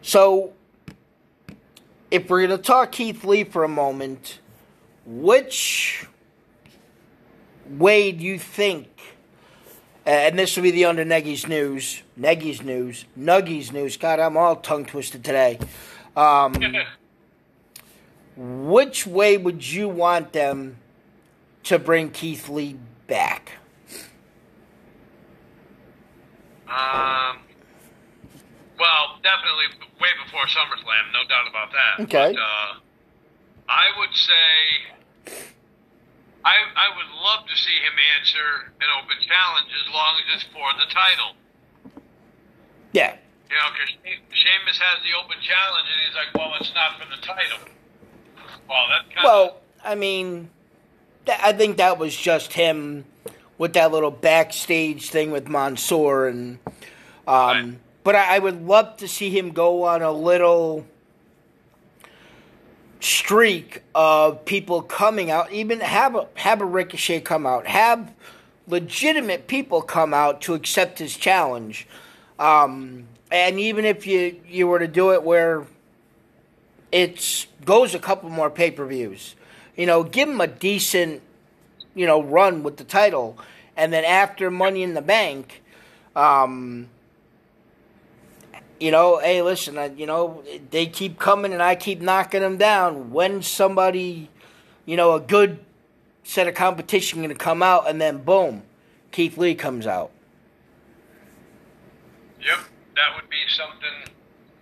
So, 0.00 0.54
if 2.10 2.30
we're 2.30 2.46
going 2.46 2.58
to 2.58 2.64
talk 2.64 2.92
Keith 2.92 3.22
Lee 3.22 3.44
for 3.44 3.64
a 3.64 3.68
moment, 3.68 4.38
which 5.06 6.06
way 7.68 8.12
do 8.12 8.24
you 8.24 8.38
think, 8.38 8.88
and 10.06 10.38
this 10.38 10.56
will 10.56 10.62
be 10.62 10.70
the 10.70 10.84
under 10.84 11.04
Neggy's 11.04 11.46
news, 11.46 12.02
Neggy's 12.18 12.62
news, 12.62 13.04
Nuggy's 13.16 13.72
news, 13.72 13.96
God, 13.96 14.20
I'm 14.20 14.36
all 14.36 14.56
tongue 14.56 14.84
twisted 14.84 15.24
today. 15.24 15.58
Um, 16.16 16.54
which 18.36 19.06
way 19.06 19.36
would 19.36 19.66
you 19.70 19.88
want 19.88 20.32
them 20.32 20.76
to 21.64 21.78
bring 21.78 22.10
Keith 22.10 22.48
Lee 22.48 22.76
back? 23.06 23.52
Um. 26.68 27.38
Well, 28.76 29.20
definitely 29.22 29.66
way 30.00 30.08
before 30.24 30.42
SummerSlam, 30.46 31.12
no 31.12 31.22
doubt 31.28 31.48
about 31.48 31.70
that. 31.70 32.02
Okay. 32.04 32.32
But, 32.34 32.40
uh, 32.40 32.80
I 33.68 33.86
would 33.98 34.14
say 34.14 35.34
I 36.44 36.54
I 36.76 36.88
would 36.96 37.10
love 37.22 37.46
to 37.48 37.56
see 37.56 37.76
him 37.80 37.92
answer 38.20 38.72
an 38.80 38.88
open 39.02 39.16
challenge 39.26 39.68
as 39.72 39.92
long 39.92 40.14
as 40.20 40.36
it's 40.36 40.44
for 40.52 40.68
the 40.78 40.92
title. 40.92 41.32
Yeah. 42.92 43.16
You 43.50 43.56
know, 43.56 43.68
because 43.72 43.94
Sheamus 44.32 44.78
has 44.78 45.02
the 45.02 45.16
open 45.18 45.36
challenge, 45.42 45.86
and 45.92 46.00
he's 46.06 46.14
like, 46.16 46.34
"Well, 46.34 46.54
it's 46.60 46.72
not 46.74 46.98
for 47.00 47.08
the 47.08 47.20
title." 47.22 47.58
Well, 48.68 48.86
that 48.88 49.14
kind 49.14 49.24
Well, 49.24 49.56
I 49.84 49.94
mean, 49.94 50.50
th- 51.26 51.38
I 51.42 51.52
think 51.52 51.76
that 51.76 51.98
was 51.98 52.16
just 52.16 52.54
him 52.54 53.04
with 53.58 53.72
that 53.74 53.92
little 53.92 54.10
backstage 54.10 55.10
thing 55.10 55.30
with 55.30 55.48
Mansoor, 55.48 56.26
and 56.28 56.58
um, 57.26 57.36
Right. 57.36 57.74
but 58.02 58.16
I, 58.16 58.36
I 58.36 58.38
would 58.38 58.66
love 58.66 58.96
to 58.98 59.08
see 59.08 59.30
him 59.30 59.50
go 59.52 59.84
on 59.84 60.02
a 60.02 60.10
little 60.12 60.86
streak 63.04 63.82
of 63.94 64.44
people 64.44 64.80
coming 64.82 65.30
out, 65.30 65.52
even 65.52 65.80
have 65.80 66.14
a 66.14 66.26
have 66.34 66.60
a 66.60 66.64
Ricochet 66.64 67.20
come 67.20 67.46
out, 67.46 67.66
have 67.66 68.12
legitimate 68.66 69.46
people 69.46 69.82
come 69.82 70.14
out 70.14 70.40
to 70.42 70.54
accept 70.54 70.98
his 70.98 71.16
challenge, 71.16 71.86
um, 72.38 73.04
and 73.30 73.60
even 73.60 73.84
if 73.84 74.06
you 74.06 74.40
you 74.48 74.66
were 74.66 74.78
to 74.78 74.88
do 74.88 75.12
it 75.12 75.22
where 75.22 75.66
it 76.92 77.46
goes 77.64 77.94
a 77.94 77.98
couple 77.98 78.30
more 78.30 78.48
pay 78.48 78.70
per 78.70 78.86
views. 78.86 79.34
You 79.76 79.86
know, 79.86 80.04
give 80.04 80.28
him 80.28 80.40
a 80.40 80.46
decent, 80.46 81.20
you 81.94 82.06
know, 82.06 82.22
run 82.22 82.62
with 82.62 82.76
the 82.78 82.84
title, 82.84 83.36
and 83.76 83.92
then 83.92 84.04
after 84.04 84.50
Money 84.50 84.82
in 84.82 84.94
the 84.94 85.02
Bank, 85.02 85.62
um, 86.16 86.88
you 88.84 88.90
know, 88.90 89.16
hey, 89.18 89.40
listen, 89.40 89.78
I, 89.78 89.86
you 89.86 90.04
know, 90.04 90.44
they 90.70 90.84
keep 90.84 91.18
coming 91.18 91.54
and 91.54 91.62
I 91.62 91.74
keep 91.74 92.02
knocking 92.02 92.42
them 92.42 92.58
down. 92.58 93.12
When 93.12 93.40
somebody, 93.40 94.28
you 94.84 94.94
know, 94.94 95.14
a 95.14 95.20
good 95.20 95.60
set 96.22 96.46
of 96.48 96.54
competition 96.54 97.20
going 97.20 97.30
to 97.30 97.34
come 97.34 97.62
out, 97.62 97.88
and 97.88 97.98
then 97.98 98.18
boom, 98.18 98.62
Keith 99.10 99.38
Lee 99.38 99.54
comes 99.54 99.86
out. 99.86 100.10
Yep, 102.42 102.58
that 102.96 103.14
would 103.16 103.30
be 103.30 103.38
something. 103.48 104.12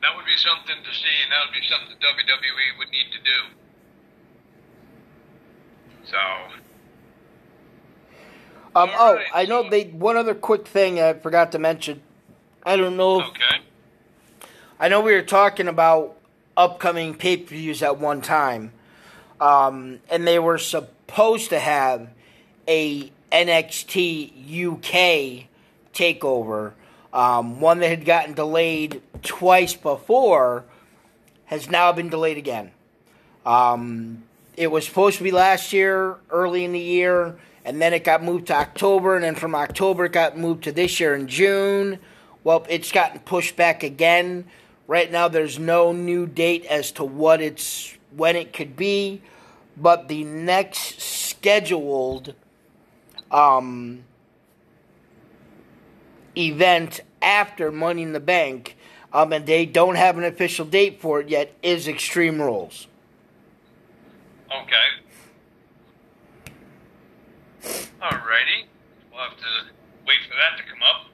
That 0.03 0.15
would 0.15 0.25
be 0.25 0.37
something 0.37 0.77
to 0.85 0.95
see, 0.95 1.17
and 1.25 1.33
that 1.33 1.41
would 1.45 1.55
be 1.55 1.67
something 1.69 1.97
WWE 1.97 2.79
would 2.79 2.91
need 2.91 3.11
to 3.11 3.19
do. 3.19 3.57
So, 6.05 6.19
Um, 8.77 8.91
oh, 8.97 9.15
right, 9.17 9.27
I 9.35 9.47
know 9.47 9.69
they. 9.69 9.87
One 9.87 10.17
other 10.17 10.35
quick 10.37 10.69
thing 10.69 11.01
I 11.01 11.15
forgot 11.15 11.51
to 11.53 11.59
mention. 11.59 12.03
I 12.65 12.77
don't 12.77 12.97
know. 12.97 13.19
if- 13.21 13.27
okay, 13.27 13.63
I 14.83 14.89
know 14.89 15.01
we 15.01 15.13
were 15.13 15.23
talking 15.23 15.69
about 15.69 16.17
upcoming 16.57 17.15
pay 17.15 17.37
per 17.37 17.51
views 17.51 17.85
at 17.85 18.01
one 18.01 18.21
time, 18.21 18.73
um, 19.41 20.01
and 20.11 20.27
they 20.27 20.41
were 20.41 20.59
supposed 20.59 21.51
to 21.51 21.61
have 21.61 22.09
a 22.67 23.13
NXT 23.31 24.67
UK 24.73 25.47
takeover. 25.95 26.73
Um, 27.13 27.61
one 27.61 27.79
that 27.79 27.91
had 27.91 28.05
gotten 28.05 28.35
delayed 28.35 29.01
twice 29.23 29.75
before 29.75 30.65
has 31.45 31.71
now 31.71 31.93
been 31.93 32.09
delayed 32.09 32.37
again. 32.37 32.73
Um, 33.47 34.25
it 34.57 34.73
was 34.73 34.85
supposed 34.85 35.19
to 35.19 35.23
be 35.23 35.31
last 35.31 35.73
year, 35.73 36.17
early 36.29 36.65
in 36.65 36.73
the 36.73 36.81
year, 36.81 37.37
and 37.65 37.81
then 37.81 37.93
it 37.93 38.03
got 38.03 38.25
moved 38.25 38.49
to 38.49 38.55
October, 38.55 39.15
and 39.15 39.23
then 39.23 39.37
from 39.37 39.55
October 39.55 40.07
it 40.07 40.13
got 40.13 40.37
moved 40.37 40.65
to 40.65 40.73
this 40.73 40.99
year 40.99 41.15
in 41.15 41.29
June. 41.29 42.01
Well, 42.43 42.67
it's 42.69 42.91
gotten 42.91 43.21
pushed 43.21 43.55
back 43.55 43.85
again. 43.85 44.47
Right 44.93 45.11
now, 45.11 45.27
there's 45.29 45.59
no 45.59 45.93
new 45.93 46.27
date 46.27 46.67
as 46.67 46.93
to 46.93 47.03
what 47.03 47.41
it's 47.41 47.97
when 48.15 48.37
it 48.37 48.53
could 48.53 48.77
be, 48.77 49.23
but 49.75 50.09
the 50.09 50.23
next 50.23 51.01
scheduled 51.01 52.35
um, 53.31 54.05
event 56.37 57.01
after 57.23 57.73
Money 57.73 58.03
in 58.03 58.13
the 58.13 58.21
Bank, 58.21 58.77
um, 59.15 59.33
and 59.33 59.47
they 59.47 59.65
don't 59.65 59.95
have 59.95 60.19
an 60.19 60.25
official 60.25 60.67
date 60.67 61.01
for 61.01 61.21
it 61.21 61.31
yet, 61.31 61.55
is 61.63 61.89
Extreme 61.89 62.43
Rules. 62.43 62.87
okay. 64.55 64.75
Alrighty, 67.99 68.67
we'll 69.11 69.23
have 69.23 69.39
to 69.39 69.73
wait 70.07 70.19
for 70.29 70.35
that 70.35 70.59
to 70.59 70.65
come 70.71 70.83
up. 70.83 71.07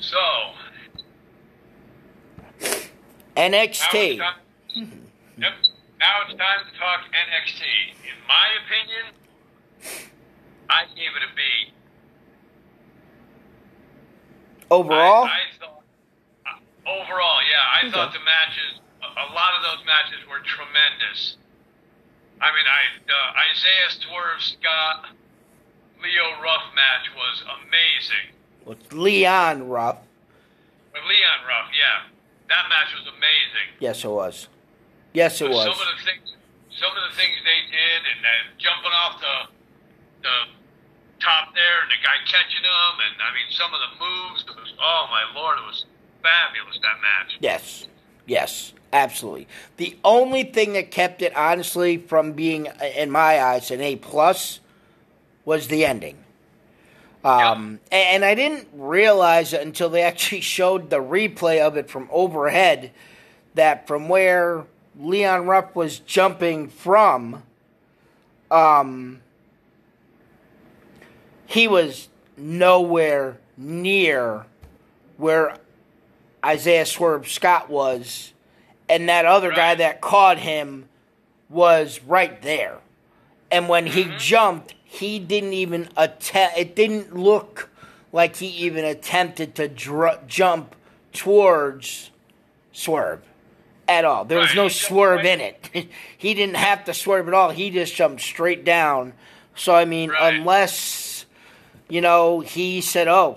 So, 0.00 0.18
now 2.60 2.68
it's 2.68 2.88
NXT. 3.36 4.18
time, 4.18 4.34
yep. 5.38 5.52
Now 5.98 6.22
it's 6.28 6.34
time 6.38 6.60
to 6.70 6.78
talk 6.78 7.00
NXT. 7.12 7.62
In 8.04 8.18
my 8.28 8.48
opinion, 8.64 10.12
I 10.68 10.84
gave 10.94 11.12
it 11.16 11.22
a 11.22 11.34
B. 11.34 11.72
Overall, 14.70 15.24
I, 15.24 15.28
I 15.28 15.40
thought, 15.60 15.82
uh, 16.46 16.90
overall, 16.90 17.38
yeah, 17.48 17.62
I 17.72 17.80
Okay. 17.86 17.90
thought 17.92 18.12
the 18.12 18.18
matches, 18.24 18.80
a, 19.02 19.06
a 19.06 19.28
lot 19.32 19.54
of 19.56 19.62
those 19.62 19.86
matches 19.86 20.18
were 20.28 20.40
tremendous. 20.40 21.36
I 22.40 22.50
mean, 22.50 22.66
I 22.66 22.82
uh, 23.08 23.50
Isaiah 23.52 23.90
Swerve 24.02 24.42
Scott, 24.42 25.06
Leo 26.02 26.42
Ruff 26.42 26.62
match 26.74 27.06
was 27.16 27.42
amazing. 27.62 28.34
with 28.66 28.92
Leon 28.92 29.68
Ruff. 29.68 29.98
With 30.92 31.02
Leon 31.04 31.38
Ruff, 31.48 31.70
yeah. 31.78 32.10
That 32.48 32.68
match 32.68 32.94
was 32.94 33.06
amazing. 33.10 33.68
Yes, 33.80 34.04
it 34.04 34.10
was. 34.10 34.48
Yes, 35.12 35.40
it 35.40 35.50
was. 35.50 35.64
Some 35.64 35.72
of 35.72 35.90
the 35.98 36.04
things, 36.04 36.36
some 36.78 36.92
of 36.92 37.02
the 37.10 37.16
things 37.16 37.34
they 37.42 37.62
did, 37.70 38.00
and 38.14 38.20
then 38.22 38.42
jumping 38.58 38.92
off 38.92 39.20
the 39.20 39.36
the 40.22 40.36
top 41.20 41.54
there, 41.54 41.82
and 41.82 41.90
the 41.90 42.00
guy 42.04 42.16
catching 42.26 42.62
them, 42.62 42.92
and 43.02 43.14
I 43.22 43.32
mean 43.34 43.48
some 43.50 43.72
of 43.72 43.80
the 43.80 43.92
moves. 43.98 44.44
It 44.46 44.54
was, 44.54 44.74
oh 44.80 45.06
my 45.10 45.24
lord, 45.34 45.58
it 45.58 45.66
was 45.66 45.86
fabulous 46.22 46.78
that 46.82 47.00
match. 47.00 47.36
Yes, 47.40 47.88
yes, 48.26 48.72
absolutely. 48.92 49.48
The 49.76 49.96
only 50.04 50.44
thing 50.44 50.74
that 50.74 50.90
kept 50.90 51.22
it, 51.22 51.34
honestly, 51.36 51.96
from 51.96 52.32
being, 52.32 52.68
in 52.96 53.10
my 53.10 53.40
eyes, 53.42 53.70
an 53.70 53.80
A 53.80 53.96
plus, 53.96 54.60
was 55.44 55.68
the 55.68 55.84
ending. 55.86 56.18
Um, 57.24 57.80
and, 57.90 58.22
and 58.22 58.24
I 58.24 58.34
didn't 58.34 58.68
realize 58.72 59.52
it 59.52 59.62
until 59.62 59.88
they 59.88 60.02
actually 60.02 60.40
showed 60.42 60.90
the 60.90 60.98
replay 60.98 61.60
of 61.60 61.76
it 61.76 61.90
from 61.90 62.08
overhead 62.12 62.92
that 63.54 63.86
from 63.86 64.08
where 64.08 64.64
Leon 64.98 65.46
Ruff 65.46 65.74
was 65.74 65.98
jumping 66.00 66.68
from, 66.68 67.42
um, 68.50 69.20
he 71.46 71.66
was 71.68 72.08
nowhere 72.36 73.38
near 73.56 74.46
where 75.16 75.56
Isaiah 76.44 76.86
Swerve 76.86 77.28
Scott 77.28 77.68
was, 77.70 78.32
and 78.88 79.08
that 79.08 79.24
other 79.24 79.50
guy 79.50 79.74
that 79.76 80.00
caught 80.00 80.38
him 80.38 80.88
was 81.48 82.00
right 82.02 82.40
there. 82.42 82.78
And 83.50 83.68
when 83.68 83.86
he 83.86 84.04
Mm-hmm. 84.04 84.18
jumped, 84.18 84.74
he 84.98 85.18
didn't 85.18 85.52
even 85.52 85.88
attempt. 85.96 86.56
It 86.58 86.74
didn't 86.76 87.14
look 87.16 87.70
like 88.12 88.36
he 88.36 88.46
even 88.48 88.84
attempted 88.84 89.54
to 89.56 89.68
dr- 89.68 90.26
jump 90.26 90.74
towards 91.12 92.10
Swerve 92.72 93.22
at 93.88 94.04
all. 94.04 94.24
There 94.24 94.38
was 94.38 94.48
Right, 94.48 94.56
no 94.56 94.68
swerve 94.68 95.24
in 95.24 95.40
it. 95.40 95.68
he 96.18 96.34
didn't 96.34 96.56
have 96.56 96.84
to 96.84 96.94
swerve 96.94 97.28
at 97.28 97.34
all. 97.34 97.50
He 97.50 97.70
just 97.70 97.94
jumped 97.94 98.20
straight 98.22 98.64
down. 98.64 99.12
So 99.54 99.74
I 99.74 99.84
mean, 99.84 100.10
Right. 100.10 100.34
unless 100.34 101.24
you 101.88 102.00
know 102.00 102.40
he 102.40 102.80
said, 102.80 103.08
"Oh 103.08 103.36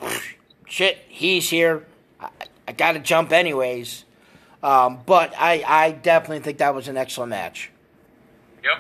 shit, 0.68 0.97
he's 1.07 1.49
here," 1.49 1.86
I, 2.20 2.30
I 2.68 2.72
got 2.74 2.93
to 2.93 2.99
jump 2.99 3.32
anyways. 3.32 4.03
Um, 4.62 4.99
but 5.05 5.34
I, 5.38 5.64
I 5.66 5.91
definitely 5.91 6.39
think 6.39 6.57
that 6.57 6.76
was 6.76 6.89
an 6.89 6.97
excellent 6.97 7.30
match. 7.30 7.72
Yep. 8.62 8.80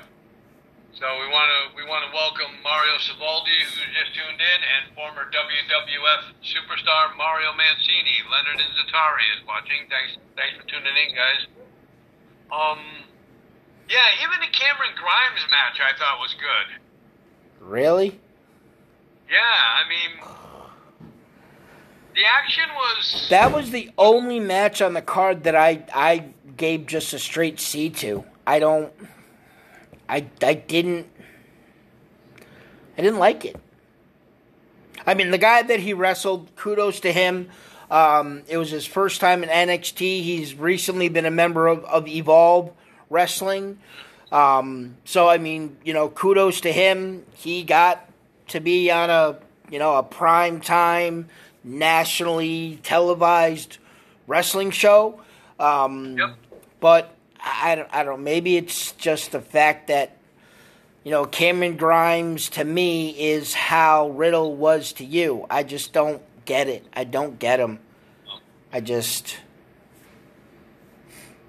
So 0.99 1.07
we 1.23 1.31
want 1.31 1.47
to 1.47 1.61
we 1.79 1.87
want 1.87 2.03
to 2.03 2.11
welcome 2.11 2.59
Mario 2.59 2.99
Savoldi, 2.99 3.55
who 3.71 3.87
just 3.95 4.11
tuned 4.19 4.35
in, 4.35 4.59
and 4.67 4.91
former 4.99 5.31
WWF 5.31 6.35
superstar 6.43 7.15
Mario 7.15 7.55
Mancini. 7.55 8.19
Leonard 8.27 8.59
and 8.59 8.67
Zatari 8.75 9.23
is 9.31 9.47
watching. 9.47 9.87
Thanks 9.87 10.19
thanks 10.35 10.59
for 10.59 10.67
tuning 10.67 10.91
in, 10.91 11.15
guys. 11.15 11.47
Um, 12.51 12.83
yeah, 13.87 14.27
even 14.27 14.43
the 14.43 14.51
Cameron 14.51 14.91
Grimes 14.99 15.47
match 15.47 15.79
I 15.79 15.97
thought 15.97 16.19
was 16.19 16.35
good. 16.35 16.67
Really? 17.63 18.19
Yeah, 19.31 19.39
I 19.39 19.87
mean, 19.87 20.19
the 22.13 22.27
action 22.27 22.67
was 22.75 23.27
That 23.29 23.53
was 23.53 23.71
the 23.71 23.89
only 23.97 24.41
match 24.41 24.81
on 24.81 24.91
the 24.91 25.01
card 25.01 25.45
that 25.45 25.55
I 25.55 25.85
I 25.95 26.25
gave 26.57 26.87
just 26.87 27.13
a 27.13 27.19
straight 27.19 27.61
C 27.61 27.89
to. 27.89 28.25
I 28.45 28.59
don't. 28.59 28.91
I 30.09 30.25
I 30.41 30.55
didn't. 30.55 31.07
I 32.97 33.01
didn't 33.01 33.19
like 33.19 33.45
it. 33.45 33.55
I 35.07 35.13
mean, 35.13 35.31
the 35.31 35.37
guy 35.37 35.61
that 35.61 35.79
he 35.79 35.93
wrestled, 35.93 36.53
kudos 36.55 36.99
to 37.01 37.13
him. 37.13 37.49
Um, 37.89 38.43
it 38.47 38.57
was 38.57 38.69
his 38.69 38.85
first 38.85 39.19
time 39.19 39.41
in 39.43 39.49
NXT. 39.49 39.99
He's 39.99 40.53
recently 40.53 41.09
been 41.09 41.25
a 41.25 41.31
member 41.31 41.67
of, 41.67 41.83
of 41.85 42.07
Evolve 42.07 42.71
Wrestling. 43.09 43.79
Um, 44.31 44.97
so 45.05 45.27
I 45.27 45.37
mean, 45.37 45.77
you 45.83 45.93
know, 45.93 46.09
kudos 46.09 46.61
to 46.61 46.71
him. 46.71 47.25
He 47.35 47.63
got 47.63 48.07
to 48.49 48.59
be 48.59 48.91
on 48.91 49.09
a 49.09 49.37
you 49.71 49.79
know 49.79 49.95
a 49.95 50.03
prime 50.03 50.61
time, 50.61 51.29
nationally 51.63 52.79
televised 52.83 53.77
wrestling 54.27 54.71
show. 54.71 55.21
Um, 55.59 56.17
Yep. 56.17 56.35
But 56.79 57.15
I, 57.43 57.75
don't, 57.75 57.89
I 57.91 58.03
don't. 58.03 58.23
Maybe 58.23 58.57
it's 58.57 58.91
just 58.93 59.31
the 59.31 59.41
fact 59.41 59.87
that 59.87 60.17
you 61.03 61.11
know 61.11 61.25
Cameron 61.25 61.77
Grimes 61.77 62.49
to 62.51 62.63
me 62.63 63.09
is 63.11 63.53
how 63.53 64.09
Riddle 64.09 64.55
was 64.55 64.93
to 64.93 65.05
you. 65.05 65.45
I 65.49 65.63
just 65.63 65.93
don't 65.93 66.21
get 66.45 66.67
it. 66.67 66.85
I 66.93 67.03
don't 67.03 67.39
get 67.39 67.59
him. 67.59 67.79
I 68.71 68.81
just 68.81 69.37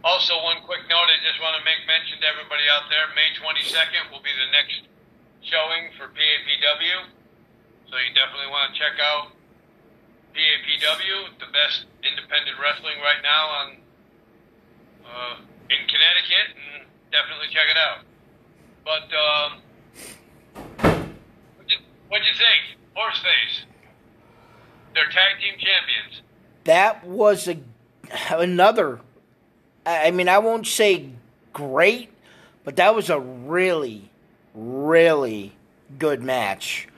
Also, 0.02 0.32
one 0.42 0.64
quick 0.64 0.88
note 0.88 1.08
I 1.12 1.20
just 1.20 1.36
want 1.44 1.56
to 1.60 1.64
make 1.68 1.84
mention 1.84 2.16
to 2.20 2.26
everybody 2.26 2.64
out 2.72 2.88
there 2.88 3.04
May 3.12 3.28
22nd 3.36 4.08
will 4.08 4.24
be 4.24 4.32
the 4.32 4.48
next 4.56 4.88
showing 5.44 5.92
for 6.00 6.08
PAPW. 6.08 7.12
So 7.90 7.96
you 8.00 8.14
definitely 8.16 8.48
want 8.48 8.72
to 8.72 8.78
check 8.78 8.96
out 8.96 9.36
PAPW, 10.32 11.36
the 11.40 11.50
best 11.52 11.84
independent 12.00 12.56
wrestling 12.56 12.96
right 13.04 13.20
now 13.20 13.44
on 13.48 13.66
uh, 15.04 15.34
in 15.70 15.86
Connecticut, 15.86 16.56
and 16.74 16.86
definitely 17.10 17.46
check 17.50 17.68
it 17.70 17.78
out. 17.78 18.04
But, 18.84 19.06
um, 19.14 19.60
what'd 21.56 21.70
you, 21.70 21.78
what'd 22.08 22.26
you 22.26 22.34
think? 22.34 22.78
Horseface. 22.96 23.64
They're 24.94 25.04
tag 25.06 25.38
team 25.40 25.54
champions. 25.58 26.22
that 26.64 27.06
was 27.06 27.48
a 27.48 27.58
another. 28.36 29.00
I 29.86 30.10
mean, 30.10 30.28
I 30.28 30.38
won't 30.38 30.66
say 30.66 31.10
great, 31.52 32.10
but 32.64 32.76
that 32.76 32.94
was 32.94 33.08
a 33.08 33.18
really, 33.20 34.10
really 34.54 35.52
good 35.98 36.22
match. 36.22 36.88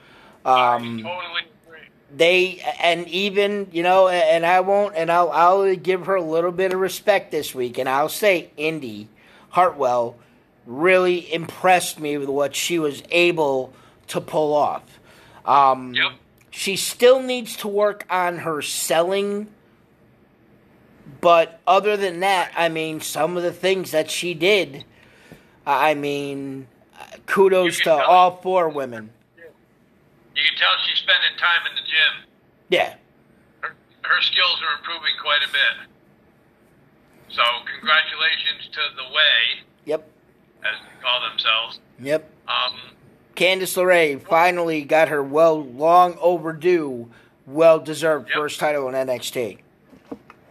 Um, 0.45 0.97
totally. 1.03 1.41
They 2.15 2.63
and 2.79 3.07
even 3.07 3.67
you 3.71 3.83
know 3.83 4.07
and 4.07 4.45
I 4.45 4.59
won't 4.59 4.95
and 4.95 5.11
I'll 5.11 5.31
I'll 5.31 5.75
give 5.75 6.05
her 6.05 6.15
a 6.15 6.21
little 6.21 6.51
bit 6.51 6.73
of 6.73 6.79
respect 6.79 7.31
this 7.31 7.55
week 7.55 7.77
and 7.77 7.89
I'll 7.89 8.09
say 8.09 8.51
Indy 8.57 9.07
Hartwell 9.49 10.15
really 10.65 11.31
impressed 11.33 11.99
me 11.99 12.17
with 12.17 12.29
what 12.29 12.55
she 12.55 12.79
was 12.79 13.03
able 13.09 13.73
to 14.07 14.21
pull 14.21 14.53
off. 14.53 14.83
Um, 15.45 15.93
Yep. 15.93 16.11
She 16.55 16.75
still 16.75 17.19
needs 17.19 17.57
to 17.57 17.67
work 17.67 18.05
on 18.11 18.37
her 18.39 18.61
selling, 18.61 19.47
but 21.19 21.59
other 21.65 21.97
than 21.97 22.19
that, 22.19 22.51
I 22.55 22.69
mean, 22.69 23.01
some 23.01 23.37
of 23.37 23.41
the 23.41 23.51
things 23.51 23.89
that 23.89 24.11
she 24.11 24.35
did, 24.35 24.85
I 25.65 25.95
mean, 25.95 26.67
kudos 27.25 27.79
to 27.79 27.91
all 27.91 28.37
four 28.37 28.69
women. 28.69 29.09
You 30.35 30.41
can 30.43 30.57
tell 30.57 30.71
she's 30.87 30.99
spending 30.99 31.37
time 31.37 31.65
in 31.69 31.75
the 31.75 31.81
gym. 31.85 32.13
Yeah. 32.69 32.95
her, 33.61 33.75
her 34.03 34.21
skills 34.21 34.57
are 34.65 34.77
improving 34.79 35.13
quite 35.21 35.41
a 35.47 35.51
bit. 35.51 35.87
So 37.29 37.43
congratulations 37.79 38.69
to 38.73 38.79
the 38.95 39.03
Way, 39.13 39.63
Yep. 39.85 40.07
as 40.63 40.75
they 40.81 41.01
call 41.01 41.21
themselves. 41.29 41.79
Yep. 41.99 42.29
Um, 42.47 42.73
Candice 43.35 43.75
LeRae 43.77 44.21
finally 44.21 44.83
got 44.83 45.07
her 45.09 45.23
well 45.23 45.61
long 45.63 46.17
overdue, 46.19 47.11
well 47.45 47.79
deserved 47.79 48.29
Yep. 48.29 48.35
first 48.37 48.59
title 48.59 48.87
in 48.89 48.95
NXT. 48.95 49.59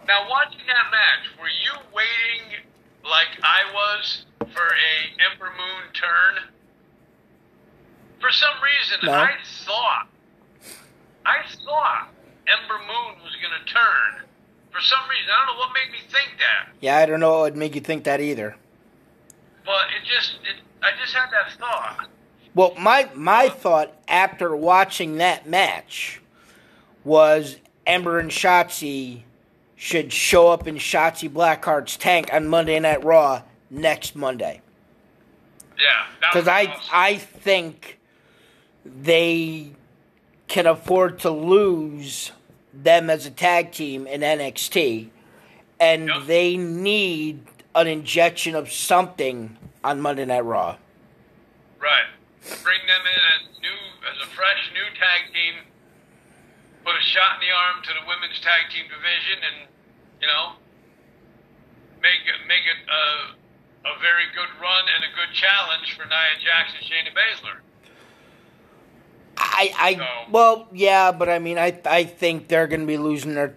now 0.08 0.28
watching 0.28 0.60
that 0.66 0.90
match, 0.90 1.26
were 1.40 1.48
you 1.48 1.72
waiting 1.94 2.60
like 3.04 3.28
I 3.42 3.62
was 3.72 4.26
for 4.52 4.66
a 4.66 5.30
Ember 5.32 5.46
Moon 5.56 5.92
turn? 5.92 6.42
For 8.22 8.30
some 8.30 8.54
reason, 8.62 8.98
No. 9.06 9.12
I 9.12 9.32
thought, 9.66 10.06
I 11.26 11.42
thought 11.64 12.08
Ember 12.46 12.78
Moon 12.78 13.22
was 13.22 13.34
going 13.42 13.52
to 13.52 13.72
turn. 13.72 14.24
For 14.70 14.80
some 14.80 15.00
reason, 15.10 15.26
I 15.30 15.44
don't 15.44 15.54
know 15.56 15.60
what 15.60 15.70
made 15.74 15.92
me 15.92 15.98
think 16.08 16.38
that, 16.38 16.68
Yeah, 16.80 16.96
I 16.96 17.04
don't 17.06 17.20
know 17.20 17.32
what 17.32 17.40
would 17.42 17.56
make 17.56 17.74
you 17.74 17.80
think 17.82 18.04
that 18.04 18.20
either. 18.20 18.56
but 19.66 19.86
it 20.00 20.06
just, 20.08 20.34
it, 20.44 20.62
I 20.82 20.90
just 21.00 21.12
had 21.14 21.30
that 21.30 21.52
thought. 21.58 22.08
Well, 22.54 22.74
my 22.78 23.08
my 23.14 23.48
thought 23.48 23.92
after 24.08 24.54
watching 24.54 25.16
that 25.16 25.48
match 25.48 26.20
was 27.02 27.56
Ember 27.86 28.18
and 28.18 28.30
Shotzi 28.30 29.22
should 29.74 30.12
show 30.12 30.48
up 30.48 30.66
in 30.68 30.76
Shotzi 30.76 31.32
Blackheart's 31.32 31.96
tank 31.96 32.32
on 32.32 32.46
Monday 32.48 32.78
Night 32.78 33.02
Raw 33.04 33.42
next 33.70 34.14
Monday. 34.14 34.60
Yeah, 35.78 36.06
because 36.20 36.46
I 36.46 36.66
awesome. 36.66 36.90
I 36.92 37.16
think 37.16 37.98
they 38.84 39.72
can 40.48 40.66
afford 40.66 41.18
to 41.20 41.30
lose 41.30 42.32
them 42.72 43.10
as 43.10 43.26
a 43.26 43.30
tag 43.30 43.72
team 43.72 44.06
in 44.06 44.22
NXT, 44.22 45.10
and 45.80 46.08
Yep. 46.08 46.26
they 46.26 46.56
need 46.56 47.44
an 47.74 47.86
injection 47.86 48.54
of 48.54 48.72
something 48.72 49.56
on 49.84 50.00
Monday 50.00 50.24
Night 50.24 50.44
Raw. 50.44 50.76
Right. 51.78 52.06
Bring 52.62 52.80
them 52.86 53.04
in 53.06 53.22
as 53.38 53.60
new, 53.60 53.78
as 54.10 54.18
a 54.26 54.30
fresh 54.34 54.70
new 54.74 54.88
tag 54.98 55.32
team. 55.32 55.54
Put 56.84 56.96
a 56.96 57.02
shot 57.02 57.40
in 57.40 57.48
the 57.48 57.54
arm 57.54 57.82
to 57.82 57.92
the 57.94 58.04
women's 58.08 58.38
tag 58.40 58.70
team 58.70 58.86
division, 58.90 59.38
and 59.46 59.68
you 60.20 60.26
know, 60.26 60.58
make 62.02 62.22
make 62.46 62.66
it 62.66 62.80
a, 62.90 63.04
a 63.88 63.98
very 64.02 64.26
good 64.34 64.50
run 64.60 64.84
and 64.94 65.04
a 65.06 65.12
good 65.14 65.30
challenge 65.34 65.94
for 65.94 66.02
Nia 66.04 66.34
Jackson, 66.42 66.82
Shayna 66.82 67.14
Baszler. 67.14 67.62
I, 69.36 69.74
I, 69.78 69.94
So- 69.96 70.30
well, 70.30 70.68
yeah, 70.72 71.12
but 71.12 71.28
I 71.28 71.38
mean, 71.38 71.58
I, 71.58 71.78
I 71.84 72.04
think 72.04 72.48
they're 72.48 72.66
going 72.66 72.80
to 72.80 72.86
be 72.86 72.98
losing 72.98 73.34
their. 73.34 73.54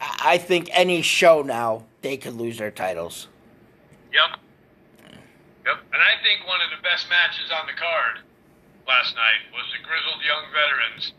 I 0.00 0.38
think 0.38 0.68
any 0.72 1.02
show 1.02 1.42
now 1.42 1.84
they 2.02 2.16
could 2.16 2.34
lose 2.34 2.58
their 2.58 2.70
titles. 2.70 3.28
Yep. 4.12 4.38
Yep. 5.64 5.76
And 5.92 6.02
I 6.02 6.22
think 6.22 6.46
one 6.46 6.60
of 6.60 6.70
the 6.76 6.82
best 6.82 7.08
matches 7.08 7.50
on 7.50 7.66
the 7.66 7.72
card 7.72 8.18
last 8.86 9.14
night 9.16 9.40
was 9.52 9.64
the 9.72 9.82
Grizzled 9.86 10.22
Young 10.26 10.44
Veterans 10.52 11.12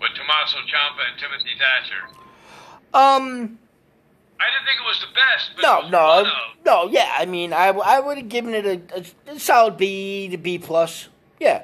with 0.00 0.10
Tommaso 0.16 0.58
Ciampa 0.66 1.10
and 1.10 1.18
Timothy 1.20 1.54
Thatcher. 1.58 2.08
Um, 2.94 3.58
I 4.40 4.46
didn't 4.50 4.66
think 4.66 4.80
it 4.80 4.86
was 4.86 5.00
the 5.00 5.14
best, 5.14 5.50
no, 5.62 5.88
no, 5.88 6.24
no. 6.64 6.88
Yeah, 6.90 7.12
I 7.16 7.26
mean, 7.26 7.52
I, 7.52 7.68
I 7.68 8.00
would 8.00 8.16
have 8.18 8.28
given 8.28 8.54
it 8.54 8.66
a, 8.66 9.04
a 9.32 9.38
solid 9.38 9.76
B 9.76 10.28
to 10.28 10.36
B 10.38 10.58
plus. 10.58 11.08
Yeah. 11.38 11.62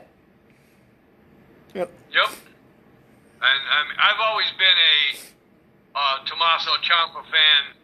Yep. 1.74 1.90
Yep. 2.12 2.28
And 2.30 3.60
I 3.70 3.88
mean, 3.88 3.98
I've 3.98 4.20
always 4.20 4.46
been 4.58 4.66
a 4.68 5.98
uh, 5.98 6.24
Tommaso 6.24 6.70
Ciampa 6.82 7.22
fan 7.24 7.76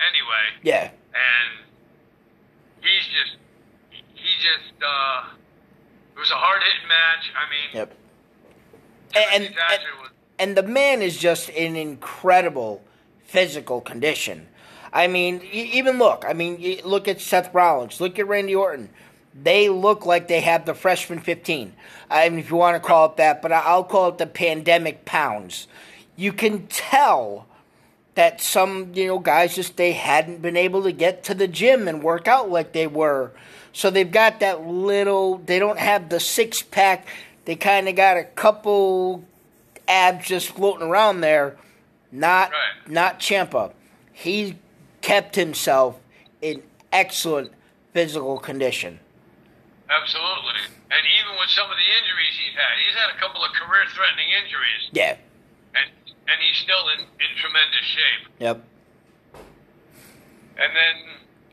anyway, 0.00 0.60
Yeah. 0.62 0.90
and 1.14 1.66
he's 2.80 3.04
just 3.06 3.36
he 4.14 4.28
just 4.40 4.74
uh, 4.82 5.24
it 6.14 6.18
was 6.18 6.30
a 6.30 6.34
hard 6.34 6.62
hitting 6.62 6.88
match. 6.88 7.32
I 7.34 7.50
mean, 7.50 7.68
Yep. 7.74 7.94
Timothy 9.12 9.36
And, 9.36 9.44
and, 9.72 9.84
and 10.38 10.56
the 10.56 10.62
man 10.62 11.02
is 11.02 11.16
just 11.18 11.48
in 11.48 11.74
incredible 11.76 12.82
physical 13.24 13.80
condition. 13.80 14.46
I 14.92 15.06
mean, 15.06 15.42
even 15.52 15.98
look. 15.98 16.24
I 16.26 16.32
mean, 16.32 16.80
look 16.84 17.08
at 17.08 17.20
Seth 17.20 17.52
Rollins. 17.52 18.00
Look 18.00 18.18
at 18.18 18.26
Randy 18.28 18.54
Orton. 18.54 18.88
They 19.40 19.68
look 19.68 20.04
like 20.06 20.28
they 20.28 20.40
have 20.40 20.66
the 20.66 20.74
freshman 20.74 21.20
15. 21.20 21.72
I 22.10 22.28
mean, 22.28 22.38
if 22.38 22.50
you 22.50 22.56
want 22.56 22.80
to 22.80 22.86
call 22.86 23.06
it 23.06 23.16
that, 23.18 23.42
but 23.42 23.52
I'll 23.52 23.84
call 23.84 24.08
it 24.08 24.18
the 24.18 24.26
pandemic 24.26 25.04
pounds. 25.04 25.68
You 26.16 26.32
can 26.32 26.66
tell 26.66 27.46
that 28.14 28.40
some, 28.40 28.92
you 28.94 29.06
know, 29.06 29.18
guys 29.20 29.54
just 29.54 29.76
they 29.76 29.92
hadn't 29.92 30.42
been 30.42 30.56
able 30.56 30.82
to 30.82 30.90
get 30.92 31.22
to 31.24 31.34
the 31.34 31.46
gym 31.46 31.86
and 31.86 32.02
work 32.02 32.26
out 32.26 32.50
like 32.50 32.72
they 32.72 32.86
were. 32.88 33.30
So 33.72 33.90
they've 33.90 34.10
got 34.10 34.40
that 34.40 34.66
little 34.66 35.38
they 35.38 35.60
don't 35.60 35.78
have 35.78 36.08
the 36.08 36.18
six 36.18 36.60
pack. 36.62 37.06
They 37.44 37.54
kind 37.54 37.88
of 37.88 37.94
got 37.94 38.16
a 38.16 38.24
couple 38.24 39.24
abs 39.86 40.26
just 40.26 40.48
floating 40.48 40.88
around 40.88 41.20
there. 41.20 41.56
Not 42.10 42.50
Right. 42.50 42.90
not 42.90 43.20
Ciampa. 43.20 43.70
He 44.12 44.56
kept 45.00 45.36
himself 45.36 45.96
in 46.42 46.62
excellent 46.92 47.52
physical 47.92 48.38
condition. 48.38 48.98
Absolutely. 49.90 50.68
And 50.90 51.02
even 51.18 51.32
with 51.40 51.48
some 51.50 51.70
of 51.70 51.76
the 51.76 51.88
injuries 52.00 52.34
he's 52.36 52.54
had, 52.54 52.76
he's 52.84 52.96
had 52.96 53.08
a 53.14 53.18
couple 53.18 53.42
of 53.44 53.50
career 53.52 53.84
threatening 53.94 54.28
injuries, 54.44 54.88
Yeah. 54.92 55.16
and 55.74 55.88
and 56.28 56.36
he's 56.44 56.58
still 56.58 56.88
in, 56.92 57.00
in 57.00 57.30
tremendous 57.40 57.86
shape. 57.88 58.28
Yep. 58.38 58.64
And 60.60 60.70
then 60.76 60.94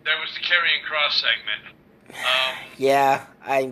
there 0.03 0.17
was 0.19 0.33
the 0.33 0.41
Karrion 0.41 0.83
Kross 0.83 1.13
segment. 1.21 1.75
Um, 2.09 2.55
Yeah. 2.77 3.25
I 3.45 3.71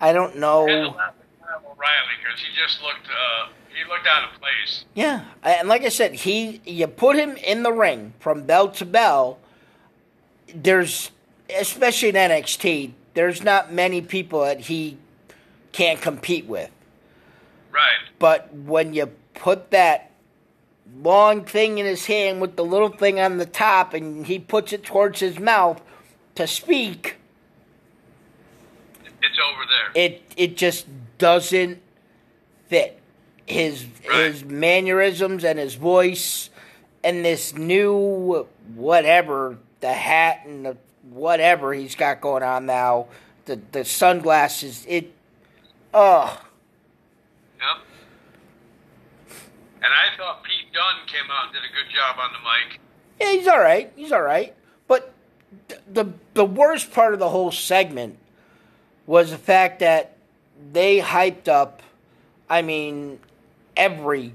I 0.00 0.12
don't 0.12 0.36
know. 0.38 0.66
and 0.68 0.86
the 0.86 0.96
last 0.96 1.14
Kyle 1.40 1.58
O'Reilly 1.70 2.16
because 2.22 2.40
he 2.40 2.48
just 2.56 2.82
looked 2.82 3.06
uh, 3.08 3.48
he 3.68 3.84
looked 3.88 4.06
out 4.06 4.24
of 4.32 4.40
place. 4.40 4.84
Yeah, 4.94 5.24
and 5.42 5.68
like 5.68 5.82
I 5.84 5.88
said, 5.90 6.14
he 6.14 6.60
you 6.64 6.86
put 6.86 7.16
him 7.16 7.36
in 7.36 7.62
the 7.62 7.72
ring 7.72 8.14
from 8.20 8.44
bell 8.44 8.68
to 8.70 8.84
bell. 8.86 9.38
There's 10.54 11.10
especially 11.58 12.08
in 12.10 12.14
NXT, 12.14 12.92
there's 13.14 13.42
not 13.42 13.72
many 13.72 14.00
people 14.00 14.40
that 14.44 14.60
he 14.60 14.98
can't 15.72 16.00
compete 16.00 16.46
with. 16.46 16.70
Right. 17.72 17.98
But 18.18 18.52
when 18.54 18.94
you 18.94 19.06
put 19.34 19.70
that 19.70 20.10
long 21.02 21.44
thing 21.44 21.78
in 21.78 21.86
his 21.86 22.06
hand 22.06 22.40
with 22.40 22.56
the 22.56 22.64
little 22.64 22.90
thing 22.90 23.18
on 23.18 23.38
the 23.38 23.46
top 23.46 23.94
and 23.94 24.26
he 24.26 24.38
puts 24.38 24.72
it 24.72 24.84
towards 24.84 25.20
his 25.20 25.38
mouth 25.38 25.80
to 26.34 26.46
speak, 26.46 27.16
It's 29.22 29.38
over 29.38 29.62
there. 29.68 30.04
it 30.04 30.22
it 30.36 30.56
just 30.56 30.86
doesn't 31.18 31.80
fit 32.68 32.98
his 33.46 33.86
Right. 34.08 34.26
his 34.32 34.44
mannerisms 34.44 35.44
and 35.44 35.58
his 35.58 35.74
voice 35.74 36.50
and 37.04 37.24
this 37.24 37.54
new 37.54 38.46
whatever 38.74 39.58
the 39.80 39.92
hat 39.92 40.40
and 40.44 40.66
the 40.66 40.76
whatever 41.14 41.72
he's 41.74 41.94
got 41.94 42.20
going 42.20 42.42
on 42.42 42.66
now 42.66 43.06
the 43.44 43.60
the 43.72 43.84
sunglasses 43.84 44.84
it 44.88 45.12
oh 45.94 46.40
Yep. 47.60 47.84
And 49.84 49.92
I 49.92 50.16
thought 50.16 50.42
Pete 50.44 50.72
Dunne 50.72 51.06
came 51.06 51.30
out 51.30 51.46
and 51.46 51.52
did 51.52 51.62
a 51.62 51.72
good 51.72 51.92
job 51.94 52.16
on 52.18 52.30
the 52.32 52.38
mic. 52.38 52.80
yeah 53.20 53.32
he's 53.38 53.46
all 53.48 53.60
right 53.60 53.92
he's 53.96 54.12
all 54.12 54.22
right 54.22 54.54
but 54.88 55.12
th- 55.68 55.80
the 55.92 56.12
the 56.34 56.44
worst 56.44 56.92
part 56.92 57.12
of 57.14 57.18
the 57.20 57.28
whole 57.28 57.50
segment 57.52 58.18
was 59.06 59.30
the 59.30 59.38
fact 59.38 59.80
that 59.80 60.16
they 60.72 60.98
hyped 61.00 61.48
up 61.48 61.82
I 62.48 62.62
mean 62.62 63.18
every 63.76 64.34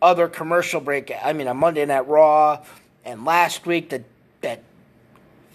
other 0.00 0.26
commercial 0.26 0.80
break. 0.80 1.12
I 1.22 1.32
mean, 1.32 1.46
on 1.46 1.56
Monday 1.58 1.84
Night 1.86 2.08
Raw, 2.08 2.64
and 3.04 3.24
last 3.24 3.64
week 3.66 3.90
that 3.90 4.02
that 4.40 4.60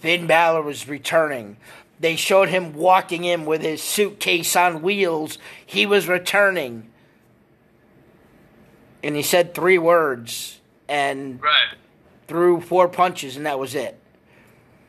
Finn 0.00 0.26
Balor 0.26 0.62
was 0.62 0.88
returning. 0.88 1.56
They 2.00 2.14
showed 2.16 2.48
him 2.48 2.74
walking 2.74 3.24
in 3.24 3.44
with 3.44 3.62
his 3.62 3.82
suitcase 3.82 4.54
on 4.54 4.82
wheels. 4.82 5.38
He 5.66 5.84
was 5.86 6.06
returning, 6.06 6.88
and 9.02 9.16
he 9.16 9.22
said 9.22 9.54
three 9.54 9.78
words 9.78 10.60
and 10.88 11.42
Right. 11.42 11.74
threw 12.26 12.60
four 12.60 12.88
punches, 12.88 13.36
and 13.36 13.46
that 13.46 13.58
was 13.58 13.74
it. 13.74 13.98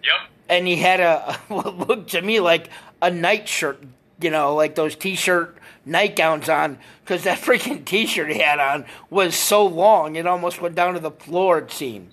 Yep. 0.04 0.14
And 0.50 0.68
he 0.68 0.76
had 0.78 1.00
a 1.00 1.34
what 1.48 1.88
looked 1.88 2.12
to 2.12 2.22
me 2.22 2.40
like 2.40 2.70
a 3.02 3.10
nightshirt, 3.10 3.84
you 4.22 4.30
know, 4.30 4.54
like 4.56 4.76
those 4.76 4.96
t-shirt 4.96 5.58
nightgowns 5.86 6.48
on, 6.50 6.78
because 7.04 7.24
that 7.24 7.38
freaking 7.42 7.84
t-shirt 7.86 8.30
he 8.32 8.40
had 8.40 8.60
on 8.60 8.86
was 9.10 9.36
so 9.36 9.66
long 9.66 10.16
it 10.16 10.28
almost 10.28 10.62
went 10.62 10.76
down 10.76 10.94
to 10.94 11.00
the 11.00 11.12
floor. 11.12 11.58
It 11.60 11.72
seemed. 11.72 12.12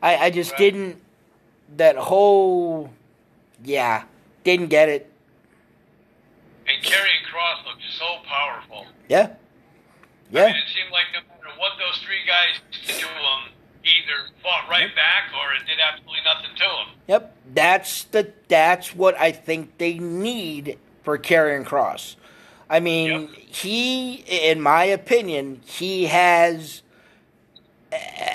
I, 0.00 0.16
I 0.26 0.30
just 0.30 0.52
Right. 0.52 0.58
didn't. 0.58 1.02
That 1.76 1.96
whole, 1.96 2.90
yeah, 3.64 4.04
didn't 4.44 4.68
get 4.68 4.88
it. 4.88 5.10
And 6.68 6.82
Karrion 6.82 7.22
Kross 7.30 7.64
looked 7.66 7.82
so 7.98 8.04
powerful. 8.26 8.86
Yeah, 9.08 9.20
I 9.22 9.28
yeah, 10.30 10.46
mean, 10.46 10.56
it 10.56 10.64
seemed 10.74 10.90
like 10.92 11.04
no 11.12 11.20
matter 11.20 11.58
what 11.58 11.72
those 11.78 12.02
three 12.02 12.24
guys 12.26 12.60
did 12.86 12.96
to 13.00 13.06
him, 13.06 13.52
either 13.84 14.30
fought 14.42 14.68
right 14.68 14.94
back 14.94 15.30
or 15.34 15.52
it 15.54 15.66
did 15.66 15.78
absolutely 15.80 16.18
nothing 16.24 16.56
to 16.56 16.64
him. 16.64 16.86
yep. 17.06 17.36
That's 17.54 18.04
the 18.04 18.32
that's 18.48 18.94
what 18.94 19.18
I 19.20 19.30
think 19.32 19.78
they 19.78 19.94
need 19.98 20.78
for 21.02 21.18
Karrion 21.18 21.64
Kross. 21.64 22.16
I 22.68 22.80
mean, 22.80 23.28
Yep. 23.28 23.30
he, 23.46 24.14
in 24.26 24.60
my 24.60 24.84
opinion, 24.84 25.60
he 25.64 26.06
has 26.06 26.82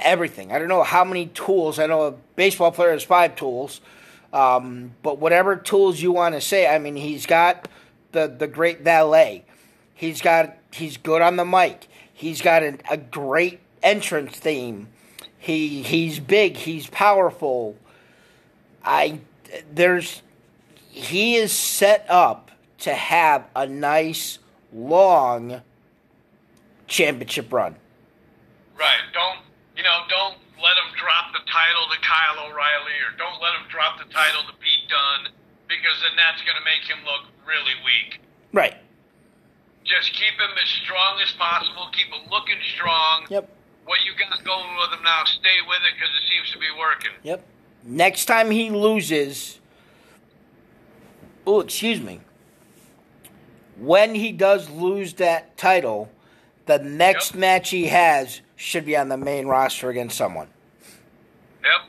everything. 0.03 0.51
I 0.51 0.59
don't 0.59 0.67
know 0.67 0.83
how 0.83 1.03
many 1.03 1.27
tools. 1.27 1.79
I 1.79 1.87
know 1.87 2.03
a 2.03 2.11
baseball 2.35 2.71
player 2.71 2.91
has 2.91 3.03
five 3.03 3.35
tools, 3.35 3.81
um, 4.33 4.93
but 5.03 5.19
whatever 5.19 5.55
tools 5.55 6.01
you 6.01 6.11
want 6.11 6.35
to 6.35 6.41
say, 6.41 6.67
I 6.67 6.79
mean, 6.79 6.95
he's 6.95 7.25
got 7.25 7.67
the 8.11 8.27
the 8.27 8.47
great 8.47 8.81
valet. 8.81 9.43
He's 9.93 10.21
got 10.21 10.57
he's 10.71 10.97
good 10.97 11.21
on 11.21 11.35
the 11.35 11.45
mic. 11.45 11.87
He's 12.13 12.41
got 12.41 12.63
a, 12.63 12.77
a 12.89 12.97
great 12.97 13.59
entrance 13.83 14.37
theme. 14.37 14.87
He 15.37 15.81
he's 15.83 16.19
big. 16.19 16.57
He's 16.57 16.87
powerful. 16.87 17.77
I 18.83 19.19
there's 19.71 20.21
he 20.89 21.35
is 21.35 21.51
set 21.51 22.05
up 22.09 22.51
to 22.79 22.93
have 22.93 23.47
a 23.55 23.67
nice 23.67 24.39
long 24.73 25.61
championship 26.87 27.51
run. 27.53 27.75
Right. 28.77 28.99
Don't 29.13 29.39
you 29.81 29.89
know? 29.89 30.05
Don't 30.05 30.37
let 30.61 30.77
him 30.77 30.93
drop 30.93 31.33
the 31.33 31.41
title 31.49 31.89
to 31.89 31.97
Kyle 32.05 32.45
O'Reilly, 32.45 33.01
or 33.01 33.17
don't 33.17 33.41
let 33.41 33.57
him 33.57 33.65
drop 33.73 33.97
the 33.97 34.05
title 34.13 34.45
to 34.45 34.53
Pete 34.61 34.85
Dunne, 34.85 35.33
because 35.65 35.97
then 36.05 36.13
that's 36.13 36.45
going 36.45 36.53
to 36.53 36.65
make 36.69 36.85
him 36.85 37.01
look 37.01 37.25
really 37.49 37.73
weak. 37.81 38.21
Right. 38.53 38.77
Just 39.83 40.13
keep 40.13 40.37
him 40.37 40.53
as 40.61 40.69
strong 40.85 41.17
as 41.25 41.33
possible. 41.33 41.89
Keep 41.97 42.13
him 42.13 42.29
looking 42.29 42.61
strong. 42.77 43.25
Yep. 43.33 43.49
What 43.85 44.05
you 44.05 44.13
got 44.13 44.37
going 44.45 44.69
with 44.77 44.93
him 44.93 45.03
now, 45.03 45.25
stay 45.25 45.57
with 45.65 45.81
it 45.81 45.97
because 45.97 46.13
it 46.13 46.29
seems 46.29 46.51
to 46.53 46.59
be 46.59 46.69
working. 46.77 47.11
Yep. 47.23 47.43
Next 47.83 48.25
time 48.25 48.51
he 48.51 48.69
loses, 48.69 49.59
oh, 51.47 51.61
excuse 51.61 51.99
me. 51.99 52.21
When 53.77 54.13
he 54.13 54.31
does 54.31 54.69
lose 54.69 55.15
that 55.15 55.57
title, 55.57 56.11
the 56.67 56.77
next 56.77 57.31
Yep. 57.31 57.39
match 57.39 57.69
he 57.71 57.87
has 57.87 58.41
should 58.61 58.85
be 58.85 58.95
on 58.95 59.09
the 59.09 59.17
main 59.17 59.47
roster 59.47 59.89
against 59.89 60.15
someone. 60.17 60.47
Yep. 61.63 61.81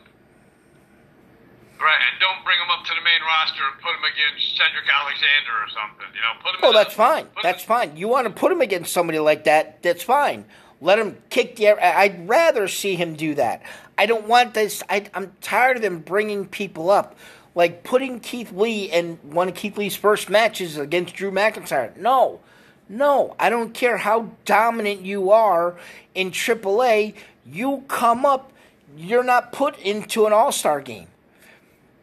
Right, 1.80 1.98
and 2.10 2.20
don't 2.20 2.44
bring 2.44 2.58
him 2.58 2.70
up 2.70 2.84
to 2.86 2.94
the 2.94 3.02
main 3.02 3.20
roster 3.26 3.62
and 3.70 3.80
put 3.82 3.90
him 3.90 4.04
against 4.04 4.56
Cedric 4.56 4.84
Alexander 4.88 5.52
or 5.52 5.68
something. 5.68 6.06
You 6.14 6.20
know, 6.20 6.40
put 6.42 6.54
him. 6.54 6.60
Oh, 6.62 6.70
in 6.70 6.74
a- 6.74 6.78
that's 6.78 6.94
fine. 6.94 7.26
That's 7.42 7.62
fine. 7.64 7.96
You 7.96 8.08
want 8.08 8.26
to 8.26 8.32
put 8.32 8.50
him 8.52 8.60
against 8.60 8.92
somebody 8.92 9.18
like 9.18 9.44
that? 9.44 9.82
That's 9.82 10.02
fine. 10.02 10.44
Let 10.80 10.98
him 10.98 11.16
kick 11.30 11.56
the. 11.56 11.68
I'd 11.70 12.28
rather 12.28 12.66
see 12.68 12.96
him 12.96 13.14
do 13.14 13.34
that. 13.34 13.62
I 13.98 14.06
don't 14.06 14.26
want 14.26 14.54
this. 14.54 14.82
I, 14.88 15.04
I'm 15.14 15.32
tired 15.40 15.76
of 15.76 15.82
them 15.82 15.98
bringing 16.00 16.46
people 16.46 16.90
up, 16.90 17.16
like 17.54 17.84
putting 17.84 18.18
Keith 18.20 18.50
Lee 18.52 18.84
in 18.90 19.16
one 19.22 19.48
of 19.48 19.54
Keith 19.54 19.76
Lee's 19.76 19.94
first 19.96 20.30
matches 20.30 20.78
against 20.78 21.14
Drew 21.14 21.30
McIntyre. 21.30 21.96
No, 21.96 22.40
no. 22.88 23.34
I 23.38 23.50
don't 23.50 23.72
care 23.72 23.96
how 23.96 24.30
dominant 24.44 25.02
you 25.02 25.30
are 25.30 25.76
in 26.14 26.30
AAA. 26.30 27.14
You 27.46 27.84
come 27.88 28.24
up. 28.24 28.52
You're 28.96 29.24
not 29.24 29.52
put 29.52 29.78
into 29.78 30.26
an 30.26 30.32
All 30.32 30.52
Star 30.52 30.80
game. 30.80 31.08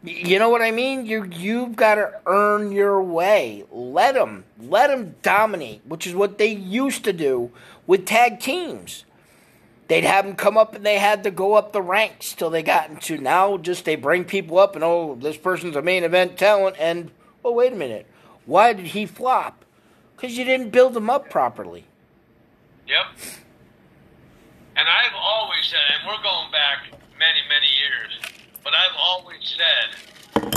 You 0.02 0.40
know 0.40 0.50
what 0.50 0.62
I 0.62 0.72
mean? 0.72 1.06
You 1.06 1.26
you've 1.26 1.76
got 1.76 1.96
to 1.96 2.22
earn 2.26 2.72
your 2.72 3.02
way. 3.02 3.66
Let 3.70 4.16
them 4.16 4.46
let 4.60 4.88
them 4.88 5.16
dominate, 5.22 5.82
which 5.86 6.08
is 6.08 6.16
what 6.16 6.38
they 6.38 6.52
used 6.52 7.04
to 7.04 7.12
do 7.14 7.52
with 7.86 8.06
tag 8.06 8.40
teams. 8.40 9.04
They'd 9.90 10.06
have 10.06 10.26
them 10.26 10.36
come 10.36 10.58
up 10.58 10.76
and 10.76 10.86
they 10.86 11.00
had 11.00 11.24
to 11.24 11.32
go 11.32 11.56
up 11.56 11.74
the 11.74 11.82
ranks 11.82 12.34
till 12.34 12.50
they 12.50 12.64
got 12.64 12.90
into 12.90 13.18
now. 13.18 13.58
Just 13.58 13.86
they 13.86 13.96
bring 13.96 14.24
people 14.24 14.58
up 14.58 14.76
and 14.76 14.84
oh, 14.84 15.18
this 15.20 15.36
person's 15.36 15.76
a 15.76 15.82
main 15.82 16.04
event 16.04 16.38
talent, 16.38 16.78
and 16.80 17.12
oh 17.44 17.52
wait 17.52 17.74
a 17.74 17.76
minute, 17.76 18.06
why 18.46 18.72
did 18.72 18.88
he 18.88 19.06
flop? 19.06 19.66
Because 20.20 20.36
you 20.36 20.44
didn't 20.44 20.76
build 20.76 20.98
him 20.98 21.10
up 21.10 21.30
properly. 21.30 21.86
Yep. 22.92 23.08
And 24.76 24.84
I've 24.84 25.16
always 25.16 25.64
said, 25.64 25.80
and 25.96 26.04
we're 26.04 26.20
going 26.20 26.52
back 26.52 26.92
many, 27.16 27.40
many 27.48 27.72
years, 27.80 28.20
but 28.60 28.76
I've 28.76 29.00
always 29.00 29.40
said 29.48 29.96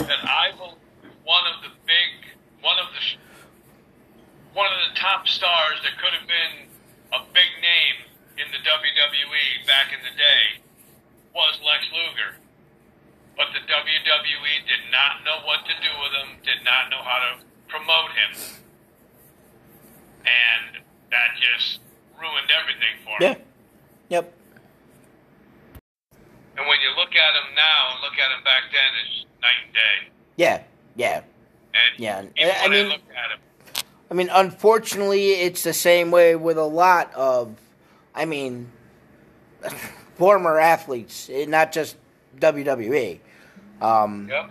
that 0.02 0.18
I 0.26 0.50
will 0.58 0.78
one 1.22 1.46
of 1.46 1.62
the 1.62 1.70
big, 1.86 2.34
one 2.58 2.74
of 2.82 2.90
the, 2.90 3.02
one 4.50 4.66
of 4.66 4.82
the 4.90 4.98
top 4.98 5.28
stars 5.30 5.78
that 5.86 5.94
could 6.02 6.10
have 6.10 6.26
been 6.26 6.66
a 7.14 7.22
big 7.30 7.54
name 7.62 8.02
in 8.42 8.50
the 8.50 8.58
WWE 8.66 9.62
back 9.62 9.94
in 9.94 10.02
the 10.02 10.10
day 10.18 10.58
was 11.38 11.54
Lex 11.62 11.86
Luger. 11.94 12.34
But 13.38 13.54
the 13.54 13.62
WWE 13.62 14.54
did 14.66 14.90
not 14.90 15.22
know 15.22 15.46
what 15.46 15.62
to 15.70 15.74
do 15.78 15.92
with 16.02 16.18
him, 16.18 16.42
did 16.42 16.66
not 16.66 16.90
know 16.90 17.06
how 17.06 17.22
to 17.22 17.46
promote 17.70 18.10
him. 18.18 18.61
And 20.24 20.82
that 21.10 21.28
just 21.38 21.80
ruined 22.20 22.50
everything 22.60 22.94
for 23.04 23.24
him. 23.24 23.36
Yeah. 24.08 24.18
Yep. 24.20 24.32
And 26.56 26.66
when 26.66 26.80
you 26.80 26.90
look 26.96 27.14
at 27.14 27.34
him 27.34 27.54
now 27.56 27.92
and 27.94 28.02
look 28.02 28.12
at 28.18 28.36
him 28.36 28.44
back 28.44 28.62
then, 28.70 28.90
it's 29.06 29.26
night 29.40 29.64
and 29.64 29.74
day. 29.74 30.12
Yeah. 30.36 30.62
Yeah. 30.96 31.22
And 31.74 31.98
Yeah, 31.98 32.18
I 32.62 32.68
mean- 32.68 32.86
I 32.86 32.92
him, 32.92 33.00
I 34.10 34.14
mean, 34.14 34.28
unfortunately, 34.30 35.30
it's 35.32 35.62
the 35.62 35.72
same 35.72 36.10
way 36.10 36.36
with 36.36 36.58
a 36.58 36.64
lot 36.64 37.12
of, 37.14 37.56
I 38.14 38.26
mean, 38.26 38.70
former 40.16 40.60
athletes, 40.60 41.30
eh, 41.32 41.46
not 41.46 41.72
just 41.72 41.96
WWE. 42.38 43.20
Um, 43.80 44.28
yep, 44.30 44.50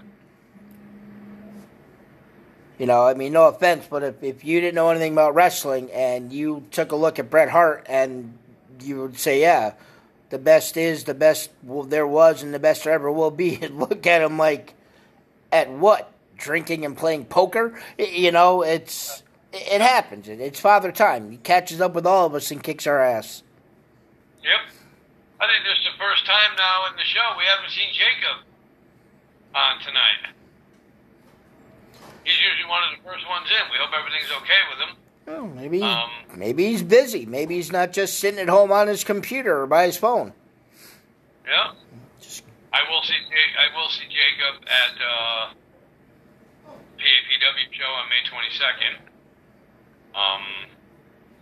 You 2.81 2.87
know, 2.87 3.05
I 3.05 3.13
mean, 3.13 3.33
no 3.33 3.47
offense, 3.47 3.85
but 3.87 4.01
if, 4.01 4.23
if 4.23 4.43
you 4.43 4.59
didn't 4.59 4.73
know 4.73 4.89
anything 4.89 5.13
about 5.13 5.35
wrestling 5.35 5.91
and 5.91 6.33
you 6.33 6.65
took 6.71 6.91
a 6.91 6.95
look 6.95 7.19
at 7.19 7.29
Bret 7.29 7.47
Hart 7.47 7.85
and 7.87 8.35
you 8.81 9.01
would 9.01 9.19
say, 9.19 9.39
yeah, 9.39 9.73
the 10.31 10.39
best 10.39 10.75
is 10.77 11.03
the 11.03 11.13
best 11.13 11.51
there 11.61 12.07
was 12.07 12.41
and 12.41 12.51
the 12.51 12.57
best 12.57 12.85
there 12.85 12.93
ever 12.93 13.11
will 13.11 13.29
be, 13.29 13.59
and 13.61 13.77
look 13.79 14.07
at 14.07 14.23
him 14.23 14.39
like, 14.39 14.73
at 15.51 15.69
what? 15.69 16.11
Drinking 16.37 16.83
and 16.83 16.97
playing 16.97 17.25
poker? 17.25 17.79
You 17.99 18.31
know, 18.31 18.63
it's 18.63 19.21
it 19.53 19.79
happens. 19.79 20.27
It's 20.27 20.59
father 20.59 20.91
time. 20.91 21.29
He 21.29 21.37
catches 21.37 21.81
up 21.81 21.93
with 21.93 22.07
all 22.07 22.25
of 22.25 22.33
us 22.33 22.49
and 22.49 22.63
kicks 22.63 22.87
our 22.87 22.99
ass. 22.99 23.43
yep. 24.41 24.73
I 25.39 25.45
think 25.45 25.65
this 25.65 25.77
is 25.77 25.85
the 25.85 26.03
first 26.03 26.25
time 26.25 26.57
now 26.57 26.89
in 26.89 26.95
the 26.97 27.03
show 27.03 27.35
we 27.37 27.43
haven't 27.45 27.69
seen 27.69 27.93
Jacob 27.93 28.43
on 29.53 29.79
tonight. 29.81 30.40
He's 32.23 32.39
usually 32.39 32.69
one 32.69 32.81
of 32.83 32.97
the 32.97 33.03
first 33.09 33.27
ones 33.27 33.47
in. 33.49 33.71
We 33.71 33.77
hope 33.77 33.91
everything's 33.97 34.31
okay 34.41 34.61
with 34.69 34.79
him. 34.89 34.95
Well, 35.25 35.47
maybe 35.47 35.81
Um, 35.81 36.09
maybe 36.35 36.65
he's 36.67 36.83
busy. 36.83 37.25
Maybe 37.25 37.55
he's 37.55 37.71
not 37.71 37.93
just 37.93 38.19
sitting 38.19 38.39
at 38.39 38.49
home 38.49 38.71
on 38.71 38.87
his 38.87 39.03
computer 39.03 39.61
or 39.61 39.67
by 39.67 39.85
his 39.85 39.97
phone. 39.97 40.33
Yeah. 41.45 41.73
Just 42.19 42.43
I 42.73 42.79
will 42.89 43.01
see. 43.03 43.13
I 43.13 43.75
will 43.77 43.89
see 43.89 44.03
Jacob 44.05 44.63
at 44.65 45.01
uh, 45.01 46.73
PAPW 46.97 47.73
show 47.73 47.85
on 47.85 48.09
May 48.09 48.29
twenty 48.29 48.49
second. 48.51 48.97
Um, 50.15 50.41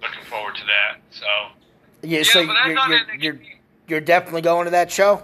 looking 0.02 0.24
forward 0.24 0.56
to 0.56 0.66
that. 0.66 1.00
So 1.12 1.26
yeah. 2.02 2.18
yeah, 2.20 2.24
so 2.24 2.48
but 2.48 2.56
you're, 2.68 2.78
you're, 2.78 3.16
you're 3.20 3.40
you're 3.88 4.02
definitely 4.02 4.42
going 4.42 4.66
to 4.66 4.72
that 4.72 4.92
show. 4.92 5.24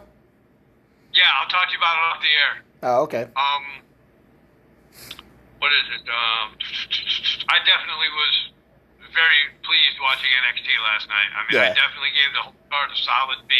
Yeah, 1.13 1.23
I'll 1.39 1.47
talk 1.49 1.67
to 1.67 1.71
you 1.73 1.77
about 1.77 1.95
it 1.95 2.15
off 2.15 2.21
the 2.21 2.27
air. 2.27 2.63
Oh, 2.83 3.01
okay. 3.03 3.23
Um, 3.35 3.63
what 5.65 5.73
is 5.73 5.87
it? 5.97 6.05
Um, 6.05 6.53
I 7.49 7.57
definitely 7.65 8.11
was 8.13 8.53
very 9.01 9.49
pleased 9.63 9.97
watching 9.99 10.29
NXT 10.45 10.67
last 10.83 11.09
night. 11.09 11.31
I 11.33 11.51
mean, 11.51 11.59
I 11.59 11.73
definitely 11.73 12.13
gave 12.13 12.33
the 12.35 12.41
whole 12.41 12.53
card 12.69 12.91
a 12.91 12.95
solid 13.01 13.39
B. 13.47 13.55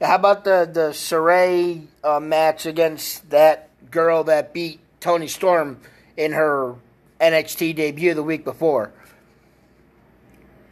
How 0.00 0.14
about 0.14 0.44
the 0.44 0.70
the 0.72 0.88
Sarray 0.92 1.86
uh, 2.02 2.18
match 2.18 2.64
against 2.64 3.28
that 3.28 3.68
girl 3.90 4.24
that 4.24 4.54
beat 4.54 4.80
Toni 5.00 5.26
Storm 5.26 5.82
in 6.16 6.32
her 6.32 6.76
NXT 7.20 7.76
debut 7.76 8.14
the 8.14 8.22
week 8.22 8.42
before? 8.42 8.90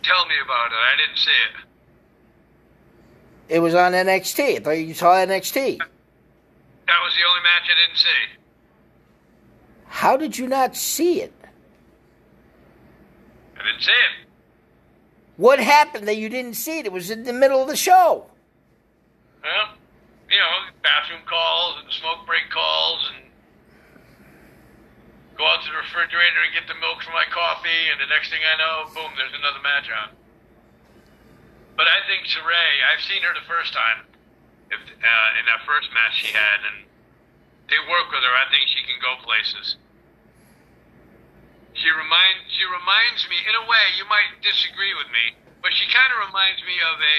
Tell 0.03 0.25
me 0.25 0.37
about 0.43 0.73
it. 0.73 0.79
I 0.79 0.97
didn't 0.97 1.19
see 1.19 1.31
it. 3.51 3.57
It 3.57 3.59
was 3.59 3.75
on 3.75 3.93
NXT. 3.93 4.57
I 4.57 4.59
thought 4.61 4.71
you 4.71 4.95
saw 4.95 5.13
NXT. 5.17 5.77
That 5.77 7.01
was 7.05 7.13
the 7.15 7.29
only 7.29 7.43
match 7.43 7.69
I 7.69 7.77
didn't 7.77 7.99
see. 7.99 8.38
How 9.99 10.15
did 10.15 10.39
you 10.39 10.47
not 10.47 10.79
see 10.79 11.27
it? 11.27 11.35
I 13.59 13.67
didn't 13.67 13.83
see 13.83 13.91
it. 13.91 14.31
What 15.35 15.59
happened 15.59 16.07
that 16.07 16.15
you 16.15 16.31
didn't 16.31 16.55
see 16.55 16.79
it? 16.79 16.87
It 16.87 16.95
was 16.95 17.11
in 17.11 17.27
the 17.27 17.35
middle 17.35 17.59
of 17.59 17.67
the 17.67 17.75
show. 17.75 18.31
Well, 19.43 19.67
you 20.31 20.39
know, 20.39 20.71
bathroom 20.87 21.27
calls 21.27 21.83
and 21.83 21.91
smoke 21.91 22.23
break 22.31 22.47
calls 22.47 23.11
and 23.11 23.27
go 25.35 25.43
out 25.51 25.67
to 25.67 25.69
the 25.75 25.83
refrigerator 25.83 26.47
and 26.47 26.55
get 26.55 26.71
the 26.71 26.79
milk 26.79 27.03
for 27.03 27.11
my 27.11 27.27
coffee, 27.35 27.91
and 27.91 27.99
the 27.99 28.07
next 28.07 28.31
thing 28.31 28.47
I 28.47 28.55
know, 28.55 28.95
boom, 28.95 29.11
there's 29.19 29.35
another 29.35 29.59
match 29.67 29.91
on. 29.91 30.15
But 31.75 31.91
I 31.91 32.07
think 32.07 32.23
Sarray, 32.31 32.71
I've 32.87 33.03
seen 33.03 33.27
her 33.27 33.35
the 33.35 33.51
first 33.51 33.75
time, 33.75 34.07
if, 34.71 34.79
uh, 34.79 35.41
in 35.43 35.45
that 35.51 35.67
first 35.67 35.91
match 35.91 36.23
she 36.23 36.31
had, 36.31 36.63
and 36.71 36.87
they 37.67 37.83
work 37.91 38.15
with 38.15 38.23
her. 38.23 38.35
I 38.39 38.47
think 38.47 38.71
she 38.71 38.87
can 38.87 39.03
go 39.03 39.19
places. 39.27 39.75
She 41.79 41.91
remind 41.95 42.43
she 42.51 42.67
reminds 42.67 43.23
me 43.31 43.39
in 43.47 43.55
a 43.55 43.65
way 43.71 43.85
you 43.95 44.03
might 44.11 44.35
disagree 44.43 44.99
with 44.99 45.07
me, 45.15 45.39
but 45.63 45.71
she 45.79 45.87
kind 45.95 46.11
of 46.11 46.27
reminds 46.27 46.59
me 46.67 46.75
of 46.83 46.99
a 46.99 47.19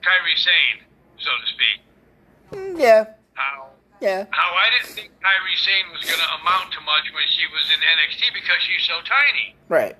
Kairi 0.00 0.36
Sane, 0.40 0.80
so 1.20 1.28
to 1.28 1.46
speak. 1.52 1.78
Mm, 2.56 2.80
yeah, 2.80 3.12
How 3.36 3.76
yeah. 4.00 4.24
how 4.32 4.56
I 4.56 4.72
didn't 4.72 4.96
think 4.96 5.12
Kairi 5.20 5.56
Sane 5.60 5.92
was 5.92 6.00
going 6.08 6.16
to 6.16 6.30
amount 6.40 6.72
to 6.72 6.80
much 6.80 7.12
when 7.12 7.28
she 7.28 7.44
was 7.52 7.68
in 7.68 7.80
NXT 7.84 8.32
because 8.32 8.56
she's 8.64 8.88
so 8.88 9.04
tiny. 9.04 9.52
Right. 9.68 9.96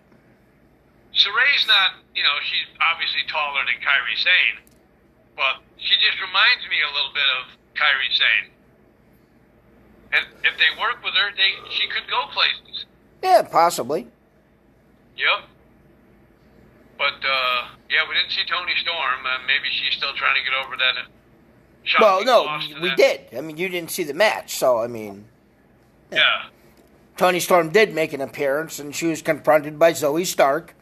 Sarray's 1.13 1.65
not, 1.69 2.01
you 2.17 2.25
know, 2.25 2.37
she's 2.45 2.69
obviously 2.81 3.25
taller 3.29 3.65
than 3.69 3.77
Kairi 3.85 4.17
Sane, 4.17 4.65
but 5.37 5.61
she 5.77 5.93
just 6.01 6.17
reminds 6.25 6.65
me 6.73 6.81
a 6.81 6.91
little 6.93 7.13
bit 7.13 7.29
of 7.37 7.53
Kairi 7.77 8.13
Sane. 8.17 8.49
And 10.17 10.25
if 10.41 10.57
they 10.57 10.73
work 10.81 11.05
with 11.05 11.13
her, 11.13 11.37
they 11.37 11.53
she 11.69 11.85
could 11.93 12.09
go 12.09 12.33
places. 12.33 12.89
Yeah, 13.27 13.43
possibly. 13.43 14.07
Yep. 15.17 15.49
But 16.97 17.15
uh, 17.15 17.69
yeah, 17.91 18.05
we 18.09 18.15
didn't 18.15 18.31
see 18.31 18.43
Toni 18.49 18.73
Storm. 18.81 19.27
Uh, 19.27 19.39
maybe 19.47 19.65
she's 19.71 19.97
still 19.97 20.13
trying 20.15 20.37
to 20.37 20.43
get 20.49 20.55
over 20.65 20.77
that. 20.77 20.97
uh, 20.97 21.99
Well, 22.01 22.25
no, 22.25 22.59
we 22.81 22.89
that- 22.91 22.97
did. 22.97 23.21
I 23.37 23.41
mean, 23.41 23.57
you 23.57 23.69
didn't 23.69 23.91
see 23.91 24.05
the 24.05 24.15
match, 24.15 24.57
so 24.57 24.79
I 24.79 24.87
mean, 24.87 25.25
Yeah. 26.13 26.45
Toni 27.17 27.41
Storm 27.41 27.71
did 27.71 27.95
make 27.95 28.13
an 28.13 28.21
appearance, 28.21 28.79
and 28.79 28.95
she 28.95 29.07
was 29.07 29.23
confronted 29.23 29.79
by 29.79 29.93
Zoey 29.93 30.25
Stark. 30.27 30.75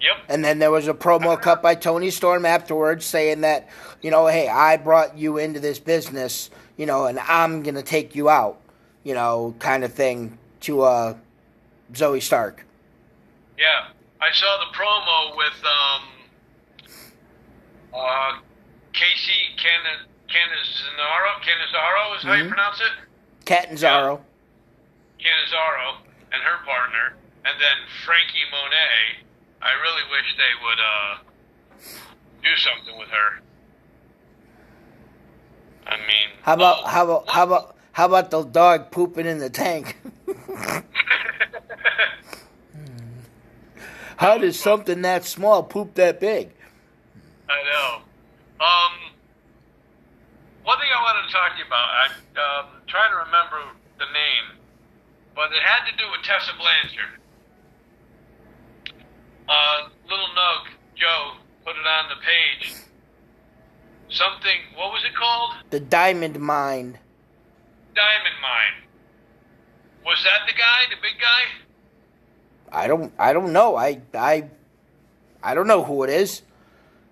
Yep. 0.00 0.16
And 0.28 0.44
then 0.44 0.58
there 0.58 0.70
was 0.70 0.88
a 0.88 0.94
promo 0.94 1.40
cut 1.40 1.62
by 1.62 1.74
Toni 1.76 2.10
Storm 2.10 2.44
afterwards 2.46 3.04
saying 3.06 3.42
that, 3.42 3.68
you 4.02 4.10
know, 4.10 4.26
hey, 4.26 4.48
I 4.48 4.76
brought 4.78 5.16
you 5.16 5.36
into 5.38 5.60
this 5.60 5.78
business, 5.78 6.50
you 6.76 6.86
know, 6.86 7.06
and 7.06 7.18
I'm 7.20 7.62
going 7.62 7.74
to 7.76 7.82
take 7.82 8.14
you 8.14 8.28
out, 8.30 8.59
you 9.04 9.14
know, 9.14 9.54
kind 9.58 9.84
of 9.84 9.92
thing 9.92 10.38
to 10.60 10.82
uh, 10.82 11.14
Zoey 11.92 12.22
Stark. 12.22 12.64
Yeah. 13.58 13.88
I 14.20 14.30
saw 14.32 14.58
the 14.58 14.76
promo 14.76 15.36
with 15.36 15.64
um, 15.64 16.02
uh, 17.94 18.38
Kacy 18.92 19.56
Can- 19.56 20.06
Canizaro. 20.28 21.40
Canizaro 21.40 22.16
is 22.18 22.22
how 22.22 22.34
you 22.34 22.44
Mhm. 22.44 22.48
pronounce 22.48 22.80
it. 22.80 22.92
Catanzaro. 23.46 24.20
Canizaro 25.18 25.96
and 26.32 26.42
her 26.42 26.64
partner, 26.64 27.14
and 27.44 27.60
then 27.60 27.76
Frankie 28.04 28.44
Monet. 28.52 29.24
I 29.62 29.72
really 29.72 30.02
wish 30.10 30.36
they 30.36 30.54
would 30.64 30.80
uh, 30.80 31.18
do 32.42 32.56
something 32.56 32.98
with 32.98 33.08
her. 33.08 33.40
I 35.86 35.96
mean, 35.96 36.28
How 36.42 36.54
about 36.54 36.78
oh, 36.84 36.86
how 36.88 37.04
about 37.04 37.28
how 37.30 37.42
about 37.44 37.76
how 37.92 38.06
about 38.06 38.30
the 38.30 38.42
dog 38.44 38.90
pooping 38.90 39.26
in 39.26 39.38
the 39.38 39.50
tank? 39.50 39.96
how 44.16 44.38
does 44.38 44.58
something 44.58 45.02
that 45.02 45.24
small 45.24 45.62
poop 45.62 45.94
that 45.94 46.20
big? 46.20 46.50
I 47.48 47.62
know. 47.64 48.02
Um, 48.60 48.92
one 50.64 50.78
thing 50.78 50.88
I 50.96 51.02
wanted 51.02 51.26
to 51.26 51.32
talk 51.32 51.52
to 51.52 51.58
you 51.58 51.64
about, 51.66 51.88
I'm 52.04 52.12
um, 52.36 52.70
trying 52.86 53.10
to 53.10 53.16
remember 53.24 53.58
the 53.98 54.06
name, 54.06 54.58
but 55.34 55.50
it 55.52 55.62
had 55.62 55.90
to 55.90 55.96
do 55.96 56.04
with 56.12 56.22
Tessa 56.22 56.52
Blanchard. 56.58 57.18
Uh, 59.48 59.88
little 60.08 60.28
Nug, 60.36 60.68
Joe, 60.94 61.32
put 61.64 61.74
it 61.74 61.86
on 61.86 62.08
the 62.08 62.16
page. 62.22 62.74
Something, 64.10 64.60
what 64.76 64.92
was 64.92 65.02
it 65.04 65.14
called? 65.14 65.54
The 65.70 65.80
diamond 65.80 66.38
mine. 66.38 66.98
Diamond 67.94 68.36
Mine. 68.40 68.88
Was 70.04 70.22
that 70.24 70.46
the 70.46 70.54
guy, 70.54 70.84
the 70.90 70.96
big 71.02 71.20
guy? 71.20 71.60
I 72.72 72.86
don't 72.86 73.12
I 73.18 73.32
don't 73.32 73.52
know. 73.52 73.76
I 73.76 74.00
I 74.14 74.48
I 75.42 75.54
don't 75.54 75.66
know 75.66 75.84
who 75.84 76.02
it 76.04 76.10
is. 76.10 76.42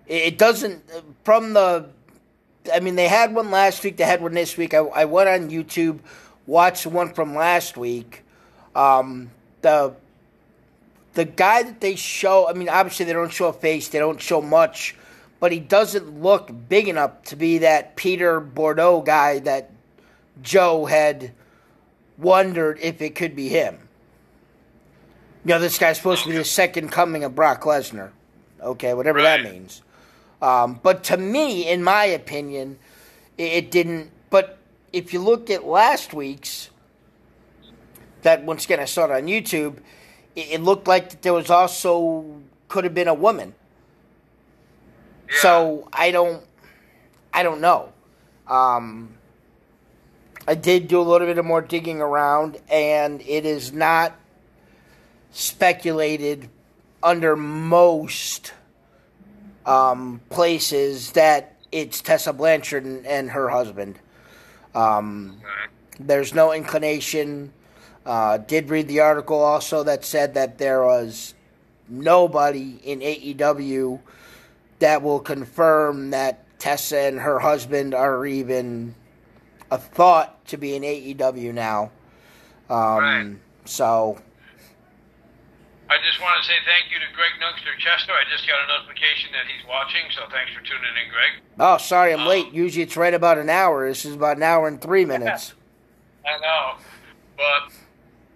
It, 0.07 0.37
doesn't 0.39 0.83
from 1.23 1.53
the. 1.53 1.89
I 2.73 2.79
mean, 2.79 2.95
they 2.95 3.07
had 3.07 3.33
one 3.35 3.51
last 3.51 3.83
week. 3.83 3.97
They 3.97 4.05
had 4.05 4.21
one 4.21 4.33
this 4.33 4.57
week. 4.57 4.73
I, 4.73 4.79
I 4.79 5.05
went 5.05 5.29
on 5.29 5.49
YouTube, 5.51 5.99
watched 6.47 6.83
the 6.83 6.89
one 6.89 7.13
from 7.13 7.35
last 7.35 7.77
week. 7.77 8.23
Um, 8.75 9.29
the 9.61 9.95
the 11.13 11.25
guy 11.25 11.63
that 11.63 11.79
they 11.79 11.95
show. 11.95 12.47
I 12.49 12.53
mean, 12.53 12.69
obviously 12.69 13.05
they 13.05 13.13
don't 13.13 13.31
show 13.31 13.47
a 13.47 13.53
face. 13.53 13.89
They 13.89 13.99
don't 13.99 14.19
show 14.19 14.41
much, 14.41 14.95
but 15.39 15.51
he 15.51 15.59
doesn't 15.59 16.21
look 16.21 16.51
big 16.67 16.87
enough 16.87 17.23
to 17.25 17.35
be 17.35 17.59
that 17.59 17.95
Parker 17.95 18.41
Boudreaux 18.41 19.05
guy 19.05 19.39
that 19.39 19.71
Joe 20.41 20.85
had 20.85 21.33
wondered 22.17 22.79
if 22.81 23.01
it 23.01 23.15
could 23.15 23.35
be 23.35 23.49
him. 23.49 23.77
You 25.45 25.55
know, 25.55 25.59
this 25.59 25.77
guy's 25.77 25.97
supposed 25.97 26.23
to 26.23 26.29
be 26.29 26.35
the 26.35 26.43
second 26.43 26.89
coming 26.91 27.23
of 27.23 27.33
Brock 27.33 27.63
Lesnar. 27.63 28.11
Okay, 28.61 28.93
whatever 28.93 29.21
that 29.21 29.41
means. 29.43 29.81
Um, 30.41 30.79
but 30.83 31.03
to 31.05 31.17
me, 31.17 31.69
in 31.69 31.83
my 31.83 32.05
opinion, 32.05 32.77
it, 33.37 33.43
it 33.43 33.71
didn't. 33.71 34.11
But 34.29 34.57
if 34.91 35.13
you 35.13 35.19
look 35.19 35.49
at 35.49 35.65
last 35.65 36.13
week's, 36.13 36.69
that 38.21 38.43
once 38.43 38.65
again 38.65 38.79
I 38.79 38.85
saw 38.85 39.05
it 39.05 39.11
on 39.11 39.23
YouTube, 39.23 39.77
it, 40.35 40.51
it 40.51 40.61
looked 40.61 40.87
like 40.87 41.21
there 41.21 41.33
was 41.33 41.49
also 41.49 42.41
could 42.67 42.83
have 42.83 42.93
been 42.93 43.07
a 43.07 43.13
woman. 43.13 43.55
Yeah. 45.29 45.37
So 45.39 45.89
I 45.93 46.11
don't, 46.11 46.43
I 47.33 47.43
don't 47.43 47.61
know. 47.61 47.93
Um, 48.47 49.13
I 50.49 50.55
did 50.55 50.87
do 50.87 50.99
a 50.99 51.03
little 51.03 51.27
bit 51.27 51.37
of 51.37 51.45
more 51.45 51.61
digging 51.61 52.01
around, 52.01 52.57
and 52.71 53.21
it 53.21 53.45
is 53.45 53.71
not 53.71 54.15
speculated 55.29 56.49
under 57.03 57.35
most 57.35 58.53
um, 59.67 60.21
places 60.31 61.11
that 61.11 61.55
it's 61.71 62.01
Tessa 62.01 62.33
Blanchard 62.33 62.83
and, 62.83 63.05
and 63.05 63.29
her 63.29 63.49
husband. 63.49 63.99
Um, 64.73 65.39
there's 65.99 66.33
no 66.33 66.51
inclination. 66.51 67.53
Uh, 68.03 68.39
did 68.39 68.71
read 68.71 68.87
the 68.87 69.01
article 69.01 69.39
also 69.39 69.83
that 69.83 70.03
said 70.03 70.33
that 70.33 70.57
there 70.57 70.83
was 70.83 71.35
nobody 71.87 72.79
in 72.83 73.01
AEW 73.01 73.99
that 74.79 75.03
will 75.03 75.19
confirm 75.19 76.09
that 76.09 76.43
Tessa 76.57 76.97
and 77.01 77.19
her 77.19 77.37
husband 77.37 77.93
are 77.93 78.25
even 78.25 78.95
a 79.71 79.77
thought 79.77 80.43
to 80.47 80.57
be 80.57 80.75
in 80.75 80.83
AEW 80.83 81.53
now. 81.53 81.91
Um, 82.69 82.77
Right. 82.99 83.35
So, 83.65 84.17
I 85.89 85.97
just 86.05 86.21
want 86.21 86.41
to 86.41 86.47
say 86.47 86.53
thank 86.65 86.91
you 86.91 86.97
to 86.99 87.05
Greg 87.15 87.31
Nugster 87.41 87.77
Chester. 87.77 88.13
I 88.13 88.23
just 88.31 88.47
got 88.47 88.57
a 88.63 88.67
notification 88.67 89.31
that 89.33 89.45
he's 89.45 89.65
watching, 89.67 90.05
so 90.13 90.21
thanks 90.29 90.53
for 90.53 90.61
tuning 90.61 90.93
in, 91.03 91.09
Greg. 91.09 91.41
oh, 91.59 91.77
sorry, 91.77 92.13
I'm 92.13 92.25
late. 92.27 92.51
Usually 92.53 92.83
it's 92.83 92.95
right 92.97 93.13
about 93.13 93.37
an 93.37 93.49
hour. 93.49 93.87
This 93.87 94.05
is 94.05 94.15
about 94.15 94.37
an 94.37 94.43
hour 94.43 94.67
and 94.67 94.81
three 94.81 95.05
minutes. 95.05 95.53
I 96.25 96.37
know, 96.39 96.77
but 97.37 97.73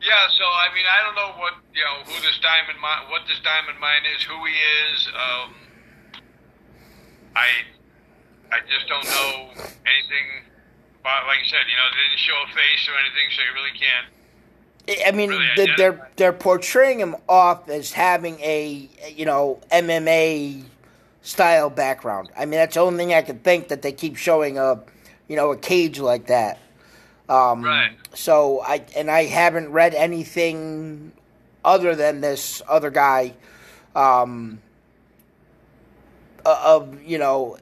yeah. 0.01 0.25
So 0.37 0.43
I 0.45 0.73
mean, 0.73 0.85
I 0.89 1.03
don't 1.05 1.15
know 1.15 1.37
what 1.39 1.53
you 1.73 1.81
know 1.81 2.01
who 2.05 2.21
this 2.21 2.39
diamond 2.41 2.79
mine, 2.81 3.09
what 3.09 3.21
this 3.27 3.39
diamond 3.43 3.79
mine 3.79 4.01
is, 4.17 4.23
who 4.23 4.37
he 4.45 4.53
is. 4.53 5.07
Um, 5.13 5.53
I 7.35 7.47
I 8.51 8.59
just 8.69 8.87
don't 8.87 9.05
know 9.05 9.49
anything 9.85 10.27
about. 11.03 11.27
Like 11.27 11.39
you 11.43 11.49
said, 11.49 11.67
you 11.69 11.75
know, 11.75 11.87
they 11.91 12.09
didn't 12.09 12.19
show 12.19 12.37
a 12.43 12.47
face 12.55 12.87
or 12.87 12.95
anything, 12.95 13.27
so 13.35 13.43
you 13.43 13.53
really 13.53 13.75
can't. 13.77 14.07
I 15.07 15.11
mean, 15.11 15.29
Really 15.29 15.47
the, 15.55 15.73
they're 15.77 16.11
they're 16.17 16.33
portraying 16.33 16.99
him 16.99 17.15
off 17.29 17.69
as 17.69 17.93
having 17.93 18.39
a 18.39 18.89
you 19.13 19.25
know 19.25 19.59
MMA 19.71 20.63
style 21.21 21.69
background. 21.69 22.29
I 22.37 22.45
mean, 22.45 22.59
that's 22.59 22.75
the 22.75 22.81
only 22.81 22.97
thing 22.97 23.13
I 23.13 23.21
can 23.21 23.39
think 23.39 23.69
that 23.69 23.81
they 23.81 23.91
keep 23.93 24.17
showing 24.17 24.57
a 24.57 24.81
you 25.27 25.35
know 25.35 25.51
a 25.51 25.57
cage 25.57 25.99
like 25.99 26.27
that. 26.27 26.59
Um, 27.29 27.63
Right. 27.63 27.91
So 28.13 28.61
I 28.61 28.83
and 28.95 29.09
I 29.09 29.25
haven't 29.25 29.71
read 29.71 29.95
anything 29.95 31.13
other 31.63 31.95
than 31.95 32.19
this 32.19 32.61
other 32.67 32.89
guy 32.89 33.33
um, 33.95 34.59
of 36.45 37.01
you 37.03 37.17
know 37.17 37.57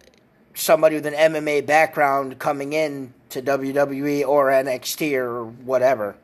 somebody 0.53 0.95
with 0.95 1.05
an 1.05 1.13
MMA 1.13 1.65
background 1.65 2.39
coming 2.39 2.73
in 2.73 3.13
to 3.29 3.41
WWE 3.41 4.27
or 4.27 4.47
NXT 4.47 5.13
or 5.13 5.45
whatever. 5.45 6.15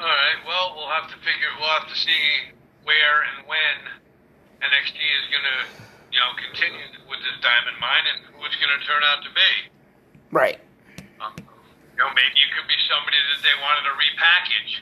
All 0.00 0.06
right. 0.06 0.40
Well, 0.46 0.74
we'll 0.76 0.90
have 0.90 1.08
to 1.10 1.16
figure. 1.22 1.46
We'll 1.60 1.70
have 1.78 1.88
to 1.88 1.94
see 1.94 2.50
where 2.82 3.22
and 3.22 3.46
when 3.46 3.74
NXT 4.58 4.98
is 4.98 5.24
going 5.30 5.46
to, 5.46 5.58
you 6.10 6.18
know, 6.18 6.34
continue 6.50 6.82
with 7.06 7.22
this 7.22 7.38
diamond 7.38 7.78
mine 7.78 8.02
and 8.10 8.26
who 8.34 8.42
it's 8.44 8.58
going 8.58 8.74
to 8.74 8.82
turn 8.82 9.02
out 9.06 9.22
to 9.22 9.30
be. 9.30 9.50
Right. 10.34 10.58
Um, 11.22 11.38
you 11.38 11.98
know, 12.02 12.10
maybe 12.18 12.34
it 12.34 12.50
could 12.50 12.66
be 12.66 12.78
somebody 12.90 13.14
that 13.30 13.40
they 13.46 13.54
wanted 13.62 13.86
to 13.86 13.94
repackage. 13.94 14.72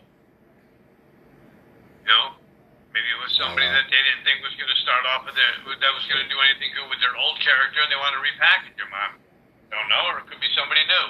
You 2.00 2.08
know, 2.08 2.39
maybe 2.90 3.08
it 3.10 3.20
was 3.22 3.32
somebody 3.38 3.66
that 3.70 3.86
they 3.90 4.02
didn't 4.02 4.24
think 4.26 4.42
was 4.42 4.54
going 4.58 4.70
to 4.70 4.80
start 4.82 5.06
off 5.06 5.22
with 5.26 5.34
their 5.38 5.52
who- 5.62 5.78
that 5.78 5.92
was 5.94 6.04
going 6.10 6.22
to 6.22 6.28
do 6.30 6.38
anything 6.42 6.74
good 6.74 6.88
with 6.90 6.98
their 7.00 7.14
old 7.16 7.38
character, 7.40 7.78
and 7.82 7.90
they 7.90 7.98
want 7.98 8.14
to 8.14 8.22
repackage 8.22 8.74
them. 8.78 8.90
I 8.90 9.14
don't 9.70 9.88
know, 9.88 10.10
or 10.10 10.18
it 10.22 10.26
could 10.26 10.42
be 10.42 10.50
somebody 10.58 10.82
new. 10.86 11.06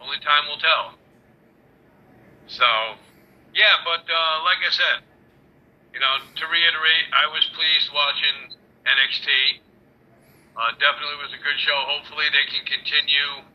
Only 0.00 0.20
time 0.20 0.48
will 0.48 0.60
tell. 0.60 0.96
So, 2.48 2.68
yeah, 3.54 3.80
but 3.84 4.04
uh, 4.04 4.36
like 4.44 4.60
I 4.64 4.72
said, 4.72 4.98
you 5.94 6.00
know, 6.00 6.18
to 6.36 6.44
reiterate, 6.46 7.06
I 7.12 7.26
was 7.30 7.44
pleased 7.54 7.88
watching 7.94 8.56
NXT. 8.86 9.28
Uh, 10.58 10.72
definitely 10.82 11.16
was 11.22 11.32
a 11.32 11.40
good 11.40 11.58
show. 11.62 11.78
Hopefully, 11.86 12.26
they 12.34 12.46
can 12.50 12.66
continue 12.66 13.46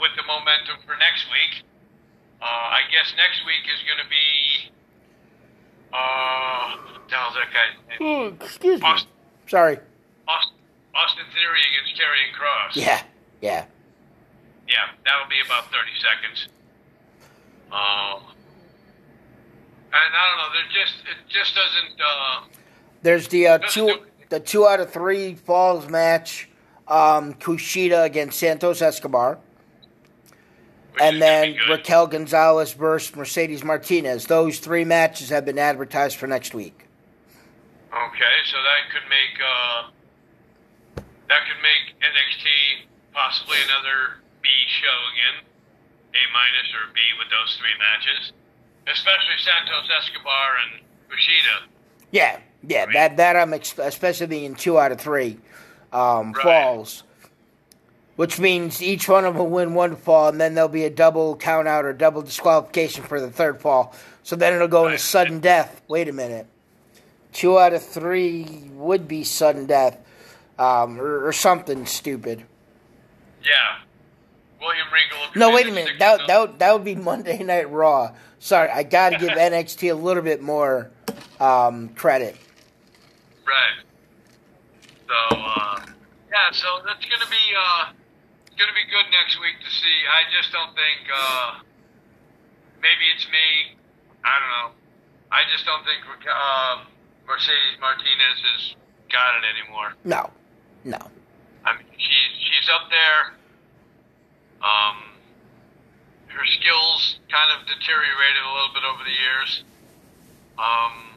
with 0.00 0.12
the 0.16 0.24
momentum 0.24 0.80
for 0.88 0.96
next 0.96 1.28
week. 1.30 1.62
Uh, 2.40 2.80
I 2.80 2.86
guess 2.90 3.12
next 3.16 3.44
week 3.44 3.66
is 3.68 3.80
going 3.86 4.00
to 4.00 4.08
be. 4.08 4.26
Uh, 5.92 6.76
what 6.92 7.08
the 7.08 7.14
hell's 7.16 7.34
that 7.34 7.48
guy's 7.52 7.98
name? 8.00 8.08
Oh, 8.40 8.44
excuse 8.44 8.80
me. 8.82 8.94
Sorry. 9.46 9.78
Austin, 10.28 10.54
Austin 10.94 11.24
Theory 11.34 11.60
against 11.72 12.00
Karrion 12.00 12.32
Kross. 12.38 12.76
Yeah. 12.76 13.02
Yeah. 13.40 13.64
Yeah, 14.68 14.74
that'll 15.04 15.28
be 15.30 15.40
about 15.44 15.64
30 15.72 15.78
seconds. 15.98 16.48
Um, 17.72 18.22
and 19.92 20.14
I 20.14 20.28
don't 20.28 20.38
know. 20.38 20.52
There 20.52 20.84
just 20.84 20.94
it 21.00 21.16
just 21.28 21.54
doesn't. 21.54 21.98
Uh, 22.00 22.40
There's 23.02 23.28
the 23.28 23.46
uh, 23.46 23.58
two 23.58 23.86
do- 23.86 24.04
the 24.28 24.40
two 24.40 24.66
out 24.66 24.80
of 24.80 24.90
three 24.92 25.34
falls 25.34 25.88
match. 25.88 26.48
Um, 26.86 27.34
Kushida 27.34 28.04
against 28.04 28.38
Santos 28.38 28.80
Escobar, 28.80 29.38
and 31.00 31.20
then. 31.22 31.56
Raquel 31.68 32.06
Gonzalez 32.06 32.72
versus 32.72 33.14
Mercedes 33.14 33.64
Martinez. 33.64 34.26
Those 34.26 34.58
three 34.58 34.84
matches 34.84 35.28
have 35.30 35.44
been 35.44 35.58
advertised 35.58 36.16
for 36.16 36.26
next 36.26 36.54
week. 36.54 36.84
Okay, 37.92 38.36
so 38.50 38.56
that 38.56 38.92
could 38.92 39.08
make 39.08 39.34
uh, 39.42 41.02
that 41.28 41.40
could 41.46 41.62
make 41.62 41.96
NXT 42.00 42.86
possibly 43.14 43.56
another 43.64 44.20
B 44.42 44.48
show 44.68 44.98
again, 45.12 45.44
A 46.14 46.22
minus 46.32 46.68
or 46.74 46.92
B 46.94 47.00
with 47.18 47.28
those 47.30 47.56
three 47.58 47.76
matches. 47.78 48.32
especially 48.86 49.36
Santos 49.38 49.88
Escobar 49.98 50.48
and 50.64 50.82
Kushida. 51.10 51.68
Yeah, 52.10 52.38
yeah, 52.66 52.86
that 52.92 53.16
that 53.18 53.36
I'm 53.36 53.52
ex- 53.54 53.78
especially 53.78 54.44
in 54.46 54.54
two 54.54 54.78
out 54.78 54.92
of 54.92 55.00
three 55.00 55.38
um, 55.92 56.32
Right. 56.32 56.42
falls, 56.42 57.02
which 58.18 58.40
means 58.40 58.82
each 58.82 59.08
one 59.08 59.24
of 59.24 59.34
them 59.34 59.44
will 59.44 59.48
win 59.48 59.74
one 59.74 59.94
fall, 59.94 60.26
and 60.28 60.40
then 60.40 60.56
there'll 60.56 60.68
be 60.68 60.82
a 60.82 60.90
double 60.90 61.36
count 61.36 61.68
out 61.68 61.84
or 61.84 61.92
double 61.92 62.20
disqualification 62.20 63.04
for 63.04 63.20
the 63.20 63.30
third 63.30 63.60
fall. 63.60 63.94
So 64.24 64.34
then 64.34 64.54
it'll 64.54 64.66
go 64.66 64.86
into 64.86 64.98
sudden 64.98 65.38
death. 65.38 65.80
Wait 65.86 66.08
a 66.08 66.12
minute, 66.12 66.48
two 67.32 67.56
out 67.60 67.74
of 67.74 67.80
three 67.80 68.44
would 68.72 69.06
be 69.06 69.22
sudden 69.22 69.66
death, 69.66 70.00
um, 70.58 71.00
or, 71.00 71.28
or 71.28 71.32
something 71.32 71.86
stupid. 71.86 72.42
Yeah. 73.44 73.78
William 74.60 74.88
Regal. 74.92 75.18
No, 75.36 75.54
wait 75.54 75.68
a 75.68 75.70
minute. 75.70 76.00
That 76.00 76.26
that 76.26 76.40
would, 76.40 76.58
that 76.58 76.72
would 76.72 76.84
be 76.84 76.94
Monday 76.96 77.44
Night 77.44 77.70
Raw. 77.70 78.16
Sorry, 78.40 78.68
I 78.68 78.82
got 78.82 79.10
to 79.10 79.18
give 79.18 79.28
NXT 79.38 79.92
a 79.92 79.94
little 79.94 80.24
bit 80.24 80.42
more 80.42 80.90
um, 81.38 81.90
credit. 81.90 82.36
Right. 83.46 83.84
So, 85.06 85.36
uh, 85.36 85.86
yeah, 86.32 86.50
so 86.50 86.66
that's 86.84 87.04
going 87.04 87.20
to 87.20 87.30
be, 87.30 87.54
uh, 87.56 87.92
going 88.58 88.68
to 88.68 88.74
be 88.74 88.90
good 88.90 89.06
next 89.14 89.38
week 89.38 89.54
to 89.62 89.70
see. 89.70 89.96
I 90.10 90.26
just 90.34 90.50
don't 90.50 90.74
think, 90.74 91.06
uh, 91.06 91.62
maybe 92.82 93.06
it's 93.14 93.24
me. 93.30 93.78
I 94.26 94.34
don't 94.42 94.50
know. 94.50 94.70
I 95.30 95.46
just 95.54 95.62
don't 95.62 95.86
think, 95.86 96.02
uh, 96.26 96.82
Mercedes 97.22 97.78
Martinez 97.78 98.38
has 98.42 98.62
got 99.14 99.38
it 99.38 99.44
anymore. 99.46 99.94
No, 100.02 100.30
no. 100.82 100.98
I 101.64 101.78
mean, 101.78 101.86
she's, 101.94 102.32
she's 102.34 102.66
up 102.66 102.90
there. 102.90 103.38
Um, 104.58 105.14
her 106.34 106.46
skills 106.46 107.22
kind 107.30 107.54
of 107.54 107.62
deteriorated 107.70 108.42
a 108.42 108.52
little 108.58 108.74
bit 108.74 108.82
over 108.82 109.02
the 109.06 109.14
years. 109.14 109.62
Um, 110.58 111.14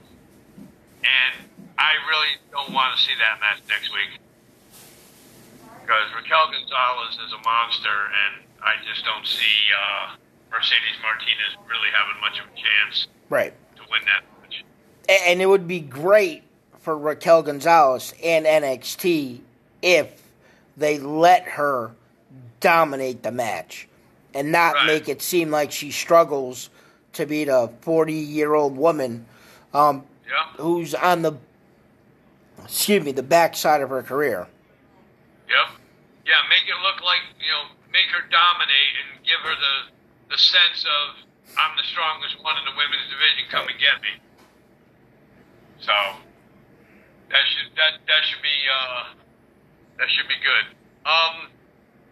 and 1.01 1.49
I 1.79 1.97
really 2.05 2.37
don't 2.53 2.69
want 2.69 2.93
to 2.93 3.01
see 3.01 3.17
that 3.17 3.41
match 3.41 3.65
next 3.65 3.89
week. 3.89 4.21
Because 5.81 6.07
Raquel 6.15 6.51
Gonzalez 6.51 7.15
is 7.25 7.33
a 7.33 7.41
monster, 7.43 7.89
and 7.89 8.45
I 8.63 8.73
just 8.87 9.03
don't 9.05 9.25
see 9.25 9.57
uh, 9.75 10.15
Mercedes 10.51 10.97
Martinez 11.01 11.57
really 11.67 11.89
having 11.93 12.19
much 12.21 12.39
of 12.39 12.45
a 12.45 12.55
chance 12.55 13.07
Right. 13.29 13.53
to 13.75 13.81
win 13.91 14.01
that 14.05 14.23
match. 14.41 14.63
And 15.27 15.41
it 15.41 15.45
would 15.47 15.67
be 15.67 15.79
great 15.79 16.43
for 16.79 16.97
Raquel 16.97 17.43
Gonzalez 17.43 18.13
and 18.23 18.45
NXT 18.45 19.39
if 19.81 20.21
they 20.77 20.99
let 20.99 21.43
her 21.43 21.91
dominate 22.59 23.23
the 23.23 23.31
match 23.31 23.87
and 24.33 24.51
not 24.51 24.75
Right. 24.75 24.85
make 24.87 25.09
it 25.09 25.21
seem 25.21 25.51
like 25.51 25.71
she 25.71 25.91
struggles 25.91 26.69
to 27.13 27.25
beat 27.25 27.49
a 27.49 27.69
40 27.81 28.13
year 28.13 28.53
old 28.53 28.77
woman 28.77 29.25
um, 29.73 30.03
Yeah. 30.27 30.63
who's 30.63 30.93
on 30.95 31.21
the, 31.23 31.33
excuse 32.63 33.03
me, 33.03 33.11
the 33.11 33.23
backside 33.23 33.81
of 33.81 33.89
her 33.89 34.03
career. 34.03 34.47
Yep. 35.51 35.67
Yeah, 36.25 36.39
make 36.47 36.63
it 36.69 36.79
look 36.79 37.03
like 37.03 37.21
you 37.43 37.51
know, 37.51 37.75
make 37.91 38.07
her 38.15 38.23
dominate 38.31 38.93
and 39.03 39.19
give 39.27 39.41
her 39.43 39.51
the 39.55 39.75
the 40.31 40.39
sense 40.39 40.87
of 40.87 41.27
I'm 41.59 41.75
the 41.75 41.83
strongest 41.91 42.39
one 42.39 42.55
in 42.55 42.63
the 42.63 42.75
women's 42.79 43.07
division. 43.11 43.43
Come 43.51 43.67
and 43.67 43.75
get 43.75 43.99
me. 43.99 44.15
So 45.83 45.91
that 47.29 47.43
should 47.51 47.69
that 47.75 47.99
that 48.07 48.21
should 48.29 48.41
be 48.41 48.57
uh, 48.71 49.03
that 49.99 50.07
should 50.13 50.29
be 50.31 50.39
good. 50.39 50.65
Um, 51.03 51.49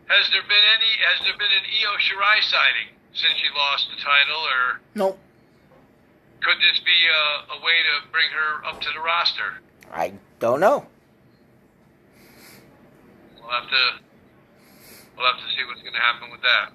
has 0.09 0.25
there 0.33 0.43
been 0.43 0.65
any? 0.75 0.91
Has 1.05 1.23
there 1.23 1.37
been 1.37 1.53
an 1.53 1.65
Io 1.79 1.93
Shirai 2.01 2.41
sighting 2.43 2.89
since 3.13 3.33
she 3.39 3.47
lost 3.55 3.87
the 3.93 4.01
title, 4.01 4.41
or 4.41 4.81
Nope. 4.95 5.19
could 6.41 6.57
this 6.57 6.81
be 6.81 6.97
a, 7.07 7.53
a 7.53 7.57
way 7.63 7.77
to 7.85 8.09
bring 8.11 8.27
her 8.33 8.65
up 8.65 8.81
to 8.81 8.89
the 8.93 8.99
roster? 8.99 9.61
I 9.93 10.13
don't 10.39 10.59
know. 10.59 10.87
We'll 13.41 13.49
have 13.49 13.69
to 13.69 13.83
we'll 15.17 15.27
have 15.27 15.39
to 15.39 15.49
see 15.55 15.63
what's 15.65 15.81
going 15.81 15.93
to 15.93 15.99
happen 15.99 16.31
with 16.31 16.41
that. 16.41 16.71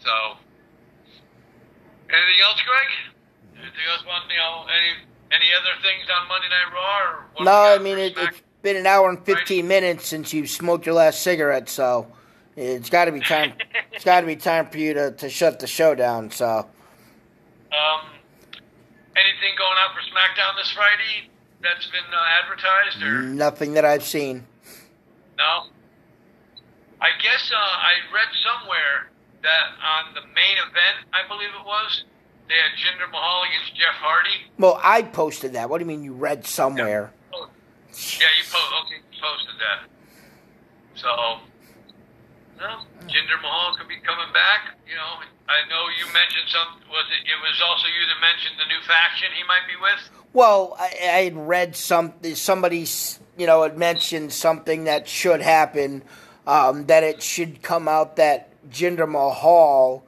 So, 0.00 0.38
anything 2.10 2.40
else, 2.42 2.60
Greg? 2.62 2.90
Anything 3.62 3.86
else? 3.92 4.06
Want 4.06 4.24
you 4.30 4.36
know 4.36 4.66
any 4.66 5.04
any 5.32 5.50
other 5.54 5.74
things 5.82 6.08
on 6.08 6.28
Monday 6.28 6.48
Night 6.48 6.72
Raw? 6.72 7.40
Or 7.40 7.44
No, 7.44 7.74
I 7.74 7.78
mean 7.78 7.98
it, 7.98 8.16
it's 8.16 8.42
been 8.62 8.76
an 8.76 8.86
hour 8.86 9.08
and 9.08 9.24
fifteen 9.24 9.68
minutes 9.68 10.06
since 10.06 10.32
you 10.32 10.46
smoked 10.46 10.86
your 10.86 10.94
last 10.94 11.22
cigarette, 11.22 11.68
so 11.68 12.06
it's 12.56 12.90
got 12.90 13.06
to 13.06 13.12
be 13.12 13.20
time. 13.20 13.54
it's 13.92 14.04
got 14.04 14.20
to 14.20 14.26
be 14.26 14.36
time 14.36 14.68
for 14.68 14.78
you 14.78 14.94
to, 14.94 15.12
to 15.12 15.28
shut 15.28 15.60
the 15.60 15.66
show 15.66 15.94
down. 15.94 16.30
So 16.30 16.46
um, 16.46 18.00
anything 19.16 19.54
going 19.58 19.78
on 19.78 19.94
for 19.94 20.02
SmackDown 20.08 20.56
this 20.56 20.70
Friday 20.70 21.30
that's 21.62 21.86
been 21.86 22.00
uh, 22.12 22.42
advertised 22.42 23.02
or 23.02 23.22
nothing 23.22 23.74
that 23.74 23.84
I've 23.84 24.04
seen. 24.04 24.46
no? 25.36 25.64
I 27.00 27.10
guess 27.22 27.50
uh, 27.52 27.56
I 27.56 27.94
read 28.12 28.28
somewhere 28.42 29.10
that 29.42 29.66
on 29.78 30.14
the 30.14 30.22
main 30.34 30.56
event, 30.58 31.06
I 31.14 31.26
believe 31.28 31.50
it 31.54 31.64
was, 31.64 32.04
they 32.48 32.54
had 32.54 32.74
Jinder 32.80 33.10
Mahal 33.10 33.44
against 33.44 33.74
Jeff 33.76 33.94
Hardy. 34.00 34.50
Well, 34.58 34.80
I 34.82 35.02
posted 35.02 35.52
that. 35.52 35.70
What 35.70 35.78
do 35.78 35.84
you 35.84 35.88
mean 35.88 36.02
you 36.02 36.12
read 36.14 36.46
somewhere? 36.46 37.12
Oh, 37.32 37.48
Yeah, 38.18 38.26
you 38.36 38.44
po- 38.50 38.82
okay, 38.84 38.96
you 38.98 39.20
posted 39.22 39.54
that. 39.62 39.88
So, 40.96 41.08
well, 42.58 42.86
Jinder 43.06 43.40
Mahal 43.42 43.76
could 43.76 43.86
be 43.88 43.96
coming 44.02 44.32
back. 44.32 44.74
You 44.88 44.96
know, 44.96 45.22
I 45.46 45.68
know 45.70 45.82
you 45.98 46.04
mentioned 46.12 46.48
some. 46.48 46.80
Was 46.90 47.06
it? 47.14 47.28
It 47.30 47.38
was 47.40 47.62
also 47.64 47.86
you 47.86 48.06
that 48.08 48.20
mentioned 48.20 48.56
the 48.58 48.66
new 48.66 48.82
faction 48.86 49.28
he 49.36 49.44
might 49.46 49.68
be 49.68 49.76
with. 49.80 50.24
Well, 50.32 50.74
I, 50.78 50.86
I 51.00 51.24
had 51.24 51.36
read 51.36 51.76
some. 51.76 52.12
Somebody, 52.34 52.86
you 53.36 53.46
know, 53.46 53.62
had 53.62 53.78
mentioned 53.78 54.32
something 54.32 54.84
that 54.84 55.06
should 55.06 55.40
happen. 55.42 56.02
Um, 56.48 56.86
that 56.86 57.04
it 57.04 57.22
should 57.22 57.62
come 57.62 57.88
out 57.88 58.16
that 58.16 58.48
Jinder 58.70 59.06
Mahal 59.06 60.02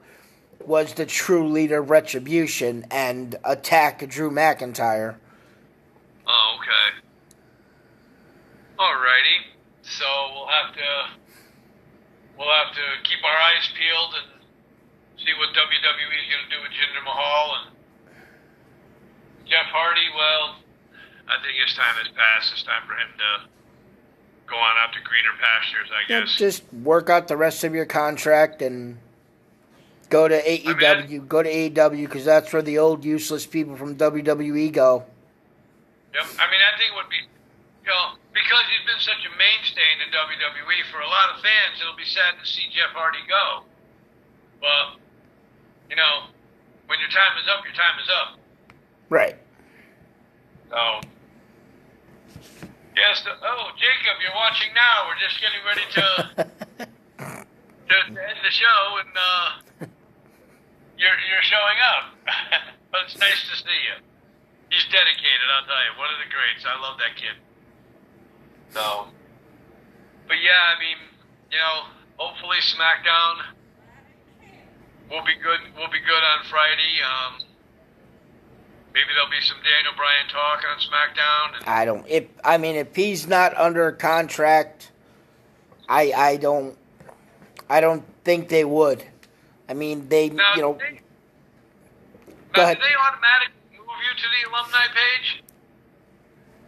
was 0.65 0.95
the 0.95 1.05
true 1.05 1.47
leader 1.47 1.79
of 1.79 1.91
Retribution 1.91 2.85
and 2.89 3.35
attack 3.43 4.07
Drew 4.09 4.31
McIntyre. 4.31 5.15
Oh, 6.27 6.57
okay. 6.57 6.97
Alrighty. 8.79 9.53
So 9.83 10.05
we'll 10.33 10.47
have 10.47 10.73
to 10.73 10.89
we'll 12.37 12.49
have 12.49 12.73
to 12.73 12.85
keep 13.03 13.23
our 13.23 13.37
eyes 13.37 13.69
peeled 13.77 14.13
and 14.17 14.41
see 15.19 15.33
what 15.37 15.49
WWE 15.53 16.17
is 16.17 16.27
going 16.33 16.45
to 16.49 16.55
do 16.57 16.61
with 16.63 16.71
Jinder 16.73 17.03
Mahal 17.05 17.61
and 17.61 17.75
Jeff 19.45 19.69
Hardy. 19.69 20.09
Well, 20.17 20.55
I 21.29 21.37
think 21.45 21.53
his 21.61 21.75
time 21.75 21.93
has 22.01 22.09
passed. 22.17 22.53
It's 22.53 22.63
time 22.63 22.81
for 22.87 22.93
him 22.97 23.13
to 23.17 23.29
go 24.51 24.57
on 24.57 24.75
out 24.83 24.91
to 24.93 24.99
greener 24.99 25.31
pastures. 25.39 25.89
I 25.89 26.11
Yeah, 26.11 26.25
just 26.25 26.61
work 26.73 27.09
out 27.09 27.29
the 27.29 27.37
rest 27.37 27.63
of 27.63 27.73
your 27.73 27.85
contract 27.85 28.61
and 28.61 28.97
go 30.09 30.27
to 30.27 30.35
AEW. 30.35 31.27
go 31.27 31.41
to 31.41 31.49
AEW 31.49 32.05
because 32.05 32.25
that's 32.25 32.51
where 32.51 32.61
the 32.61 32.77
old 32.77 33.05
useless 33.05 33.45
people 33.45 33.77
from 33.77 33.95
WWE 33.95 34.71
go. 34.73 35.05
Yep. 36.13 36.23
I 36.37 36.51
mean, 36.51 36.59
I 36.59 36.77
think 36.77 36.91
it 36.91 36.95
would 36.99 37.09
be, 37.09 37.23
you 37.23 37.89
know, 37.89 38.19
because 38.35 38.63
he's 38.67 38.85
been 38.85 38.99
such 38.99 39.23
a 39.23 39.31
mainstay 39.39 39.87
in 39.95 40.03
the 40.03 40.11
WWE 40.11 40.91
for 40.91 40.99
a 40.99 41.07
lot 41.07 41.31
of 41.33 41.39
fans, 41.39 41.79
it'll 41.79 41.95
be 41.95 42.03
sad 42.03 42.35
to 42.37 42.45
see 42.45 42.67
Jeff 42.75 42.91
Hardy 42.91 43.23
go. 43.27 43.63
But, 44.59 44.99
you 45.89 45.95
know, 45.95 46.27
when 46.87 46.99
your 46.99 47.09
time 47.09 47.39
is 47.39 47.47
up, 47.47 47.63
your 47.63 47.73
time 47.73 47.95
is 48.03 48.09
up. 48.11 48.37
Right. 49.07 49.35
So, 50.69 51.07
yes. 53.01 53.25
Oh, 53.25 53.73
Jacob, 53.81 54.21
you're 54.21 54.37
watching 54.37 54.69
now. 54.77 55.09
We're 55.09 55.21
just 55.21 55.41
getting 55.41 55.61
ready 55.65 55.85
to 55.97 56.05
to, 56.85 57.97
to 57.97 58.19
end 58.21 58.39
the 58.45 58.53
show, 58.53 58.81
and 59.01 59.13
uh, 59.17 59.47
you're 61.01 61.19
you're 61.25 61.45
showing 61.45 61.79
up. 61.81 62.05
but 62.93 63.09
it's 63.09 63.17
nice 63.17 63.41
to 63.49 63.55
see 63.57 63.79
you. 63.89 63.97
He's 64.69 64.85
dedicated, 64.87 65.47
I'll 65.49 65.65
tell 65.65 65.81
you. 65.83 65.93
One 65.97 66.13
of 66.13 66.19
the 66.21 66.29
greats. 66.29 66.63
I 66.63 66.77
love 66.79 66.95
that 67.01 67.17
kid. 67.17 67.35
So, 68.71 69.11
but 70.29 70.39
yeah, 70.39 70.71
I 70.71 70.79
mean, 70.79 70.95
you 71.51 71.59
know, 71.59 71.91
hopefully 72.15 72.61
SmackDown 72.63 73.51
will 75.09 75.25
be 75.25 75.35
good. 75.41 75.59
Will 75.75 75.91
be 75.91 75.99
good 75.99 76.23
on 76.23 76.45
Friday. 76.47 77.01
Um, 77.03 77.50
maybe 78.93 79.07
there'll 79.13 79.29
be 79.29 79.41
some 79.41 79.57
Daniel 79.57 79.93
Bryan 79.95 80.27
talk 80.29 80.61
on 80.69 80.77
SmackDown. 80.79 81.59
And, 81.59 81.69
I 81.69 81.85
don't. 81.85 82.05
If 82.07 82.25
I 82.43 82.57
mean, 82.57 82.75
if 82.75 82.95
he's 82.95 83.27
not 83.27 83.57
under 83.57 83.91
contract, 83.91 84.91
I 85.89 86.11
I 86.11 86.37
don't. 86.37 86.77
I 87.69 87.81
don't 87.81 88.03
think 88.23 88.49
they 88.49 88.65
would. 88.65 89.03
I 89.69 89.73
mean, 89.73 90.09
they 90.09 90.29
now, 90.29 90.55
you 90.55 90.61
know. 90.61 90.77
they, 90.79 91.01
now, 92.55 92.63
ahead. 92.63 92.77
do 92.77 92.83
they 92.83 92.95
automatically 93.07 93.79
move 93.79 93.87
you 94.03 94.15
to 94.17 94.23
the 94.23 94.49
alumni 94.49 94.87
page? 94.87 95.43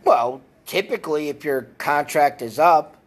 Well, 0.06 0.42
typically, 0.66 1.30
if 1.30 1.44
your 1.44 1.64
contract 1.78 2.42
is 2.42 2.60
up, 2.60 2.98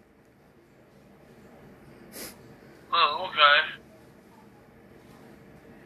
Oh, 2.99 3.29
okay. 3.29 3.77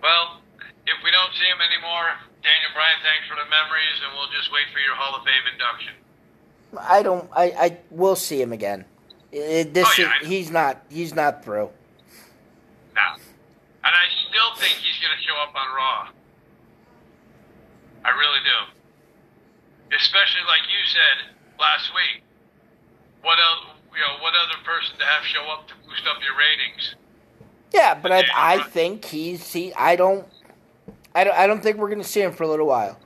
Well, 0.01 0.41
if 0.87 0.95
we 1.03 1.11
don't 1.11 1.33
see 1.35 1.47
him 1.47 1.59
anymore, 1.59 2.30
Bryan, 2.43 2.99
thanks 3.05 3.29
for 3.29 3.37
the 3.37 3.49
memories, 3.51 4.01
and 4.05 4.17
we'll 4.17 4.31
just 4.33 4.51
wait 4.53 4.65
for 4.73 4.79
your 4.81 4.95
Hall 4.95 5.15
of 5.17 5.25
Fame 5.25 5.45
induction. 5.53 5.93
I 6.79 7.03
don't. 7.03 7.29
I. 7.35 7.45
I 7.53 7.79
will 7.91 8.17
see 8.17 8.41
him 8.41 8.53
again. 8.53 8.85
It, 9.33 9.75
this 9.75 9.87
Oh, 9.87 9.95
yeah, 10.03 10.13
is, 10.23 10.29
he's 10.29 10.51
not. 10.51 10.83
He's 10.89 11.15
not 11.15 11.45
through. 11.45 11.69
No. 12.95 13.09
And 13.85 13.95
I 13.95 14.07
still 14.29 14.55
think 14.57 14.75
he's 14.79 14.99
going 15.03 15.17
to 15.17 15.23
show 15.23 15.37
up 15.43 15.55
on 15.55 15.69
Raw. 15.75 16.09
I 18.05 18.11
really 18.11 18.41
do. 18.45 19.97
Especially 19.97 20.43
like 20.47 20.63
you 20.69 20.87
said 20.87 21.35
last 21.59 21.91
week. 21.95 22.23
What 23.23 23.39
else? 23.39 23.77
You 23.93 24.01
know, 24.01 24.23
what 24.23 24.33
other 24.35 24.63
person 24.65 24.97
to 24.99 25.05
have 25.05 25.25
show 25.25 25.43
up 25.51 25.67
to 25.69 25.75
boost 25.87 26.07
up 26.07 26.23
your 26.23 26.39
ratings? 26.39 26.95
Yeah, 27.75 27.95
but 28.01 28.13
I. 28.13 28.25
I 28.35 28.63
think 28.63 29.05
he's. 29.05 29.53
He. 29.53 29.75
I 29.75 29.97
don't. 29.97 30.27
I 31.15 31.25
don't. 31.25 31.37
I 31.37 31.47
don't 31.47 31.63
think 31.63 31.77
we're 31.79 31.89
going 31.89 32.01
to 32.03 32.07
see 32.09 32.23
him 32.23 32.33
for 32.33 32.45
a 32.45 32.49
little 32.49 32.67
while. 32.67 32.99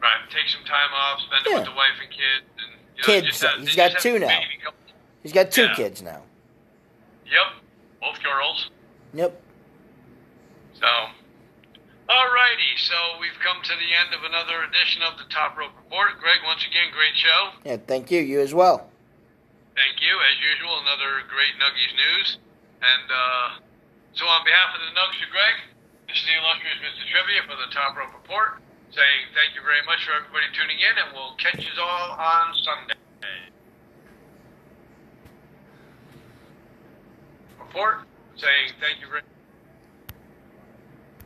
Right. 0.00 0.20
Take 0.30 0.48
some 0.48 0.64
time 0.64 0.90
off, 0.94 1.20
spend 1.26 1.46
it 1.46 1.54
with 1.58 1.64
the 1.64 1.74
wife 1.74 1.98
and 2.00 2.10
kids. 2.10 2.46
And, 2.54 2.70
you 2.94 3.02
know, 3.02 3.06
Kids, 3.26 3.42
have- 3.42 3.60
he's 3.60 3.74
got 3.74 3.98
two 4.00 4.18
now. 4.18 4.40
He's 5.22 5.32
got 5.32 5.50
two 5.50 5.64
Yeah. 5.66 5.74
kids 5.74 6.02
now. 6.02 6.22
Yep. 7.26 7.46
Both 8.00 8.22
girls. 8.22 8.70
Yep. 9.12 9.42
So, 10.78 10.86
alrighty. 12.08 12.78
So 12.78 12.94
we've 13.20 13.34
come 13.42 13.60
to 13.62 13.74
the 13.74 13.90
end 13.98 14.14
of 14.14 14.22
another 14.22 14.62
edition 14.62 15.02
of 15.02 15.18
the 15.18 15.24
Top 15.34 15.58
Rope 15.58 15.72
Report. 15.76 16.20
Greg, 16.20 16.38
once 16.46 16.62
again, 16.64 16.92
great 16.94 17.16
show. 17.16 17.50
Yeah. 17.64 17.76
Thank 17.86 18.10
you. 18.12 18.20
You 18.20 18.40
as 18.40 18.54
well. 18.54 18.88
Thank 19.74 20.00
you. 20.00 20.14
As 20.14 20.38
usual, 20.38 20.78
another 20.80 21.22
great 21.28 21.58
Nuggies 21.58 21.94
news. 21.98 22.38
And 22.82 23.10
uh, 23.10 23.48
so, 24.14 24.26
on 24.26 24.44
behalf 24.44 24.74
of 24.74 24.80
the 24.80 24.94
Nugs 24.94 25.18
Greg, 25.30 25.54
this 26.08 26.16
is 26.16 26.24
the 26.24 26.36
illustrious 26.40 26.80
Mr. 26.80 27.04
Trivia 27.12 27.44
for 27.44 27.56
the 27.60 27.68
Top 27.68 27.92
Rope 27.92 28.16
Report, 28.16 28.64
saying 28.96 29.28
thank 29.36 29.52
you 29.52 29.60
very 29.60 29.84
much 29.84 30.00
for 30.08 30.16
everybody 30.16 30.48
tuning 30.56 30.80
in, 30.80 30.94
and 30.96 31.12
we'll 31.12 31.36
catch 31.36 31.60
you 31.60 31.68
all 31.76 32.16
on 32.16 32.56
Sunday. 32.64 32.96
Report 37.60 38.08
saying 38.40 38.72
thank 38.80 39.04
you 39.04 39.08
very 39.12 39.20